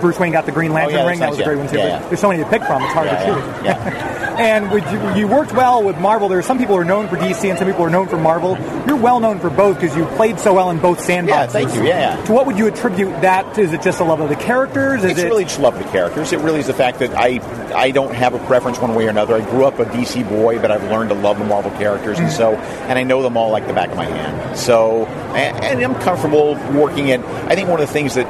Bruce 0.00 0.18
Wayne 0.18 0.32
got 0.32 0.46
the 0.46 0.52
Green 0.52 0.70
oh, 0.70 0.74
Lantern 0.74 0.96
Oh, 0.96 0.98
yeah, 1.02 1.08
ring. 1.08 1.20
That 1.20 1.30
was 1.30 1.38
a 1.38 1.44
great 1.44 1.58
one 1.58 1.68
too. 1.68 1.78
Yeah, 1.78 2.00
yeah. 2.00 2.08
There's 2.08 2.20
so 2.20 2.28
many 2.28 2.42
to 2.42 2.48
pick 2.48 2.62
from. 2.64 2.82
It's 2.82 2.92
hard 2.92 3.06
Yeah, 3.06 3.24
to 3.24 3.34
choose. 3.34 3.64
yeah. 3.64 4.36
and 4.38 4.70
would 4.70 4.84
you, 4.84 5.20
you 5.20 5.28
worked 5.28 5.52
well 5.52 5.82
with 5.82 5.98
Marvel. 5.98 6.28
There 6.28 6.38
are 6.38 6.42
some 6.42 6.58
people 6.58 6.74
who 6.74 6.80
are 6.80 6.84
known 6.84 7.08
for 7.08 7.16
DC 7.16 7.48
and 7.48 7.58
some 7.58 7.66
people 7.66 7.80
who 7.80 7.84
are 7.84 7.90
known 7.90 8.08
for 8.08 8.16
Marvel. 8.16 8.58
You're 8.86 8.96
well 8.96 9.20
known 9.20 9.38
for 9.38 9.50
both 9.50 9.80
because 9.80 9.96
you 9.96 10.06
played 10.06 10.40
so 10.40 10.54
well 10.54 10.70
in 10.70 10.78
both 10.78 10.98
sandboxes. 10.98 11.28
Yeah, 11.28 11.46
thank 11.46 11.74
you. 11.74 11.84
Yeah, 11.84 12.16
yeah. 12.16 12.24
To 12.24 12.32
what 12.32 12.46
would 12.46 12.58
you 12.58 12.66
attribute 12.66 13.20
that? 13.22 13.54
to? 13.54 13.60
Is 13.60 13.72
it 13.72 13.82
just 13.82 13.98
the 13.98 14.04
love 14.04 14.20
of 14.20 14.28
the 14.28 14.36
characters? 14.36 15.04
Is 15.04 15.12
it's 15.12 15.20
it 15.20 15.24
really 15.24 15.44
just 15.44 15.60
love 15.60 15.78
the 15.78 15.84
characters. 15.90 16.32
It 16.32 16.40
really 16.40 16.60
is 16.60 16.66
the 16.66 16.74
fact 16.74 17.00
that 17.00 17.14
I 17.14 17.40
I 17.74 17.90
don't 17.90 18.14
have 18.14 18.34
a 18.34 18.38
preference 18.46 18.78
one 18.78 18.94
way 18.94 19.06
or 19.06 19.10
another. 19.10 19.34
I 19.34 19.40
grew 19.40 19.64
up 19.64 19.78
a 19.78 19.84
DC 19.84 20.28
boy, 20.28 20.58
but 20.58 20.70
I've 20.70 20.84
learned 20.84 21.10
to 21.10 21.14
love 21.16 21.38
the 21.38 21.44
Marvel 21.44 21.70
characters, 21.72 22.18
and 22.18 22.28
mm. 22.28 22.36
so 22.36 22.54
and 22.54 22.98
I 22.98 23.02
know 23.02 23.22
them 23.22 23.36
all 23.36 23.50
like 23.50 23.66
the 23.66 23.74
back 23.74 23.90
of 23.90 23.96
my 23.96 24.06
hand. 24.06 24.58
So 24.58 25.06
and, 25.06 25.64
and 25.64 25.82
I'm 25.82 26.00
comfortable 26.02 26.54
working 26.72 27.10
at. 27.12 27.20
I 27.50 27.54
think 27.54 27.68
one 27.68 27.80
of 27.80 27.86
the 27.86 27.92
things 27.92 28.14
that 28.14 28.26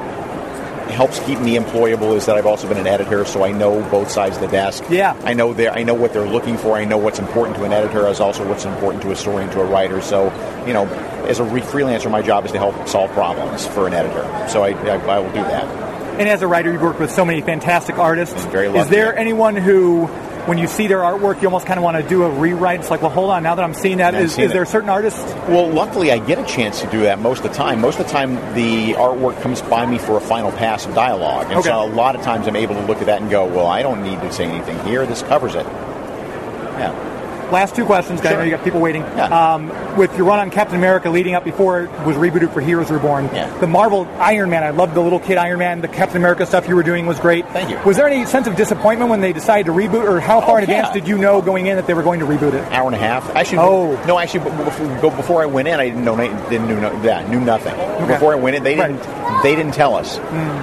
helps 0.92 1.18
keep 1.20 1.40
me 1.40 1.56
employable 1.56 2.16
is 2.16 2.26
that 2.26 2.36
I've 2.36 2.46
also 2.46 2.68
been 2.68 2.78
an 2.78 2.86
editor, 2.86 3.24
so 3.24 3.44
I 3.44 3.52
know 3.52 3.82
both 3.90 4.10
sides 4.10 4.36
of 4.36 4.42
the 4.42 4.48
desk. 4.48 4.84
Yeah. 4.90 5.20
I 5.24 5.34
know 5.34 5.52
their 5.52 5.72
I 5.72 5.82
know 5.82 5.94
what 5.94 6.12
they're 6.12 6.28
looking 6.28 6.56
for. 6.56 6.76
I 6.76 6.84
know 6.84 6.98
what's 6.98 7.18
important 7.18 7.56
to 7.58 7.64
an 7.64 7.72
editor, 7.72 8.06
as 8.06 8.20
also 8.20 8.48
what's 8.48 8.64
important 8.64 9.02
to 9.02 9.12
a 9.12 9.16
story 9.16 9.44
and 9.44 9.52
to 9.52 9.60
a 9.60 9.64
writer. 9.64 10.00
So 10.00 10.24
you 10.66 10.72
know, 10.72 10.86
as 11.26 11.38
a 11.38 11.44
re- 11.44 11.60
freelancer, 11.60 12.10
my 12.10 12.22
job 12.22 12.44
is 12.44 12.52
to 12.52 12.58
help 12.58 12.88
solve 12.88 13.10
problems 13.12 13.66
for 13.66 13.86
an 13.86 13.94
editor. 13.94 14.22
So 14.48 14.62
I, 14.62 14.70
I, 14.70 14.96
I 14.96 15.18
will 15.18 15.32
do 15.32 15.42
that. 15.42 15.90
And 16.20 16.28
as 16.28 16.42
a 16.42 16.46
writer, 16.46 16.70
you've 16.70 16.82
worked 16.82 17.00
with 17.00 17.10
so 17.10 17.24
many 17.24 17.40
fantastic 17.40 17.98
artists. 17.98 18.44
very 18.46 18.68
Is 18.68 18.88
there 18.88 19.16
anyone 19.16 19.56
who, 19.56 20.06
when 20.46 20.58
you 20.58 20.66
see 20.66 20.86
their 20.86 20.98
artwork, 20.98 21.42
you 21.42 21.48
almost 21.48 21.66
kind 21.66 21.78
of 21.78 21.84
want 21.84 21.96
to 21.96 22.08
do 22.08 22.24
a 22.24 22.30
rewrite? 22.30 22.80
It's 22.80 22.90
like, 22.90 23.02
well, 23.02 23.10
hold 23.10 23.30
on, 23.30 23.42
now 23.42 23.54
that 23.54 23.62
I'm 23.62 23.74
seeing 23.74 23.98
that, 23.98 24.14
is, 24.14 24.34
seen 24.34 24.46
is 24.46 24.52
there 24.52 24.64
certain 24.64 24.88
artists? 24.88 25.20
Well, 25.48 25.68
luckily, 25.68 26.12
I 26.12 26.18
get 26.18 26.38
a 26.38 26.44
chance 26.44 26.80
to 26.80 26.90
do 26.90 27.02
that 27.02 27.18
most 27.18 27.44
of 27.44 27.50
the 27.50 27.56
time. 27.56 27.80
Most 27.80 27.98
of 27.98 28.06
the 28.06 28.12
time, 28.12 28.34
the 28.54 28.94
artwork 28.94 29.40
comes 29.42 29.62
by 29.62 29.86
me 29.86 29.98
for 29.98 30.16
a 30.16 30.20
final 30.20 30.52
pass 30.52 30.86
of 30.86 30.94
dialogue. 30.94 31.50
And 31.50 31.62
so 31.64 31.84
a 31.84 31.86
lot 31.86 32.16
of 32.16 32.22
times 32.22 32.46
I'm 32.46 32.56
able 32.56 32.74
to 32.74 32.84
look 32.86 32.98
at 32.98 33.06
that 33.06 33.20
and 33.22 33.30
go, 33.30 33.46
well, 33.46 33.66
I 33.66 33.82
don't 33.82 34.02
need 34.02 34.20
to 34.20 34.32
say 34.32 34.44
anything 34.44 34.78
here. 34.86 35.06
This 35.06 35.22
covers 35.22 35.54
it. 35.54 35.66
Yeah. 35.66 37.09
Last 37.52 37.74
two 37.74 37.84
questions, 37.84 38.20
'cause 38.20 38.30
I 38.32 38.36
know 38.36 38.42
you 38.42 38.50
got 38.50 38.62
people 38.64 38.80
waiting. 38.80 39.04
Yeah. 39.16 39.24
Um, 39.54 39.70
with 39.96 40.16
your 40.16 40.26
run 40.26 40.38
on 40.38 40.50
Captain 40.50 40.76
America 40.76 41.10
leading 41.10 41.34
up 41.34 41.44
before 41.44 41.80
it 41.82 41.90
was 42.06 42.16
rebooted 42.16 42.52
for 42.52 42.60
Heroes 42.60 42.90
Reborn, 42.90 43.28
Yeah. 43.34 43.46
the 43.60 43.66
Marvel 43.66 44.06
Iron 44.20 44.50
Man, 44.50 44.62
I 44.62 44.70
loved 44.70 44.94
the 44.94 45.00
little 45.00 45.18
kid 45.18 45.36
Iron 45.36 45.58
Man, 45.58 45.80
the 45.80 45.88
Captain 45.88 46.16
America 46.18 46.46
stuff 46.46 46.68
you 46.68 46.76
were 46.76 46.82
doing 46.84 47.06
was 47.06 47.18
great. 47.18 47.44
Thank 47.52 47.70
you. 47.70 47.78
Was 47.84 47.96
there 47.96 48.06
any 48.06 48.24
sense 48.24 48.46
of 48.46 48.54
disappointment 48.56 49.10
when 49.10 49.20
they 49.20 49.32
decided 49.32 49.66
to 49.66 49.72
reboot, 49.72 50.08
or 50.08 50.20
how 50.20 50.40
far 50.40 50.54
Oh, 50.54 50.58
in 50.58 50.64
advance 50.64 50.88
yeah. 50.88 50.92
did 50.94 51.08
you 51.08 51.18
know 51.18 51.40
going 51.42 51.66
in 51.66 51.76
that 51.76 51.86
they 51.86 51.94
were 51.94 52.02
going 52.02 52.20
to 52.20 52.26
reboot 52.26 52.54
it? 52.54 52.62
Hour 52.72 52.86
and 52.86 52.94
a 52.94 52.98
half. 52.98 53.34
Actually, 53.34 53.58
Oh. 53.58 53.98
no. 54.06 54.18
Actually, 54.18 54.50
before, 54.50 55.10
before 55.10 55.42
I 55.42 55.46
went 55.46 55.66
in, 55.68 55.80
I 55.80 55.86
didn't 55.86 56.04
know. 56.04 56.16
Didn't 56.16 56.68
knew, 56.68 56.76
no, 56.80 56.92
yeah, 57.02 57.22
knew 57.28 57.40
nothing. 57.40 57.74
Before 58.06 58.32
I 58.32 58.36
went 58.36 58.56
in, 58.56 58.62
they 58.62 58.74
didn't. 58.76 59.00
They 59.42 59.54
didn't 59.56 59.72
tell 59.74 59.94
us 59.96 60.20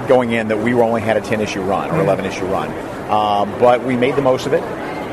going 0.08 0.32
in 0.32 0.48
that 0.48 0.58
we 0.58 0.72
were 0.74 0.84
only 0.84 1.00
had 1.00 1.16
a 1.16 1.20
ten 1.20 1.40
issue 1.40 1.60
run 1.62 1.90
or 1.90 1.94
Mm. 1.94 2.04
eleven 2.04 2.24
issue 2.24 2.44
run. 2.46 2.68
Um, 3.10 3.48
but 3.58 3.82
we 3.84 3.96
made 3.96 4.16
the 4.16 4.22
most 4.22 4.46
of 4.46 4.52
it. 4.52 4.62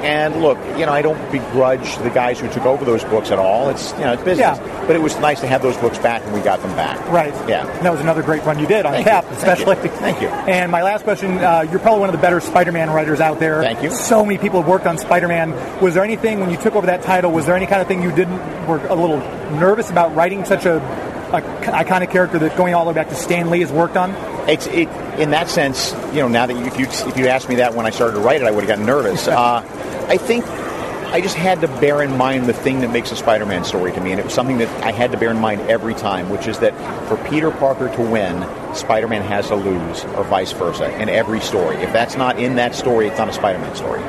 And 0.03 0.41
look, 0.41 0.57
you 0.77 0.85
know, 0.85 0.91
I 0.91 1.01
don't 1.01 1.31
begrudge 1.31 1.97
the 1.99 2.09
guys 2.09 2.39
who 2.39 2.47
took 2.51 2.65
over 2.65 2.85
those 2.85 3.03
books 3.05 3.31
at 3.31 3.39
all. 3.39 3.69
It's 3.69 3.91
you 3.93 3.99
know, 3.99 4.13
it's 4.13 4.23
business. 4.23 4.57
Yeah. 4.57 4.85
But 4.87 4.95
it 4.95 5.01
was 5.01 5.17
nice 5.19 5.39
to 5.41 5.47
have 5.47 5.61
those 5.61 5.77
books 5.77 5.97
back, 5.97 6.23
and 6.23 6.33
we 6.33 6.41
got 6.41 6.61
them 6.61 6.75
back. 6.75 6.99
Right. 7.09 7.33
Yeah. 7.49 7.67
And 7.67 7.85
that 7.85 7.91
was 7.91 8.01
another 8.01 8.21
great 8.21 8.43
run 8.43 8.59
you 8.59 8.67
did 8.67 8.85
on 8.85 8.93
Thank 8.93 9.07
Cap, 9.07 9.23
you. 9.23 9.35
Thank 9.35 9.59
you. 9.59 9.71
especially. 9.71 9.89
Thank 9.99 10.21
you. 10.21 10.27
And 10.27 10.71
my 10.71 10.83
last 10.83 11.03
question: 11.03 11.39
uh, 11.39 11.65
You're 11.69 11.79
probably 11.79 12.01
one 12.01 12.09
of 12.09 12.15
the 12.15 12.21
better 12.21 12.39
Spider-Man 12.39 12.89
writers 12.89 13.19
out 13.19 13.39
there. 13.39 13.61
Thank 13.61 13.83
you. 13.83 13.91
So 13.91 14.23
many 14.25 14.37
people 14.37 14.61
have 14.61 14.69
worked 14.69 14.85
on 14.85 14.97
Spider-Man. 14.97 15.81
Was 15.81 15.93
there 15.93 16.03
anything 16.03 16.39
when 16.39 16.49
you 16.49 16.57
took 16.57 16.75
over 16.75 16.87
that 16.87 17.01
title? 17.01 17.31
Was 17.31 17.45
there 17.45 17.55
any 17.55 17.65
kind 17.67 17.81
of 17.81 17.87
thing 17.87 18.03
you 18.03 18.11
didn't 18.11 18.67
were 18.67 18.85
a 18.87 18.95
little 18.95 19.19
nervous 19.59 19.89
about 19.89 20.15
writing 20.15 20.45
such 20.45 20.65
a, 20.65 20.77
a 20.77 21.41
iconic 21.41 22.11
character 22.11 22.39
that 22.39 22.57
going 22.57 22.73
all 22.73 22.85
the 22.85 22.89
way 22.89 22.95
back 22.95 23.09
to 23.09 23.15
Stan 23.15 23.49
Lee 23.49 23.61
has 23.61 23.71
worked 23.71 23.97
on? 23.97 24.11
It's 24.49 24.67
it 24.67 24.87
in 25.19 25.31
that 25.31 25.49
sense. 25.49 25.93
You 26.13 26.21
know, 26.21 26.27
now 26.27 26.45
that 26.45 26.55
you, 26.55 26.65
if 26.65 26.79
you 26.79 26.85
if 27.09 27.17
you 27.17 27.27
asked 27.27 27.49
me 27.49 27.55
that 27.55 27.73
when 27.73 27.85
I 27.85 27.89
started 27.89 28.13
to 28.15 28.19
write 28.19 28.41
it, 28.41 28.47
I 28.47 28.51
would 28.51 28.63
have 28.63 28.69
gotten 28.69 28.85
nervous. 28.85 29.27
uh, 29.27 29.61
I 30.08 30.18
think 30.18 30.45
I 30.45 31.22
just 31.22 31.36
had 31.36 31.62
to 31.62 31.68
bear 31.68 32.01
in 32.01 32.18
mind 32.18 32.45
the 32.47 32.53
thing 32.53 32.82
that 32.82 32.89
makes 32.91 33.12
a 33.12 33.16
Spider-Man 33.16 33.64
story 33.64 33.91
to 33.93 34.01
me, 34.01 34.12
and 34.12 34.20
it 34.20 34.26
was 34.26 34.34
something 34.34 34.58
that 34.58 34.68
I 34.84 34.91
had 34.91 35.12
to 35.12 35.18
bear 35.18 35.32
in 35.32 35.39
mind 35.39 35.62
every 35.62 35.93
time, 35.93 36.30
which 36.30 36.47
is 36.47 36.60
that 36.60 36.74
for 37.08 37.16
Peter 37.30 37.51
Parker 37.51 37.88
to 37.95 38.01
win, 38.01 38.45
Spider-Man 38.76 39.22
has 39.22 39.47
to 39.47 39.56
lose, 39.56 40.03
or 40.06 40.24
vice 40.26 40.51
versa, 40.51 40.93
in 41.01 41.08
every 41.08 41.39
story. 41.39 41.78
If 41.78 41.93
that's 41.93 42.16
not 42.18 42.38
in 42.39 42.56
that 42.56 42.76
story, 42.76 43.08
it's 43.08 43.18
not 43.18 43.30
a 43.30 43.34
Spider-Man 43.34 43.76
story. 43.76 44.01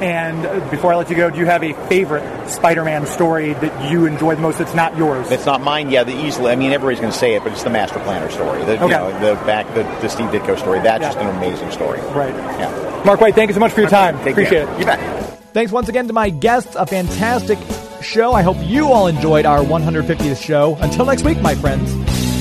And 0.00 0.46
uh, 0.46 0.70
before 0.70 0.92
I 0.92 0.96
let 0.96 1.10
you 1.10 1.16
go, 1.16 1.28
do 1.28 1.38
you 1.40 1.46
have 1.46 1.64
a 1.64 1.72
favorite 1.88 2.48
Spider-Man 2.48 3.04
story 3.06 3.54
that 3.54 3.90
you 3.90 4.06
enjoy 4.06 4.36
the 4.36 4.40
most? 4.40 4.58
That's 4.58 4.74
not 4.74 4.96
yours. 4.96 5.28
It's 5.32 5.44
not 5.46 5.60
mine. 5.60 5.90
Yeah, 5.90 6.04
the 6.04 6.14
easily. 6.14 6.52
I 6.52 6.56
mean, 6.56 6.70
everybody's 6.70 7.00
going 7.00 7.10
to 7.12 7.18
say 7.18 7.34
it, 7.34 7.42
but 7.42 7.50
it's 7.50 7.64
the 7.64 7.70
Master 7.70 7.98
Planner 7.98 8.30
story. 8.30 8.64
The, 8.64 8.74
Okay. 8.80 8.84
you 8.84 8.90
know, 8.90 9.18
the 9.18 9.34
back 9.44 9.66
the, 9.74 9.82
the 10.00 10.08
Steve 10.08 10.28
Ditko 10.28 10.56
story. 10.56 10.78
That's 10.78 11.02
Yeah. 11.02 11.08
just 11.08 11.18
an 11.18 11.26
amazing 11.36 11.72
story. 11.72 11.98
Right. 12.12 12.32
Yeah. 12.32 13.02
Mark 13.04 13.18
Waid, 13.18 13.34
thank 13.34 13.48
you 13.48 13.54
so 13.54 13.60
much 13.60 13.72
for 13.72 13.80
your 13.80 13.90
time. 13.90 14.16
Take 14.18 14.32
Appreciate 14.34 14.66
care. 14.66 14.74
it. 14.74 14.78
You 14.78 14.84
bet. 14.86 15.17
Thanks 15.58 15.72
once 15.72 15.88
again 15.88 16.06
to 16.06 16.12
my 16.12 16.30
guests. 16.30 16.76
A 16.76 16.86
fantastic 16.86 17.58
show. 18.00 18.30
I 18.30 18.42
hope 18.42 18.58
you 18.60 18.92
all 18.92 19.08
enjoyed 19.08 19.44
our 19.44 19.58
150th 19.58 20.40
show. 20.40 20.78
Until 20.80 21.04
next 21.04 21.24
week, 21.24 21.42
my 21.42 21.56
friends. 21.56 21.90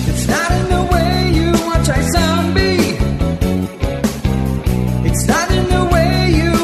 It's 0.08 0.28
not 0.28 0.52
in 0.52 0.70
the 0.70 0.84
way 0.94 1.32
you 1.34 1.52
watch 1.66 1.90
I. 1.90 2.02
It's 5.04 5.28
not 5.28 5.50
in 5.50 5.66
the 5.68 5.90
way 5.92 6.30
you 6.30 6.57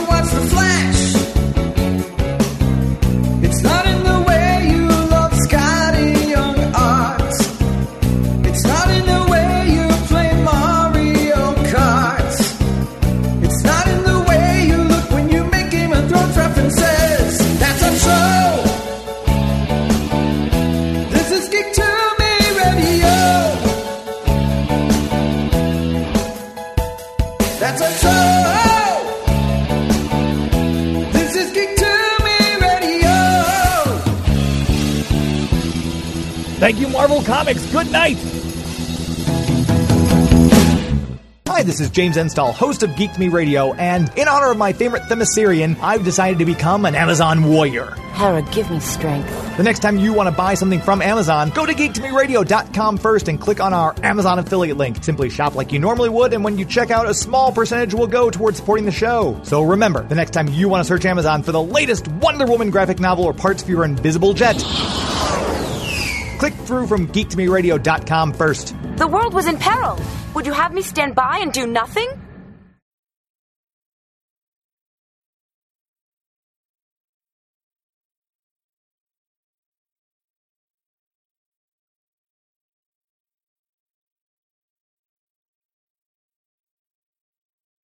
Comics. 37.44 37.72
Good 37.74 37.91
night. 37.91 38.18
Hi, 41.46 41.62
this 41.62 41.82
is 41.82 41.89
James 41.89 42.16
Enstall, 42.16 42.54
host 42.54 42.84
of 42.84 42.96
Geek 42.96 43.12
to 43.12 43.20
Me 43.20 43.28
Radio, 43.28 43.74
and 43.74 44.10
in 44.18 44.30
honor 44.30 44.52
of 44.52 44.58
my 44.58 44.72
favorite 44.72 45.04
Themyscirian, 45.04 45.78
I've 45.82 46.06
decided 46.06 46.39
to 46.39 46.46
become 46.46 46.86
an 46.86 46.96
Amazon 46.96 47.44
warrior. 47.44 47.91
Hera, 48.14 48.44
give 48.54 48.72
me 48.72 48.80
strength. 48.80 49.58
The 49.58 49.64
next 49.64 49.80
time 49.80 49.98
you 49.98 50.14
want 50.14 50.28
to 50.30 50.36
buy 50.36 50.54
something 50.54 50.80
from 50.80 51.02
Amazon, 51.02 51.50
go 51.50 51.66
to 51.66 51.74
geektomeradio.com 51.74 52.98
first 52.98 53.28
and 53.28 53.41
click 53.41 53.60
on 53.60 53.74
our 53.74 53.94
Amazon 54.04 54.39
affiliate 54.39 54.78
link. 54.78 55.04
Simply 55.04 55.30
shop 55.30 55.54
like 55.54 55.74
you 55.74 55.80
normally 55.80 56.10
would, 56.10 56.34
and 56.34 56.46
when 56.46 56.58
you 56.58 56.64
check 56.64 56.91
out, 56.91 57.10
a 57.10 57.14
small 57.14 57.52
percentage 57.52 57.94
will 57.94 58.08
go 58.08 58.30
towards 58.30 58.58
supporting 58.58 58.86
the 58.86 58.91
show. 58.91 59.38
So 59.44 59.64
remember, 59.64 60.04
the 60.04 60.16
next 60.16 60.32
time 60.32 60.48
you 60.48 60.70
want 60.70 60.82
to 60.82 60.88
search 60.88 61.04
Amazon 61.04 61.44
for 61.44 61.52
the 61.52 61.62
latest 61.62 62.08
Wonder 62.08 62.46
Woman 62.46 62.72
graphic 62.72 63.02
novel 63.02 63.26
or 63.26 63.34
parts 63.34 63.62
for 63.64 63.70
your 63.70 63.84
invisible 63.84 64.34
jet, 64.34 64.56
click 66.44 66.54
through 66.68 66.86
from 66.88 67.08
geektomeradio.com 67.08 68.34
first. 68.34 68.76
The 68.98 69.08
world 69.08 69.34
was 69.34 69.48
in 69.48 69.58
peril. 69.58 69.98
Would 70.36 70.46
you 70.46 70.52
have 70.52 70.74
me 70.74 70.82
stand 70.82 71.16
by 71.16 71.38
and 71.38 71.54
do 71.54 71.66
nothing? 71.66 72.10